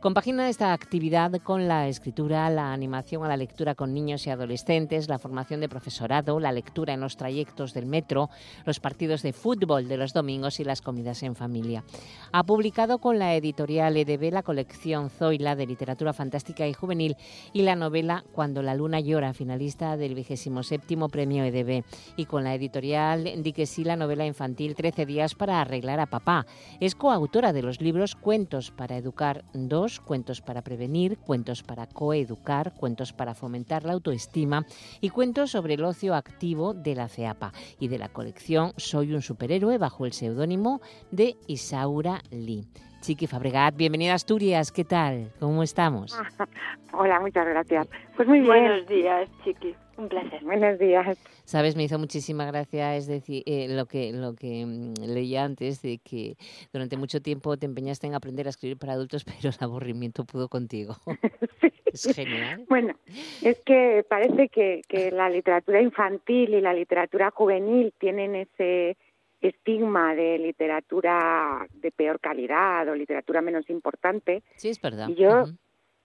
Compagina 0.00 0.48
esta 0.48 0.72
actividad 0.72 1.32
con 1.42 1.66
la 1.66 1.88
escritura, 1.88 2.48
la 2.50 2.72
animación 2.72 3.24
a 3.24 3.28
la 3.28 3.36
lectura 3.36 3.74
con 3.74 3.94
niños 3.94 4.26
y 4.26 4.30
adolescentes, 4.30 5.08
la 5.08 5.18
formación 5.18 5.60
de 5.60 5.68
profesorado, 5.68 6.38
la 6.40 6.52
lectura 6.52 6.92
en 6.94 7.00
los 7.00 7.16
trayectos 7.16 7.72
del 7.72 7.86
metro, 7.86 8.28
los 8.64 8.80
partidos 8.80 9.22
de 9.22 9.32
fútbol 9.32 9.88
de 9.88 9.96
los 9.96 10.12
domingos 10.12 10.60
y 10.60 10.64
las 10.64 10.82
comidas 10.82 11.22
en 11.22 11.34
familia. 11.34 11.84
Ha 12.32 12.44
publicado 12.44 12.98
con 12.98 13.18
la 13.18 13.34
editorial 13.34 13.96
EDB 13.96 14.32
la 14.32 14.42
colección 14.42 15.10
Zoila 15.10 15.56
de 15.56 15.66
literatura 15.66 16.12
fantástica 16.12 16.66
y 16.66 16.74
juvenil 16.74 17.16
y 17.52 17.62
la 17.62 17.76
novela 17.76 18.24
Cuando 18.32 18.62
la 18.62 18.74
luna 18.74 19.00
llora, 19.00 19.32
finalista 19.32 19.96
del 19.96 20.14
27 20.14 20.96
Premio 21.10 21.44
EDB, 21.44 21.84
y 22.16 22.26
con 22.26 22.44
la 22.44 22.54
editorial 22.54 23.42
Diquesí 23.42 23.84
la 23.84 23.96
novela 23.96 24.26
infantil 24.26 24.74
13 24.74 25.06
días 25.06 25.34
para 25.34 25.61
arreglar 25.62 26.00
a 26.00 26.06
papá. 26.06 26.46
Es 26.80 26.94
coautora 26.94 27.52
de 27.52 27.62
los 27.62 27.80
libros 27.80 28.14
Cuentos 28.14 28.70
para 28.70 28.96
educar 28.96 29.44
2, 29.54 30.00
Cuentos 30.00 30.40
para 30.40 30.62
prevenir, 30.62 31.18
Cuentos 31.18 31.62
para 31.62 31.86
coeducar, 31.86 32.74
Cuentos 32.74 33.12
para 33.12 33.34
fomentar 33.34 33.84
la 33.84 33.94
autoestima 33.94 34.66
y 35.00 35.08
Cuentos 35.08 35.50
sobre 35.50 35.74
el 35.74 35.84
ocio 35.84 36.14
activo 36.14 36.74
de 36.74 36.94
la 36.94 37.08
CEAPA 37.08 37.52
y 37.80 37.88
de 37.88 37.98
la 37.98 38.08
colección 38.08 38.72
Soy 38.76 39.12
un 39.14 39.22
superhéroe 39.22 39.78
bajo 39.78 40.06
el 40.06 40.12
seudónimo 40.12 40.80
de 41.10 41.36
Isaura 41.46 42.22
Lee. 42.30 42.66
Chiqui 43.02 43.26
Fabregat, 43.26 43.76
bienvenida 43.76 44.12
a 44.12 44.14
Asturias, 44.14 44.70
¿qué 44.70 44.84
tal? 44.84 45.32
¿Cómo 45.40 45.64
estamos? 45.64 46.16
Hola, 46.92 47.18
muchas 47.18 47.44
gracias. 47.48 47.88
Pues 48.14 48.28
muy 48.28 48.38
bien. 48.38 48.52
Buenos 48.52 48.86
días, 48.86 49.28
Chiqui. 49.42 49.74
Un 49.96 50.08
placer. 50.08 50.44
Buenos 50.44 50.78
días. 50.78 51.18
Sabes, 51.42 51.74
me 51.74 51.82
hizo 51.82 51.98
muchísima 51.98 52.46
gracia, 52.46 52.94
es 52.94 53.08
decir, 53.08 53.42
eh, 53.44 53.66
lo 53.68 53.86
que 53.86 54.12
lo 54.12 54.36
que 54.36 54.64
mm, 54.64 54.94
leía 55.04 55.42
antes 55.42 55.82
de 55.82 55.98
que 55.98 56.36
durante 56.72 56.96
mucho 56.96 57.20
tiempo 57.20 57.56
te 57.56 57.66
empeñaste 57.66 58.06
en 58.06 58.14
aprender 58.14 58.46
a 58.46 58.50
escribir 58.50 58.78
para 58.78 58.92
adultos, 58.92 59.24
pero 59.24 59.48
el 59.48 59.64
aburrimiento 59.64 60.24
pudo 60.24 60.48
contigo. 60.48 60.94
Es 61.92 62.10
genial. 62.14 62.64
Bueno, 62.70 62.94
es 63.42 63.60
que 63.66 64.02
parece 64.08 64.48
que, 64.48 64.80
que 64.88 65.10
la 65.10 65.28
literatura 65.28 65.82
infantil 65.82 66.54
y 66.54 66.60
la 66.62 66.72
literatura 66.72 67.30
juvenil 67.32 67.92
tienen 67.98 68.34
ese 68.34 68.96
estigma 69.42 70.14
de 70.14 70.38
literatura 70.38 71.66
de 71.74 71.90
peor 71.90 72.20
calidad 72.20 72.88
o 72.88 72.94
literatura 72.94 73.40
menos 73.42 73.68
importante. 73.68 74.42
Sí, 74.56 74.68
es 74.70 74.80
verdad. 74.80 75.08
Y 75.08 75.14
yo, 75.16 75.46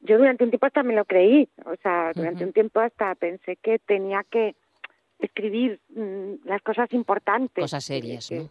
yo 0.01 0.17
durante 0.17 0.43
un 0.43 0.49
tiempo 0.49 0.65
hasta 0.65 0.83
me 0.83 0.95
lo 0.95 1.05
creí, 1.05 1.47
o 1.65 1.75
sea, 1.77 2.13
durante 2.13 2.43
un 2.43 2.53
tiempo 2.53 2.79
hasta 2.79 3.13
pensé 3.15 3.55
que 3.57 3.79
tenía 3.79 4.23
que 4.29 4.55
escribir 5.19 5.79
mm, 5.89 6.45
las 6.45 6.61
cosas 6.61 6.91
importantes. 6.93 7.63
Cosas 7.63 7.83
serias, 7.83 8.27
que- 8.29 8.35
¿no? 8.35 8.49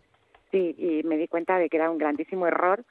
Sí, 0.53 0.75
y 0.79 1.03
me 1.03 1.17
di 1.17 1.27
cuenta 1.27 1.59
de 1.59 1.69
que 1.69 1.77
era 1.77 1.91
un 1.91 1.99
grandísimo 1.99 2.47
error, 2.47 2.85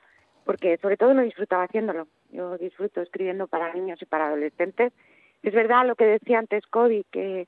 porque 0.44 0.78
sobre 0.78 0.98
todo 0.98 1.14
no 1.14 1.22
disfrutaba 1.22 1.64
haciéndolo. 1.64 2.08
Yo 2.30 2.58
disfruto 2.58 3.02
escribiendo 3.02 3.48
para 3.48 3.74
niños 3.74 4.02
y 4.02 4.06
para 4.06 4.28
adolescentes. 4.28 4.92
Es 5.42 5.54
verdad 5.54 5.88
lo 5.88 5.96
que 5.96 6.06
decía 6.06 6.40
antes 6.40 6.66
Cody, 6.68 7.06
que, 7.12 7.48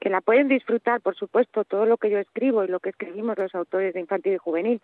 que 0.00 0.08
la 0.08 0.22
pueden 0.22 0.48
disfrutar, 0.48 1.00
por 1.02 1.14
supuesto, 1.14 1.64
todo 1.64 1.84
lo 1.84 1.98
que 1.98 2.10
yo 2.10 2.18
escribo 2.18 2.64
y 2.64 2.68
lo 2.68 2.80
que 2.80 2.88
escribimos 2.88 3.36
los 3.36 3.54
autores 3.54 3.92
de 3.94 4.00
infantil 4.00 4.34
y 4.34 4.38
juvenil, 4.38 4.80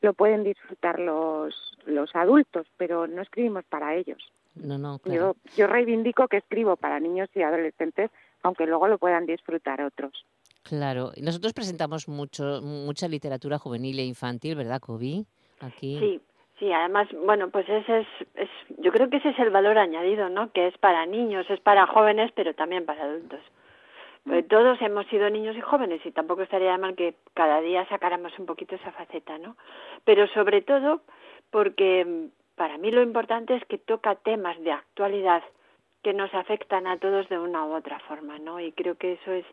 lo 0.00 0.14
pueden 0.14 0.42
disfrutar 0.42 0.98
los, 0.98 1.54
los 1.86 2.14
adultos, 2.16 2.66
pero 2.78 3.06
no 3.06 3.22
escribimos 3.22 3.64
para 3.64 3.94
ellos. 3.94 4.18
No, 4.54 4.78
no, 4.78 4.98
claro. 4.98 5.36
Yo, 5.44 5.56
yo 5.56 5.66
reivindico 5.66 6.28
que 6.28 6.38
escribo 6.38 6.76
para 6.76 6.98
niños 6.98 7.28
y 7.34 7.42
adolescentes, 7.42 8.10
aunque 8.42 8.66
luego 8.66 8.88
lo 8.88 8.98
puedan 8.98 9.26
disfrutar 9.26 9.82
otros. 9.82 10.24
Claro. 10.62 11.12
Y 11.14 11.22
Nosotros 11.22 11.52
presentamos 11.52 12.08
mucho 12.08 12.60
mucha 12.62 13.06
literatura 13.06 13.58
juvenil 13.58 13.98
e 13.98 14.04
infantil, 14.04 14.54
¿verdad, 14.56 14.80
Kobe? 14.80 15.24
Aquí. 15.60 15.98
Sí, 15.98 16.20
sí, 16.58 16.72
además, 16.72 17.08
bueno, 17.24 17.50
pues 17.50 17.68
ese 17.68 18.00
es, 18.00 18.06
es, 18.34 18.48
yo 18.78 18.92
creo 18.92 19.10
que 19.10 19.18
ese 19.18 19.30
es 19.30 19.38
el 19.38 19.50
valor 19.50 19.76
añadido, 19.76 20.30
¿no? 20.30 20.52
Que 20.52 20.68
es 20.68 20.78
para 20.78 21.04
niños, 21.04 21.46
es 21.50 21.60
para 21.60 21.86
jóvenes, 21.86 22.32
pero 22.34 22.54
también 22.54 22.86
para 22.86 23.04
adultos. 23.04 23.40
Pues 24.24 24.48
todos 24.48 24.80
hemos 24.80 25.06
sido 25.06 25.28
niños 25.28 25.54
y 25.56 25.60
jóvenes 25.60 26.00
y 26.04 26.10
tampoco 26.10 26.42
estaría 26.42 26.76
mal 26.78 26.96
que 26.96 27.14
cada 27.34 27.60
día 27.60 27.86
sacáramos 27.88 28.36
un 28.38 28.46
poquito 28.46 28.74
esa 28.74 28.90
faceta, 28.92 29.36
¿no? 29.36 29.56
Pero 30.04 30.26
sobre 30.28 30.62
todo 30.62 31.02
porque 31.50 32.04
mm, 32.04 32.56
para 32.56 32.78
mí 32.78 32.90
lo 32.90 33.02
importante 33.02 33.54
es 33.54 33.64
que 33.66 33.76
toca 33.78 34.14
temas 34.14 34.58
de 34.60 34.72
actualidad 34.72 35.42
que 36.02 36.14
nos 36.14 36.32
afectan 36.34 36.86
a 36.86 36.98
todos 36.98 37.28
de 37.28 37.38
una 37.38 37.66
u 37.66 37.74
otra 37.74 37.98
forma, 38.00 38.38
¿no? 38.38 38.60
Y 38.60 38.72
creo 38.72 38.96
que 38.96 39.14
eso 39.14 39.32
es 39.32 39.44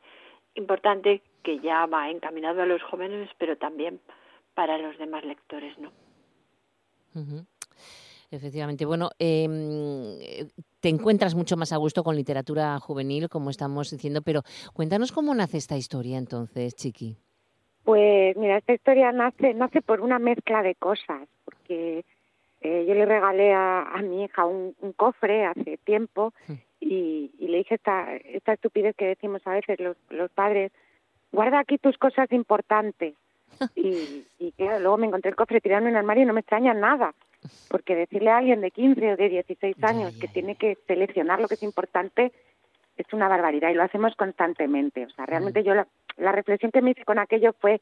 importante 0.56 1.22
que 1.44 1.60
ya 1.60 1.86
va 1.86 2.10
encaminado 2.10 2.62
a 2.62 2.66
los 2.66 2.82
jóvenes, 2.84 3.30
pero 3.38 3.58
también 3.58 4.00
para 4.54 4.78
los 4.78 4.98
demás 4.98 5.26
lectores, 5.26 5.78
¿no? 5.80 5.92
Ujú. 7.16 7.46
Efectivamente. 8.32 8.86
Bueno, 8.86 9.10
em, 9.20 10.18
eh, 10.22 10.48
te 10.80 10.88
encuentras 10.88 11.36
mucho 11.36 11.58
más 11.58 11.74
a 11.74 11.78
gusto 11.78 12.02
con 12.02 12.16
literatura 12.16 12.80
juvenil, 12.80 13.28
como 13.28 13.50
estamos 13.50 13.92
diciendo, 13.92 14.22
pero 14.22 14.42
cuéntanos 14.74 15.12
cómo 15.12 15.36
nace 15.36 15.58
esta 15.58 15.76
historia 15.76 16.18
entonces, 16.18 16.74
Chiqui. 16.76 17.18
Pues 17.84 18.38
mira, 18.38 18.58
esta 18.58 18.74
historia 18.74 19.12
nace, 19.12 19.54
nace 19.54 19.82
por 19.82 20.00
una 20.00 20.18
mezcla 20.18 20.64
de 20.64 20.76
cosas, 20.76 21.28
porque 21.44 22.06
eh, 22.62 22.86
yo 22.88 22.94
le 22.94 23.06
regalé 23.06 23.54
a, 23.54 23.82
a 23.92 24.02
mi 24.02 24.24
hija 24.24 24.46
un, 24.46 24.76
un 24.80 24.94
cofre 24.94 25.46
hace 25.46 25.78
tiempo 25.78 26.34
y, 26.80 27.32
y 27.38 27.48
le 27.48 27.58
dije 27.58 27.76
esta, 27.76 28.16
esta 28.16 28.54
estupidez 28.54 28.96
que 28.96 29.08
decimos 29.08 29.42
a 29.46 29.52
veces 29.52 29.78
los, 29.80 29.98
los 30.10 30.32
padres, 30.32 30.72
guarda 31.34 31.60
aquí 31.60 31.78
tus 31.78 31.98
cosas 31.98 32.32
importantes. 32.32 33.14
Y, 33.76 34.26
y 34.40 34.54
claro, 34.54 34.80
luego 34.80 34.98
me 34.98 35.08
encontré 35.08 35.30
el 35.30 35.36
cofre 35.36 35.60
tirado 35.60 35.84
en 35.84 35.90
el 35.90 35.98
armario 35.98 36.24
y 36.24 36.26
no 36.26 36.34
me 36.34 36.40
extraña 36.40 36.74
nada, 36.74 37.14
porque 37.70 37.96
decirle 37.96 38.30
a 38.30 38.38
alguien 38.38 38.62
de 38.62 38.72
15 38.72 39.14
o 39.14 39.18
de 39.18 39.30
16 39.30 39.84
años 39.84 40.16
que 40.20 40.28
tiene 40.28 40.56
que 40.56 40.78
seleccionar 40.88 41.40
lo 41.40 41.48
que 41.48 41.56
es 41.56 41.64
importante 41.64 42.32
es 42.98 43.14
una 43.14 43.28
barbaridad 43.28 43.70
y 43.70 43.74
lo 43.74 43.84
hacemos 43.84 44.16
constantemente. 44.16 45.06
O 45.06 45.10
sea, 45.12 45.26
realmente 45.26 45.64
yo 45.64 45.74
la, 45.74 45.88
la 46.18 46.32
reflexión 46.32 46.72
que 46.72 46.82
me 46.82 46.92
hice 46.92 47.06
con 47.06 47.20
aquello 47.20 47.54
fue, 47.54 47.82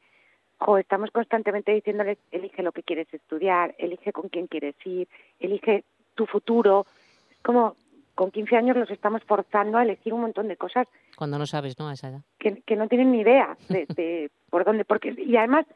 jo, 0.58 0.78
estamos 0.78 1.10
constantemente 1.10 1.72
diciéndoles, 1.72 2.18
elige 2.30 2.62
lo 2.62 2.72
que 2.72 2.82
quieres 2.82 3.12
estudiar, 3.12 3.74
elige 3.78 4.12
con 4.12 4.28
quién 4.28 4.46
quieres 4.46 4.74
ir, 4.84 5.08
elige 5.38 5.84
tu 6.14 6.26
futuro. 6.26 6.86
Es 7.30 7.38
como, 7.42 7.76
con 8.14 8.30
15 8.30 8.56
años 8.56 8.76
los 8.76 8.90
estamos 8.90 9.22
forzando 9.24 9.78
a 9.78 9.82
elegir 9.82 10.12
un 10.12 10.22
montón 10.22 10.48
de 10.48 10.56
cosas 10.56 10.86
Cuando 11.16 11.38
no 11.38 11.46
sabes, 11.46 11.78
¿no? 11.78 11.88
A 11.88 11.94
esa 11.94 12.08
edad. 12.08 12.20
que, 12.38 12.62
que 12.62 12.76
no 12.76 12.88
tienen 12.88 13.12
ni 13.12 13.20
idea 13.20 13.56
de, 13.68 13.86
de 13.96 14.30
por 14.50 14.64
dónde, 14.64 14.84
porque 14.84 15.14
y 15.16 15.36
además 15.36 15.66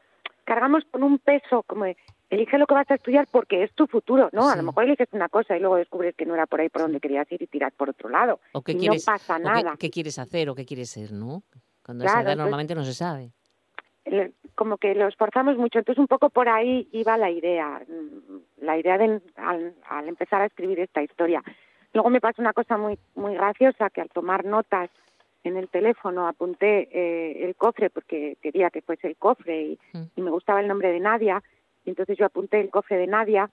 cargamos 0.43 0.83
con 0.91 1.03
un 1.03 1.19
peso 1.19 1.63
como 1.63 1.85
de, 1.85 1.97
elige 2.29 2.57
lo 2.57 2.65
que 2.67 2.73
vas 2.73 2.89
a 2.89 2.95
estudiar 2.95 3.27
porque 3.31 3.63
es 3.63 3.71
tu 3.73 3.87
futuro, 3.87 4.29
¿no? 4.33 4.49
A 4.49 4.55
lo 4.55 4.63
mejor 4.63 4.83
eliges 4.85 5.07
una 5.11 5.29
cosa 5.29 5.55
y 5.55 5.59
luego 5.59 5.75
descubres 5.77 6.15
que 6.15 6.25
no 6.25 6.33
era 6.33 6.45
por 6.47 6.59
ahí 6.61 6.69
por 6.69 6.81
donde 6.81 6.99
querías 6.99 7.31
ir 7.31 7.41
y 7.41 7.47
tiras 7.47 7.73
por 7.73 7.89
otro 7.89 8.09
lado. 8.09 8.39
¿O 8.53 8.61
qué 8.61 8.73
y 8.73 8.77
quieres, 8.79 9.05
no 9.07 9.13
pasa 9.13 9.37
qué- 9.37 9.43
nada. 9.43 9.75
qué, 9.79 9.89
quieres 9.89 10.17
hacer 10.19 10.49
o 10.49 10.55
qué 10.55 10.65
quieres 10.65 10.89
ser, 10.89 11.11
¿no? 11.11 11.43
Cuando 11.85 12.03
Claro, 12.03 12.21
edad 12.21 12.31
entonces- 12.31 12.37
normalmente 12.37 12.75
no 12.75 12.83
se 12.83 12.93
sabe. 12.93 13.31
Como 14.53 14.77
que 14.77 14.93
lo 14.95 15.07
esforzamos 15.07 15.57
mucho. 15.57 15.79
Entonces, 15.79 15.99
un 15.99 16.07
poco 16.07 16.29
por 16.29 16.47
ahí 16.47 16.87
iba 16.91 17.17
la 17.17 17.29
idea, 17.31 17.81
mm, 17.87 18.63
la 18.63 18.77
idea 18.77 18.97
de 18.97 19.19
al, 19.35 19.73
al 19.89 20.07
empezar 20.07 20.41
a 20.41 20.45
escribir 20.45 20.79
esta 20.79 21.01
historia. 21.01 21.43
Luego 21.93 22.09
me 22.09 22.21
pasó 22.21 22.41
una 22.41 22.53
cosa 22.53 22.77
muy 22.77 22.97
muy 23.15 23.33
graciosa, 23.33 23.89
que 23.89 24.01
al 24.01 24.09
tomar 24.09 24.45
notas 24.45 24.89
en 25.43 25.57
el 25.57 25.67
teléfono 25.69 26.27
apunté 26.27 26.87
eh, 26.91 27.45
el 27.45 27.55
cofre 27.55 27.89
porque 27.89 28.37
quería 28.41 28.69
que 28.69 28.81
fuese 28.81 29.07
el 29.07 29.15
cofre 29.15 29.61
y, 29.61 29.79
y 30.15 30.21
me 30.21 30.31
gustaba 30.31 30.59
el 30.61 30.67
nombre 30.67 30.91
de 30.91 30.99
Nadia. 30.99 31.41
Y 31.85 31.89
entonces 31.89 32.17
yo 32.17 32.25
apunté 32.25 32.59
el 32.59 32.69
cofre 32.69 32.97
de 32.97 33.07
Nadia 33.07 33.49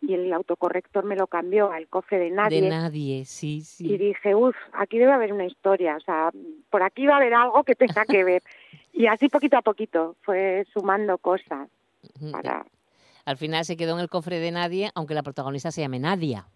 y 0.00 0.14
el 0.14 0.32
autocorrector 0.32 1.04
me 1.04 1.16
lo 1.16 1.26
cambió 1.26 1.70
al 1.72 1.88
cofre 1.88 2.18
de 2.18 2.30
Nadie. 2.30 2.60
De 2.60 2.68
nadie, 2.68 3.24
sí, 3.24 3.62
sí. 3.62 3.92
Y 3.92 3.96
dije, 3.96 4.34
uff, 4.34 4.56
aquí 4.72 4.98
debe 4.98 5.12
haber 5.12 5.32
una 5.32 5.46
historia, 5.46 5.96
o 5.96 6.00
sea, 6.00 6.30
por 6.70 6.82
aquí 6.82 7.06
va 7.06 7.14
a 7.14 7.16
haber 7.16 7.34
algo 7.34 7.64
que 7.64 7.74
tenga 7.74 8.04
que 8.04 8.24
ver. 8.24 8.42
Y 8.92 9.08
así 9.08 9.28
poquito 9.28 9.58
a 9.58 9.62
poquito 9.62 10.16
fue 10.22 10.64
sumando 10.72 11.18
cosas 11.18 11.68
para... 12.32 12.64
Al 13.26 13.36
final 13.36 13.66
se 13.66 13.76
quedó 13.76 13.92
en 13.92 14.00
el 14.00 14.08
cofre 14.08 14.38
de 14.38 14.50
nadie, 14.50 14.90
aunque 14.94 15.12
la 15.12 15.22
protagonista 15.22 15.70
se 15.70 15.82
llame 15.82 15.98
Nadia. 15.98 16.46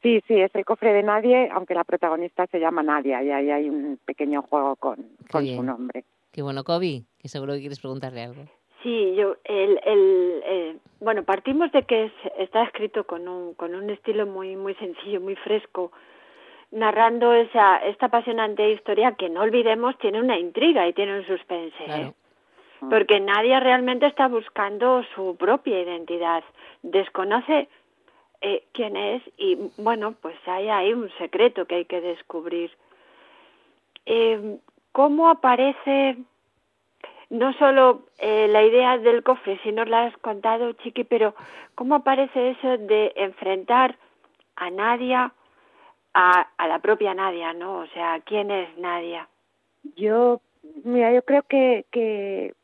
Sí, 0.00 0.22
sí, 0.28 0.34
es 0.40 0.54
el 0.54 0.64
cofre 0.64 0.92
de 0.92 1.02
nadie, 1.02 1.48
aunque 1.50 1.74
la 1.74 1.82
protagonista 1.82 2.46
se 2.46 2.60
llama 2.60 2.84
Nadia 2.84 3.20
y 3.24 3.32
ahí 3.32 3.50
hay 3.50 3.68
un 3.68 3.98
pequeño 4.04 4.42
juego 4.42 4.76
con, 4.76 5.08
con 5.28 5.44
su 5.44 5.62
nombre. 5.64 6.04
Qué 6.30 6.42
bueno, 6.42 6.62
Kobe, 6.62 7.02
que 7.18 7.28
seguro 7.28 7.54
que 7.54 7.60
quieres 7.60 7.80
preguntarle 7.80 8.22
algo. 8.22 8.44
Sí, 8.86 9.16
yo, 9.16 9.34
el, 9.42 9.80
el, 9.84 10.42
eh, 10.44 10.76
bueno, 11.00 11.24
partimos 11.24 11.72
de 11.72 11.82
que 11.82 12.04
es, 12.04 12.12
está 12.38 12.62
escrito 12.62 13.02
con 13.02 13.26
un, 13.26 13.54
con 13.54 13.74
un 13.74 13.90
estilo 13.90 14.26
muy, 14.26 14.54
muy 14.54 14.74
sencillo, 14.76 15.20
muy 15.20 15.34
fresco, 15.34 15.90
narrando 16.70 17.32
esa, 17.32 17.78
esta 17.78 18.06
apasionante 18.06 18.70
historia 18.70 19.16
que 19.16 19.28
no 19.28 19.40
olvidemos 19.40 19.98
tiene 19.98 20.20
una 20.20 20.38
intriga 20.38 20.86
y 20.86 20.92
tiene 20.92 21.18
un 21.18 21.26
suspense. 21.26 21.84
¿eh? 21.84 22.12
Porque 22.88 23.18
nadie 23.18 23.58
realmente 23.58 24.06
está 24.06 24.28
buscando 24.28 25.02
su 25.16 25.34
propia 25.36 25.80
identidad, 25.80 26.44
desconoce 26.82 27.68
eh, 28.40 28.66
quién 28.70 28.96
es 28.96 29.20
y 29.36 29.58
bueno, 29.78 30.14
pues 30.22 30.36
hay 30.46 30.68
ahí 30.68 30.92
un 30.92 31.10
secreto 31.18 31.66
que 31.66 31.74
hay 31.74 31.84
que 31.86 32.00
descubrir. 32.00 32.70
Eh, 34.04 34.58
¿Cómo 34.92 35.28
aparece 35.28 36.18
no 37.30 37.52
solo 37.54 38.06
eh, 38.18 38.48
la 38.48 38.62
idea 38.62 38.98
del 38.98 39.22
cofre, 39.22 39.58
si 39.62 39.72
nos 39.72 39.88
la 39.88 40.04
has 40.04 40.16
contado, 40.18 40.72
Chiqui, 40.74 41.04
pero 41.04 41.34
cómo 41.74 41.96
aparece 41.96 42.50
eso 42.50 42.78
de 42.78 43.12
enfrentar 43.16 43.96
a 44.54 44.70
Nadia 44.70 45.32
a, 46.14 46.48
a 46.56 46.68
la 46.68 46.78
propia 46.78 47.14
Nadia, 47.14 47.52
¿no? 47.52 47.78
O 47.78 47.86
sea, 47.88 48.20
¿quién 48.20 48.50
es 48.50 48.76
Nadia? 48.78 49.28
Yo, 49.96 50.40
mira, 50.84 51.12
yo 51.12 51.22
creo 51.22 51.42
que, 51.42 51.84
que 51.90 52.54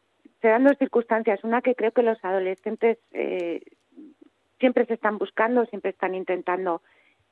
se 0.40 0.48
dan 0.48 0.64
dos 0.64 0.78
circunstancias. 0.78 1.44
Una 1.44 1.60
que 1.60 1.74
creo 1.74 1.92
que 1.92 2.02
los 2.02 2.22
adolescentes 2.24 2.98
eh, 3.12 3.62
siempre 4.58 4.86
se 4.86 4.94
están 4.94 5.18
buscando, 5.18 5.66
siempre 5.66 5.90
están 5.90 6.14
intentando 6.14 6.82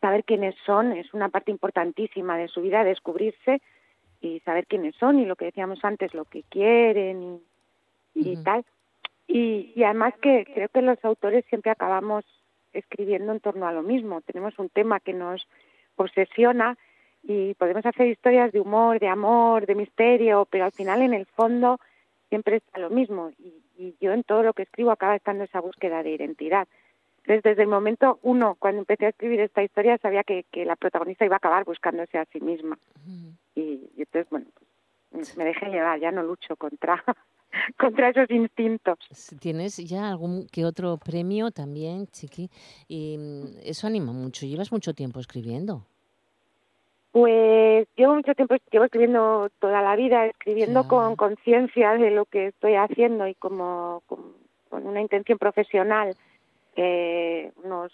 saber 0.01 0.25
quiénes 0.25 0.55
son. 0.67 0.93
Es 0.93 1.13
una 1.15 1.29
parte 1.29 1.51
importantísima 1.51 2.37
de 2.37 2.49
su 2.49 2.61
vida, 2.61 2.85
descubrirse 2.85 3.63
y 4.21 4.41
saber 4.41 4.67
quiénes 4.67 4.95
son 4.97 5.19
y 5.19 5.25
lo 5.25 5.37
que 5.37 5.47
decíamos 5.47 5.85
antes, 5.85 6.15
lo 6.15 6.25
que 6.25 6.43
quieren 6.45 7.41
y, 8.15 8.33
y 8.33 8.37
tal. 8.43 8.65
Y, 9.27 9.73
y 9.75 9.85
además 9.85 10.15
que 10.21 10.47
creo 10.53 10.69
que 10.69 10.83
los 10.83 11.03
autores 11.05 11.45
siempre 11.47 11.71
acabamos 11.71 12.25
escribiendo 12.73 13.33
en 13.33 13.41
torno 13.41 13.67
a 13.67 13.73
lo 13.73 13.83
mismo. 13.83 14.21
Tenemos 14.21 14.59
un 14.59 14.69
tema 14.69 15.01
que 15.01 15.13
nos 15.13 15.47
obsesiona 15.97 16.77
y 17.23 17.55
podemos 17.55 17.85
hacer 17.85 18.09
historias 18.09 18.53
de 18.53 18.61
humor, 18.61 18.99
de 18.99 19.09
amor, 19.09 19.67
de 19.67 19.75
misterio, 19.75 20.47
pero 20.51 20.65
al 20.65 20.73
final 20.73 21.03
en 21.03 21.15
el 21.15 21.27
fondo 21.27 21.79
siempre 22.29 22.57
está 22.57 22.79
lo 22.79 22.91
mismo 22.91 23.31
y, 23.39 23.55
y 23.77 23.95
yo 24.01 24.13
en 24.13 24.23
todo 24.25 24.43
lo 24.43 24.53
que 24.53 24.63
escribo 24.63 24.91
acaba 24.91 25.17
estando 25.17 25.45
esa 25.45 25.61
búsqueda 25.61 26.03
de 26.03 26.11
identidad. 26.11 26.69
Desde 27.27 27.63
el 27.63 27.69
momento 27.69 28.19
uno, 28.23 28.57
cuando 28.59 28.81
empecé 28.81 29.07
a 29.07 29.11
escribir 29.11 29.41
esta 29.41 29.63
historia, 29.63 29.99
sabía 29.99 30.25
que, 30.25 30.45
que 30.51 30.65
la 30.65 30.77
protagonista 30.77 31.25
iba 31.25 31.37
a 31.37 31.39
acabar 31.39 31.65
buscándose 31.65 32.19
a 32.19 32.25
sí 32.27 32.41
misma. 32.41 32.79
Y, 33.55 33.91
y 33.97 33.99
entonces, 33.99 34.29
bueno, 34.31 34.47
pues, 35.11 35.37
me 35.37 35.45
dejé 35.45 35.67
llevar, 35.67 36.01
ya 36.01 36.11
no 36.11 36.23
lucho 36.23 36.57
contra, 36.57 37.03
contra 37.79 38.11
esos 38.11 38.31
instintos. 38.31 38.99
¿Tienes 39.41 39.77
ya 39.77 40.09
algún 40.09 40.47
que 40.47 40.65
otro 40.65 40.99
premio 40.99 41.51
también, 41.51 42.07
Chiqui? 42.07 42.51
Y 42.89 43.19
eso 43.65 43.87
anima 43.87 44.13
mucho. 44.13 44.47
¿Llevas 44.47 44.73
mucho 44.73 44.95
tiempo 44.95 45.21
escribiendo? 45.21 45.87
Pues 47.13 47.89
llevo 47.97 48.15
mucho 48.15 48.35
tiempo, 48.35 48.55
llevo 48.71 48.85
escribiendo 48.85 49.51
toda 49.59 49.83
la 49.83 49.97
vida, 49.97 50.27
escribiendo 50.27 50.87
con 50.87 51.17
conciencia 51.17 51.95
de 51.95 52.13
lo 52.13 52.25
que 52.25 52.47
estoy 52.49 52.77
haciendo 52.77 53.27
y 53.27 53.35
como 53.35 54.03
con 54.07 54.87
una 54.87 55.01
intención 55.01 55.37
profesional 55.37 56.15
eh, 56.77 57.53
unos 57.63 57.93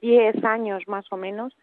10 0.00 0.44
años 0.44 0.82
más 0.86 1.04
o 1.10 1.16
menos. 1.16 1.54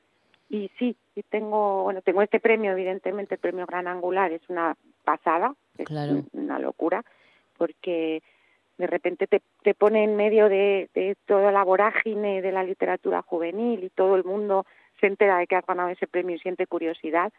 Y 0.49 0.71
sí, 0.79 0.95
sí 1.13 1.23
tengo, 1.29 1.83
bueno, 1.83 2.01
tengo 2.01 2.21
este 2.21 2.39
premio, 2.39 2.71
evidentemente, 2.71 3.35
el 3.35 3.41
premio 3.41 3.65
Gran 3.67 3.87
Angular, 3.87 4.31
es 4.31 4.41
una 4.49 4.75
pasada, 5.03 5.53
es 5.77 5.87
una 6.33 6.57
locura, 6.57 7.03
porque 7.57 8.23
de 8.77 8.87
repente 8.87 9.27
te, 9.27 9.41
te 9.61 9.73
pone 9.75 10.03
en 10.03 10.15
medio 10.15 10.49
de, 10.49 10.89
de 10.95 11.15
toda 11.25 11.51
la 11.51 11.63
vorágine 11.63 12.41
de 12.41 12.51
la 12.51 12.63
literatura 12.63 13.21
juvenil 13.21 13.83
y 13.83 13.89
todo 13.89 14.15
el 14.15 14.23
mundo 14.23 14.65
se 14.99 15.07
entera 15.07 15.37
de 15.37 15.47
que 15.47 15.55
has 15.55 15.65
ganado 15.65 15.89
ese 15.89 16.07
premio 16.07 16.35
y 16.35 16.39
siente 16.39 16.67
curiosidad. 16.67 17.31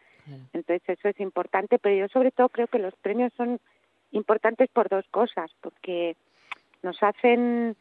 Entonces 0.53 0.81
eso 0.87 1.09
es 1.09 1.19
importante, 1.19 1.79
pero 1.79 1.95
yo 1.95 2.07
sobre 2.09 2.31
todo 2.31 2.49
creo 2.49 2.67
que 2.67 2.79
los 2.79 2.95
premios 2.95 3.33
son 3.35 3.59
importantes 4.11 4.69
por 4.69 4.89
dos 4.89 5.05
cosas, 5.09 5.51
porque 5.61 6.15
nos 6.83 7.01
hacen 7.01 7.75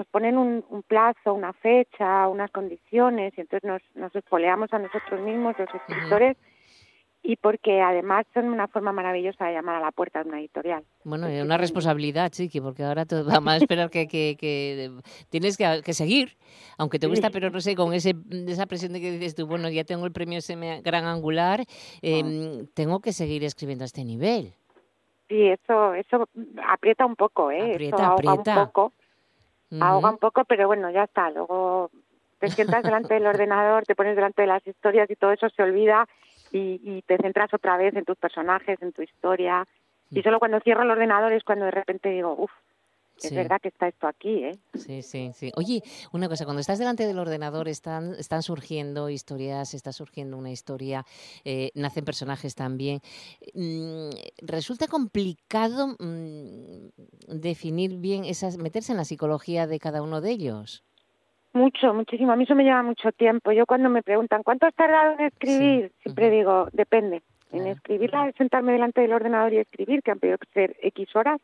nos 0.00 0.08
ponen 0.08 0.38
un, 0.38 0.64
un, 0.70 0.82
plazo, 0.82 1.34
una 1.34 1.52
fecha, 1.52 2.26
unas 2.26 2.50
condiciones, 2.50 3.34
y 3.36 3.42
entonces 3.42 3.68
nos, 3.68 3.82
nos 3.94 4.16
espoleamos 4.16 4.72
a 4.72 4.78
nosotros 4.78 5.20
mismos, 5.20 5.54
los 5.58 5.68
escritores, 5.74 6.38
y 7.22 7.36
porque 7.36 7.82
además 7.82 8.24
son 8.32 8.46
una 8.46 8.66
forma 8.66 8.92
maravillosa 8.92 9.44
de 9.44 9.52
llamar 9.52 9.76
a 9.76 9.80
la 9.80 9.92
puerta 9.92 10.22
de 10.22 10.30
una 10.30 10.40
editorial. 10.40 10.84
Bueno, 11.04 11.26
es 11.26 11.44
una 11.44 11.58
responsabilidad, 11.58 12.30
Chiqui, 12.30 12.62
porque 12.62 12.82
ahora 12.82 13.04
te 13.04 13.20
vamos 13.22 13.52
a 13.52 13.56
esperar 13.58 13.90
que, 13.90 14.08
que, 14.08 14.38
que 14.40 14.90
tienes 15.28 15.58
que, 15.58 15.82
que, 15.84 15.92
seguir, 15.92 16.38
aunque 16.78 16.98
te 16.98 17.06
gusta, 17.06 17.28
pero 17.28 17.50
no 17.50 17.60
sé, 17.60 17.76
con 17.76 17.92
ese, 17.92 18.14
esa 18.48 18.64
presión 18.64 18.94
de 18.94 19.02
que 19.02 19.10
dices 19.10 19.34
tú, 19.34 19.46
bueno, 19.46 19.68
ya 19.68 19.84
tengo 19.84 20.06
el 20.06 20.12
premio 20.12 20.40
Gran 20.82 21.04
Angular, 21.04 21.60
eh, 22.00 22.64
tengo 22.72 23.00
que 23.00 23.12
seguir 23.12 23.44
escribiendo 23.44 23.84
a 23.84 23.90
este 23.92 24.02
nivel. 24.02 24.54
Sí, 25.28 25.46
eso, 25.46 25.92
eso 25.92 26.26
aprieta 26.66 27.04
un 27.04 27.16
poco, 27.16 27.50
¿eh? 27.50 27.74
Aprieta, 27.74 27.96
eso 27.96 28.12
aprieta. 28.12 28.60
un 28.62 28.66
poco 28.66 28.92
ahoga 29.78 30.10
un 30.10 30.18
poco, 30.18 30.44
pero 30.44 30.66
bueno, 30.66 30.90
ya 30.90 31.04
está. 31.04 31.30
Luego 31.30 31.90
te 32.38 32.48
sientas 32.48 32.82
delante 32.82 33.14
del 33.14 33.26
ordenador, 33.26 33.84
te 33.84 33.94
pones 33.94 34.16
delante 34.16 34.42
de 34.42 34.48
las 34.48 34.66
historias 34.66 35.10
y 35.10 35.16
todo 35.16 35.32
eso 35.32 35.48
se 35.50 35.62
olvida 35.62 36.08
y, 36.50 36.80
y 36.82 37.02
te 37.02 37.18
centras 37.18 37.52
otra 37.54 37.76
vez 37.76 37.94
en 37.94 38.04
tus 38.04 38.16
personajes, 38.16 38.80
en 38.82 38.92
tu 38.92 39.02
historia. 39.02 39.66
Y 40.10 40.22
solo 40.22 40.38
cuando 40.38 40.60
cierro 40.60 40.82
el 40.82 40.90
ordenador 40.90 41.32
es 41.32 41.44
cuando 41.44 41.66
de 41.66 41.70
repente 41.70 42.08
digo, 42.08 42.34
uff, 42.36 42.50
es 43.22 43.34
verdad 43.34 43.60
que 43.60 43.68
está 43.68 43.88
esto 43.88 44.06
aquí, 44.06 44.44
¿eh? 44.44 44.58
Sí, 44.74 45.02
sí, 45.02 45.30
sí. 45.34 45.52
Oye, 45.56 45.82
una 46.12 46.28
cosa, 46.28 46.44
cuando 46.44 46.60
estás 46.60 46.78
delante 46.78 47.06
del 47.06 47.18
ordenador 47.18 47.68
están, 47.68 48.14
están 48.18 48.42
surgiendo 48.42 49.10
historias, 49.10 49.74
está 49.74 49.92
surgiendo 49.92 50.36
una 50.36 50.50
historia, 50.50 51.04
eh, 51.44 51.70
nacen 51.74 52.04
personajes 52.04 52.54
también. 52.54 53.00
Mm, 53.54 54.10
resulta 54.42 54.86
complicado 54.86 55.96
mm, 55.98 56.88
definir 57.28 57.96
bien 57.96 58.24
esas, 58.24 58.58
meterse 58.58 58.92
en 58.92 58.98
la 58.98 59.04
psicología 59.04 59.66
de 59.66 59.78
cada 59.78 60.02
uno 60.02 60.20
de 60.20 60.30
ellos. 60.30 60.84
Mucho, 61.52 61.92
muchísimo. 61.92 62.32
A 62.32 62.36
mí 62.36 62.44
eso 62.44 62.54
me 62.54 62.62
lleva 62.62 62.82
mucho 62.82 63.10
tiempo. 63.12 63.50
Yo 63.50 63.66
cuando 63.66 63.88
me 63.88 64.02
preguntan, 64.02 64.42
¿cuánto 64.44 64.66
has 64.66 64.74
tardado 64.74 65.14
en 65.14 65.26
escribir? 65.26 65.92
Siempre 66.02 66.30
digo, 66.30 66.68
depende. 66.72 67.22
En 67.52 67.66
escribirla, 67.66 68.28
es 68.28 68.36
sentarme 68.36 68.72
delante 68.72 69.00
del 69.00 69.12
ordenador 69.12 69.52
y 69.52 69.58
escribir, 69.58 70.02
que 70.02 70.12
han 70.12 70.20
podido 70.20 70.38
ser 70.54 70.76
X 70.82 71.16
horas, 71.16 71.40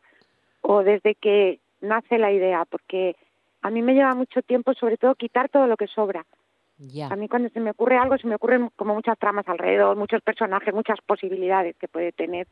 o 0.61 0.81
desde 0.81 1.15
que 1.15 1.59
nace 1.81 2.17
la 2.17 2.31
idea, 2.31 2.65
porque 2.65 3.15
a 3.61 3.69
mí 3.69 3.81
me 3.81 3.93
lleva 3.93 4.13
mucho 4.15 4.41
tiempo, 4.41 4.73
sobre 4.73 4.97
todo, 4.97 5.15
quitar 5.15 5.49
todo 5.49 5.67
lo 5.67 5.77
que 5.77 5.87
sobra. 5.87 6.25
A 7.09 7.15
mí 7.15 7.27
cuando 7.27 7.49
se 7.49 7.59
me 7.59 7.71
ocurre 7.71 7.97
algo, 7.97 8.17
se 8.17 8.27
me 8.27 8.35
ocurren 8.35 8.69
como 8.75 8.93
muchas 8.93 9.17
tramas 9.17 9.47
alrededor, 9.47 9.97
muchos 9.97 10.21
personajes, 10.21 10.73
muchas 10.73 10.99
posibilidades 11.01 11.75
que 11.77 11.87
puede 11.87 12.11
tener, 12.11 12.47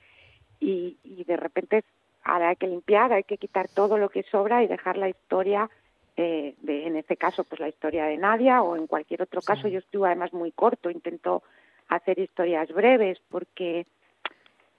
y, 0.59 0.97
y 1.03 1.23
de 1.25 1.37
repente 1.37 1.83
ahora 2.23 2.49
hay 2.49 2.55
que 2.55 2.67
limpiar, 2.67 3.13
hay 3.13 3.23
que 3.23 3.37
quitar 3.37 3.67
todo 3.67 3.97
lo 3.97 4.09
que 4.09 4.23
sobra 4.23 4.63
y 4.63 4.67
dejar 4.67 4.97
la 4.97 5.09
historia, 5.09 5.69
eh, 6.17 6.55
de, 6.61 6.87
en 6.87 6.95
este 6.95 7.17
caso, 7.17 7.43
pues 7.43 7.59
la 7.59 7.67
historia 7.67 8.05
de 8.05 8.17
Nadia, 8.17 8.61
o 8.61 8.75
en 8.75 8.87
cualquier 8.87 9.21
otro 9.21 9.41
caso, 9.41 9.67
yo 9.67 9.79
escribo 9.79 10.05
además 10.05 10.33
muy 10.33 10.51
corto, 10.51 10.89
intento 10.89 11.43
hacer 11.87 12.17
historias 12.19 12.71
breves, 12.71 13.19
porque 13.29 13.85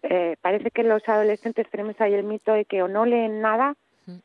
eh, 0.02 0.36
parece 0.40 0.70
que 0.70 0.82
los 0.82 1.08
adolescentes 1.08 1.68
tenemos 1.70 2.00
ahí 2.00 2.14
el 2.14 2.24
mito 2.24 2.52
de 2.52 2.64
que 2.64 2.82
o 2.82 2.88
no 2.88 3.04
leen 3.04 3.40
nada 3.40 3.76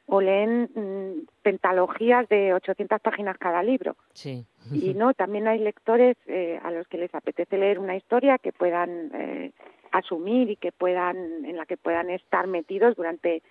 o 0.05 0.21
leen 0.21 0.69
mm, 0.75 1.27
pentalogías 1.41 2.27
de 2.29 2.53
800 2.53 3.01
páginas 3.01 3.38
cada 3.38 3.63
libro. 3.63 3.95
Sí. 4.13 4.45
Y 4.71 4.93
no, 4.93 5.13
también 5.13 5.47
hay 5.47 5.59
lectores 5.59 6.17
eh, 6.27 6.59
a 6.63 6.71
los 6.71 6.88
que 6.88 6.97
les 6.97 7.13
apetece 7.13 7.57
leer 7.57 7.79
una 7.79 7.95
historia 7.95 8.38
que 8.38 8.51
puedan 8.51 9.11
eh, 9.13 9.51
asumir 9.91 10.49
y 10.49 10.55
que 10.55 10.71
puedan, 10.71 11.45
en 11.45 11.57
la 11.57 11.65
que 11.65 11.77
puedan 11.77 12.09
estar 12.09 12.47
metidos 12.47 12.95
durante 12.95 13.41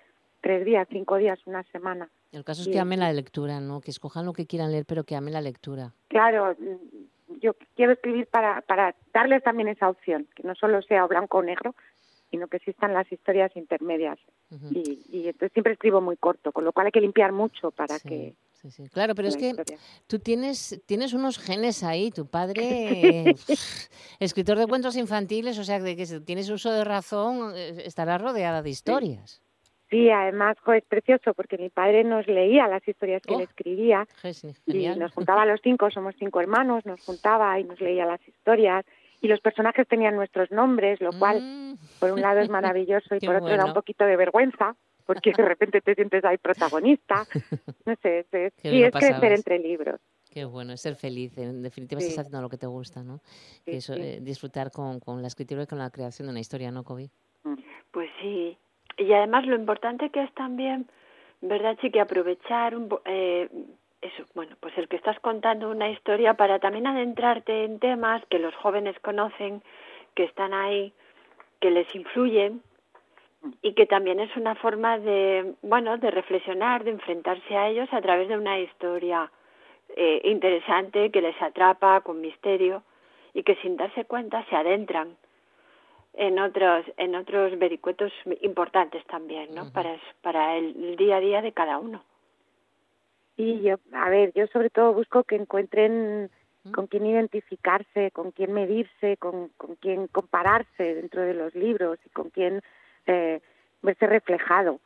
tres 0.40 0.64
días, 0.64 0.88
cinco 0.90 1.16
días, 1.16 1.38
una 1.46 1.62
semana. 1.64 2.08
El 2.32 2.44
caso 2.44 2.62
es 2.62 2.68
que 2.68 2.78
amen 2.78 3.00
la 3.00 3.12
lectura, 3.12 3.60
¿no? 3.60 3.80
Que 3.80 3.90
escojan 3.90 4.24
lo 4.24 4.32
que 4.32 4.46
quieran 4.46 4.72
leer, 4.72 4.84
pero 4.86 5.04
que 5.04 5.16
amen 5.16 5.34
la 5.34 5.40
lectura. 5.40 5.92
Claro, 6.08 6.56
mm, 6.58 7.38
yo 7.40 7.54
quiero 7.74 7.92
escribir 7.92 8.26
para, 8.26 8.60
para 8.62 8.94
darles 9.12 9.42
también 9.42 9.68
esa 9.68 9.88
opción, 9.88 10.26
que 10.34 10.42
no 10.42 10.54
solo 10.54 10.82
sea 10.82 11.06
blanco 11.06 11.38
o 11.38 11.42
negro, 11.42 11.74
sino 12.30 12.46
que 12.48 12.56
existan 12.58 12.94
las 12.94 13.10
historias 13.10 13.54
intermedias. 13.56 14.18
y, 14.70 15.00
y 15.10 15.26
entonces 15.28 15.52
siempre 15.52 15.72
escribo 15.74 16.00
muy 16.00 16.16
corto, 16.16 16.52
con 16.52 16.64
lo 16.64 16.72
cual 16.72 16.86
hay 16.86 16.92
que 16.92 17.00
limpiar 17.00 17.32
mucho 17.32 17.70
para 17.70 17.98
que... 18.00 18.34
Sí, 18.52 18.70
sí. 18.70 18.88
Claro, 18.90 19.14
pero 19.14 19.28
es 19.28 19.36
que 19.38 19.48
historia- 19.50 19.78
tú 20.06 20.18
tienes, 20.18 20.82
tienes 20.84 21.14
unos 21.14 21.38
genes 21.38 21.82
ahí. 21.82 22.10
Tu 22.10 22.26
padre, 22.26 23.34
escritor 24.20 24.58
de 24.58 24.66
cuentos 24.66 24.96
infantiles, 24.96 25.58
o 25.58 25.64
sea, 25.64 25.82
que 25.82 26.04
si 26.06 26.20
tienes 26.20 26.50
uso 26.50 26.70
de 26.70 26.84
razón, 26.84 27.52
eh, 27.56 27.82
estará 27.86 28.18
rodeada 28.18 28.60
de 28.62 28.70
historias. 28.70 29.42
Sí, 29.88 30.08
además, 30.10 30.56
jo, 30.64 30.72
es 30.74 30.84
precioso 30.84 31.34
porque 31.34 31.58
mi 31.58 31.68
padre 31.70 32.04
nos 32.04 32.26
leía 32.28 32.68
las 32.68 32.86
historias 32.86 33.22
que 33.22 33.34
él 33.34 33.40
escribía 33.40 34.06
Ge- 34.22 34.30
y 34.66 34.72
Genial. 34.72 34.98
nos 35.00 35.12
juntaba 35.12 35.42
a 35.42 35.46
los 35.46 35.60
cinco, 35.64 35.90
somos 35.90 36.14
cinco 36.18 36.40
hermanos, 36.40 36.84
nos 36.86 37.00
juntaba 37.00 37.58
y 37.58 37.64
nos 37.64 37.80
leía 37.80 38.06
las 38.06 38.20
historias 38.28 38.84
y 39.20 39.28
los 39.28 39.40
personajes 39.40 39.86
tenían 39.88 40.16
nuestros 40.16 40.50
nombres, 40.50 41.00
lo 41.00 41.10
cual 41.18 41.76
por 41.98 42.12
un 42.12 42.20
lado 42.20 42.40
es 42.40 42.48
maravilloso 42.50 43.14
y 43.14 43.20
por 43.20 43.36
otro 43.36 43.48
da 43.48 43.56
bueno. 43.56 43.66
un 43.68 43.74
poquito 43.74 44.04
de 44.04 44.16
vergüenza 44.16 44.74
porque 45.06 45.32
de 45.36 45.44
repente 45.44 45.80
te 45.80 45.94
sientes 45.94 46.24
ahí 46.24 46.38
protagonista. 46.38 47.26
No 47.86 47.94
sé, 48.02 48.20
es, 48.20 48.30
bien 48.30 48.46
es 48.74 48.82
lo 48.84 48.90
crecer 48.92 48.92
pasabas. 49.14 49.32
entre 49.38 49.58
libros. 49.58 50.00
Qué 50.30 50.44
bueno, 50.44 50.72
es 50.74 50.80
ser 50.80 50.94
feliz. 50.94 51.36
En 51.38 51.62
definitiva, 51.62 52.00
Sí. 52.00 52.08
estás 52.08 52.26
haciendo 52.26 52.40
lo 52.42 52.48
que 52.48 52.56
te 52.58 52.66
gusta, 52.68 53.02
¿no? 53.02 53.18
Que 53.64 53.72
Sí, 53.72 53.76
eso, 53.78 53.94
sí. 53.94 54.00
eh, 54.02 54.18
disfrutar 54.20 54.70
con, 54.70 55.00
con 55.00 55.20
la 55.22 55.26
escritura 55.28 55.64
y 55.64 55.66
con 55.66 55.78
la 55.78 55.90
creación 55.90 56.26
de 56.28 56.30
una 56.30 56.40
historia, 56.40 56.70
¿no, 56.70 56.84
Kobe? 56.84 57.10
Pues 57.90 58.08
sí. 58.22 58.56
Y 58.98 59.12
además 59.12 59.44
lo 59.46 59.56
importante 59.56 60.10
que 60.10 60.22
es 60.22 60.32
también, 60.34 60.88
¿verdad, 61.40 61.76
Chiqui? 61.80 61.98
Aprovechar 61.98 62.76
un, 62.76 62.88
po- 62.88 63.02
eh, 63.06 63.48
eso, 64.02 64.24
bueno, 64.34 64.56
pues 64.60 64.76
el 64.78 64.88
que 64.88 64.96
estás 64.96 65.18
contando 65.20 65.70
una 65.70 65.90
historia 65.90 66.34
para 66.34 66.58
también 66.58 66.86
adentrarte 66.86 67.64
en 67.64 67.78
temas 67.78 68.24
que 68.26 68.38
los 68.38 68.54
jóvenes 68.56 68.98
conocen, 69.00 69.62
que 70.14 70.24
están 70.24 70.54
ahí, 70.54 70.92
que 71.60 71.70
les 71.70 71.94
influyen 71.94 72.62
y 73.62 73.74
que 73.74 73.86
también 73.86 74.20
es 74.20 74.34
una 74.36 74.54
forma 74.54 74.98
de, 74.98 75.54
bueno, 75.62 75.98
de 75.98 76.10
reflexionar, 76.10 76.84
de 76.84 76.90
enfrentarse 76.90 77.56
a 77.56 77.68
ellos 77.68 77.88
a 77.92 78.00
través 78.00 78.28
de 78.28 78.36
una 78.36 78.58
historia 78.58 79.30
eh, 79.96 80.20
interesante 80.24 81.10
que 81.10 81.20
les 81.20 81.40
atrapa 81.40 82.00
con 82.00 82.20
misterio 82.20 82.82
y 83.34 83.42
que 83.42 83.56
sin 83.56 83.76
darse 83.76 84.04
cuenta 84.04 84.44
se 84.46 84.56
adentran 84.56 85.16
en 86.14 86.38
otros 86.38 86.84
en 86.96 87.14
otros 87.14 87.56
vericuetos 87.58 88.12
importantes 88.40 89.04
también, 89.06 89.54
¿no? 89.54 89.72
Para 89.72 89.96
para 90.22 90.56
el, 90.56 90.74
el 90.84 90.96
día 90.96 91.16
a 91.16 91.20
día 91.20 91.42
de 91.42 91.52
cada 91.52 91.78
uno. 91.78 92.02
Y 93.40 93.62
yo, 93.62 93.76
a 93.94 94.10
ver, 94.10 94.34
yo 94.34 94.46
sobre 94.48 94.68
todo 94.68 94.92
busco 94.92 95.24
que 95.24 95.34
encuentren 95.34 96.28
con 96.72 96.86
quién 96.88 97.06
identificarse, 97.06 98.10
con 98.10 98.32
quién 98.32 98.52
medirse, 98.52 99.16
con, 99.16 99.48
con 99.56 99.76
quién 99.76 100.08
compararse 100.08 100.94
dentro 100.94 101.22
de 101.22 101.32
los 101.32 101.54
libros 101.54 101.98
y 102.04 102.10
con 102.10 102.28
quién 102.28 102.60
eh, 103.06 103.40
verse 103.80 104.06
reflejado. 104.06 104.78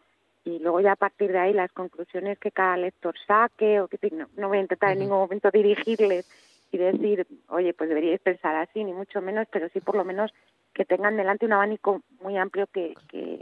Y 0.44 0.61
luego 0.61 0.80
ya 0.80 0.92
a 0.92 0.96
partir 0.96 1.32
de 1.32 1.38
ahí 1.40 1.52
las 1.52 1.72
conclusiones 1.72 2.38
que 2.38 2.52
cada 2.52 2.76
lector 2.76 3.16
saque, 3.26 3.80
o 3.80 3.88
que 3.88 3.98
no, 4.12 4.28
no 4.36 4.46
voy 4.46 4.59
a 4.59 4.61
intentar 4.61 4.92
en 4.92 5.00
ningún 5.00 5.18
momento 5.18 5.50
dirigirles 5.50 6.24
y 6.70 6.78
decir, 6.78 7.26
oye, 7.48 7.74
pues 7.74 7.88
deberíais 7.88 8.20
pensar 8.20 8.55
así, 8.55 8.84
ni 8.84 8.92
mucho 8.92 9.20
menos, 9.20 9.48
pero 9.50 9.68
sí 9.70 9.80
por 9.80 9.96
lo 9.96 10.05
menos 10.05 10.32
que 10.75 10.85
tengan 10.85 11.16
delante 11.16 11.47
un 11.47 11.53
abanico 11.53 12.03
muy 12.20 12.37
amplio 12.37 12.66
que, 12.66 12.95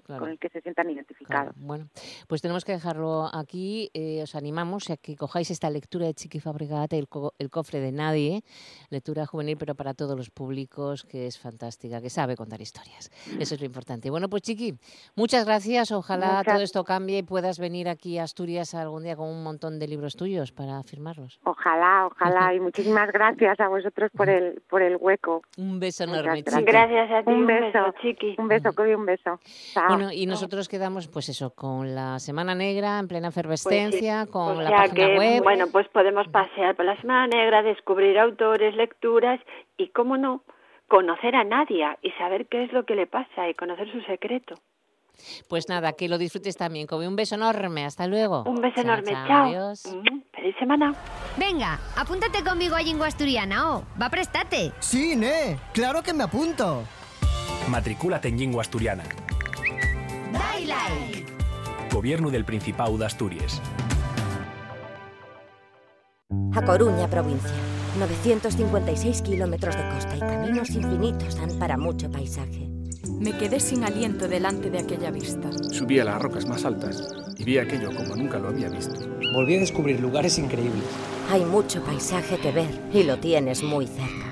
con 0.06 0.28
el 0.28 0.38
que 0.38 0.48
se 0.50 0.60
sientan 0.60 0.90
identificados. 0.90 1.54
Bueno, 1.56 1.88
pues 2.28 2.42
tenemos 2.42 2.64
que 2.64 2.72
dejarlo 2.72 3.28
aquí. 3.32 3.90
Eh, 3.94 4.22
os 4.22 4.34
animamos 4.34 4.90
a 4.90 4.96
que 4.96 5.16
cojáis 5.16 5.50
esta 5.50 5.70
lectura 5.70 6.06
de 6.06 6.14
Chiqui 6.14 6.40
Fabricate, 6.40 6.98
el, 6.98 7.08
el 7.38 7.50
cofre 7.50 7.80
de 7.80 7.92
nadie, 7.92 8.42
lectura 8.90 9.24
juvenil, 9.24 9.56
pero 9.56 9.74
para 9.74 9.94
todos 9.94 10.16
los 10.16 10.30
públicos, 10.30 11.04
que 11.04 11.26
es 11.26 11.38
fantástica, 11.38 12.00
que 12.00 12.10
sabe 12.10 12.36
contar 12.36 12.60
historias. 12.60 13.10
Eso 13.40 13.54
es 13.54 13.60
lo 13.60 13.66
importante. 13.66 14.10
Bueno, 14.10 14.28
pues 14.28 14.42
Chiqui, 14.42 14.74
muchas 15.16 15.46
gracias. 15.46 15.90
Ojalá 15.92 16.42
todo 16.44 16.60
esto 16.60 16.84
cambie 16.84 17.18
y 17.18 17.22
puedas 17.22 17.58
venir 17.58 17.88
aquí 17.88 18.18
a 18.18 18.24
Asturias 18.24 18.74
algún 18.74 19.04
día 19.04 19.16
con 19.16 19.28
un 19.28 19.42
montón 19.42 19.78
de 19.78 19.88
libros 19.88 20.16
tuyos 20.16 20.52
para 20.52 20.82
firmarlos. 20.82 21.40
Ojalá, 21.44 22.06
ojalá. 22.06 22.52
y 22.54 22.60
muchísimas 22.60 23.10
gracias 23.10 23.58
a 23.58 23.68
vosotros 23.68 24.10
por 24.14 24.28
el, 24.28 24.60
por 24.68 24.82
el 24.82 24.96
hueco. 24.96 25.42
Un 25.56 25.80
beso 25.80 26.04
enorme, 26.04 26.42
Chiqui. 26.42 26.64
Gracias 26.64 27.10
a 27.10 27.21
ti. 27.22 27.30
Un 27.30 27.46
beso, 27.46 27.78
Chiqui. 28.00 28.34
Un 28.38 28.48
beso, 28.48 28.72
Kobe, 28.74 28.96
un 28.96 29.06
beso. 29.06 29.38
Bueno, 29.88 30.12
y 30.12 30.26
nosotros 30.26 30.68
quedamos, 30.68 31.08
pues 31.08 31.28
eso, 31.28 31.54
con 31.54 31.94
la 31.94 32.18
Semana 32.18 32.54
Negra 32.54 32.98
en 32.98 33.08
plena 33.08 33.28
efervescencia, 33.28 34.22
pues 34.24 34.32
con 34.32 34.64
la 34.64 34.70
página 34.70 35.18
web. 35.18 35.42
Bueno, 35.42 35.66
pues 35.70 35.88
podemos 35.88 36.28
pasear 36.28 36.74
por 36.76 36.84
la 36.84 37.00
Semana 37.00 37.26
Negra, 37.26 37.62
descubrir 37.62 38.18
autores, 38.18 38.74
lecturas 38.74 39.40
y, 39.76 39.88
cómo 39.88 40.16
no, 40.16 40.42
conocer 40.88 41.34
a 41.34 41.44
Nadia 41.44 41.98
y 42.02 42.10
saber 42.12 42.46
qué 42.46 42.64
es 42.64 42.72
lo 42.72 42.84
que 42.84 42.94
le 42.94 43.06
pasa 43.06 43.48
y 43.48 43.54
conocer 43.54 43.90
su 43.90 44.00
secreto. 44.02 44.54
Pues 45.48 45.68
nada, 45.68 45.92
que 45.92 46.08
lo 46.08 46.18
disfrutes 46.18 46.56
también. 46.56 46.86
Kobe, 46.86 47.06
un 47.06 47.16
beso 47.16 47.34
enorme. 47.34 47.84
Hasta 47.84 48.06
luego. 48.06 48.44
Un 48.44 48.60
beso 48.60 48.80
enorme. 48.80 49.12
Chao. 49.12 49.46
Adiós. 49.46 49.86
Mm, 49.86 50.20
feliz 50.32 50.56
semana. 50.58 50.94
Venga, 51.36 51.78
apúntate 51.96 52.42
conmigo 52.42 52.74
a 52.74 52.82
Lingua 52.82 53.06
Asturiana, 53.06 53.76
¿o? 53.76 53.84
Va, 54.00 54.08
prestate. 54.08 54.72
Sí, 54.80 55.14
ne. 55.16 55.58
Claro 55.72 56.02
que 56.02 56.12
me 56.12 56.24
apunto. 56.24 56.84
Matricúlate 57.72 58.28
en 58.28 58.38
Lingua 58.38 58.60
Asturiana. 58.60 59.02
Dai 60.30 60.68
Gobierno 61.90 62.28
del 62.28 62.44
Principado 62.44 62.98
de 62.98 63.06
Asturias. 63.06 63.62
A 66.54 66.62
Coruña, 66.62 67.08
provincia. 67.08 67.50
956 67.98 69.22
kilómetros 69.22 69.74
de 69.74 69.88
costa 69.88 70.16
y 70.16 70.20
caminos 70.20 70.68
infinitos 70.68 71.36
dan 71.36 71.58
para 71.58 71.78
mucho 71.78 72.10
paisaje. 72.10 72.68
Me 73.08 73.38
quedé 73.38 73.58
sin 73.58 73.84
aliento 73.84 74.28
delante 74.28 74.68
de 74.68 74.80
aquella 74.80 75.10
vista. 75.10 75.50
Subí 75.70 75.98
a 75.98 76.04
las 76.04 76.20
rocas 76.20 76.44
más 76.44 76.66
altas 76.66 77.02
y 77.38 77.44
vi 77.44 77.56
aquello 77.56 77.88
como 77.96 78.16
nunca 78.16 78.38
lo 78.38 78.48
había 78.48 78.68
visto. 78.68 79.00
Volví 79.32 79.56
a 79.56 79.60
descubrir 79.60 79.98
lugares 79.98 80.36
increíbles. 80.36 80.84
Hay 81.30 81.42
mucho 81.46 81.82
paisaje 81.82 82.36
que 82.36 82.52
ver 82.52 82.68
y 82.92 83.04
lo 83.04 83.16
tienes 83.16 83.62
muy 83.62 83.86
cerca. 83.86 84.28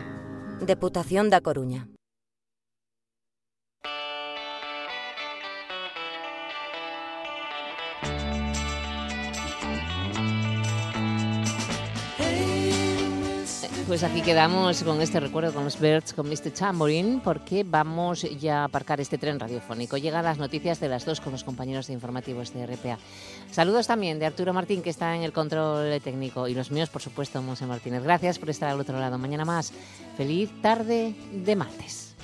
Deputación 0.60 1.30
da 1.30 1.40
Coruña. 1.40 1.88
Pues 13.86 14.02
aquí 14.04 14.22
quedamos 14.22 14.82
con 14.82 15.00
este 15.00 15.20
recuerdo 15.20 15.52
con 15.52 15.64
los 15.64 15.78
Birds, 15.80 16.12
con 16.12 16.28
Mr. 16.28 16.50
Tambourine, 16.50 17.20
porque 17.22 17.64
vamos 17.64 18.22
ya 18.40 18.60
a 18.60 18.64
aparcar 18.64 19.00
este 19.00 19.18
tren 19.18 19.40
radiofónico. 19.40 19.96
Llegan 19.96 20.24
las 20.24 20.38
noticias 20.38 20.80
de 20.80 20.88
las 20.88 21.04
dos 21.04 21.20
con 21.20 21.32
los 21.32 21.44
compañeros 21.44 21.86
de 21.86 21.92
informativos 21.92 22.54
de 22.54 22.66
RPA. 22.66 22.98
Saludos 23.50 23.86
también 23.86 24.18
de 24.18 24.26
Arturo 24.26 24.52
Martín, 24.52 24.82
que 24.82 24.90
está 24.90 25.14
en 25.16 25.22
el 25.22 25.32
control 25.32 26.00
técnico, 26.02 26.48
y 26.48 26.54
los 26.54 26.70
míos, 26.70 26.88
por 26.88 27.02
supuesto, 27.02 27.42
Monse 27.42 27.66
Martínez. 27.66 28.02
Gracias 28.02 28.38
por 28.38 28.50
estar 28.50 28.70
al 28.70 28.80
otro 28.80 28.98
lado. 28.98 29.18
Mañana 29.18 29.44
más. 29.44 29.72
Feliz 30.16 30.50
tarde 30.62 31.14
de 31.32 31.56
martes. 31.56 32.14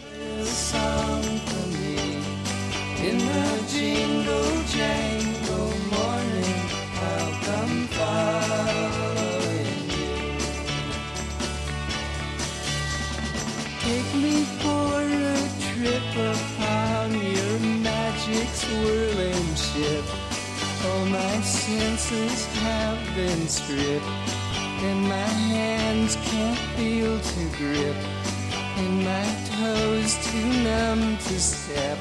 Ship. 19.76 20.04
All 20.86 21.04
my 21.06 21.40
senses 21.42 22.46
have 22.62 22.98
been 23.14 23.46
stripped, 23.48 24.06
and 24.86 25.02
my 25.02 25.30
hands 25.52 26.16
can't 26.30 26.58
feel 26.76 27.18
to 27.20 27.42
grip, 27.58 27.96
and 28.80 29.04
my 29.04 29.26
toes 29.52 30.12
too 30.26 30.50
numb 30.64 31.16
to 31.18 31.40
step. 31.40 31.98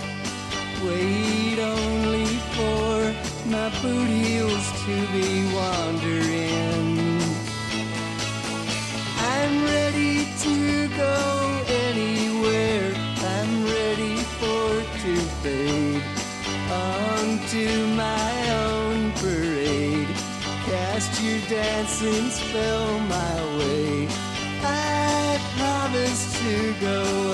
Wait 0.84 1.57
only 1.59 2.26
for 2.55 2.95
my 3.49 3.69
boot 3.82 4.09
heels 4.09 4.65
to 4.86 4.95
be 5.15 5.30
wandering. 5.53 7.21
I'm 9.17 9.63
ready 9.65 10.28
to 10.43 10.88
go 10.95 11.34
dancing 22.05 22.29
spell 22.29 22.99
my 22.99 23.57
way. 23.57 24.07
I 24.61 25.39
promise 25.57 26.39
to 26.39 26.73
go 26.81 27.24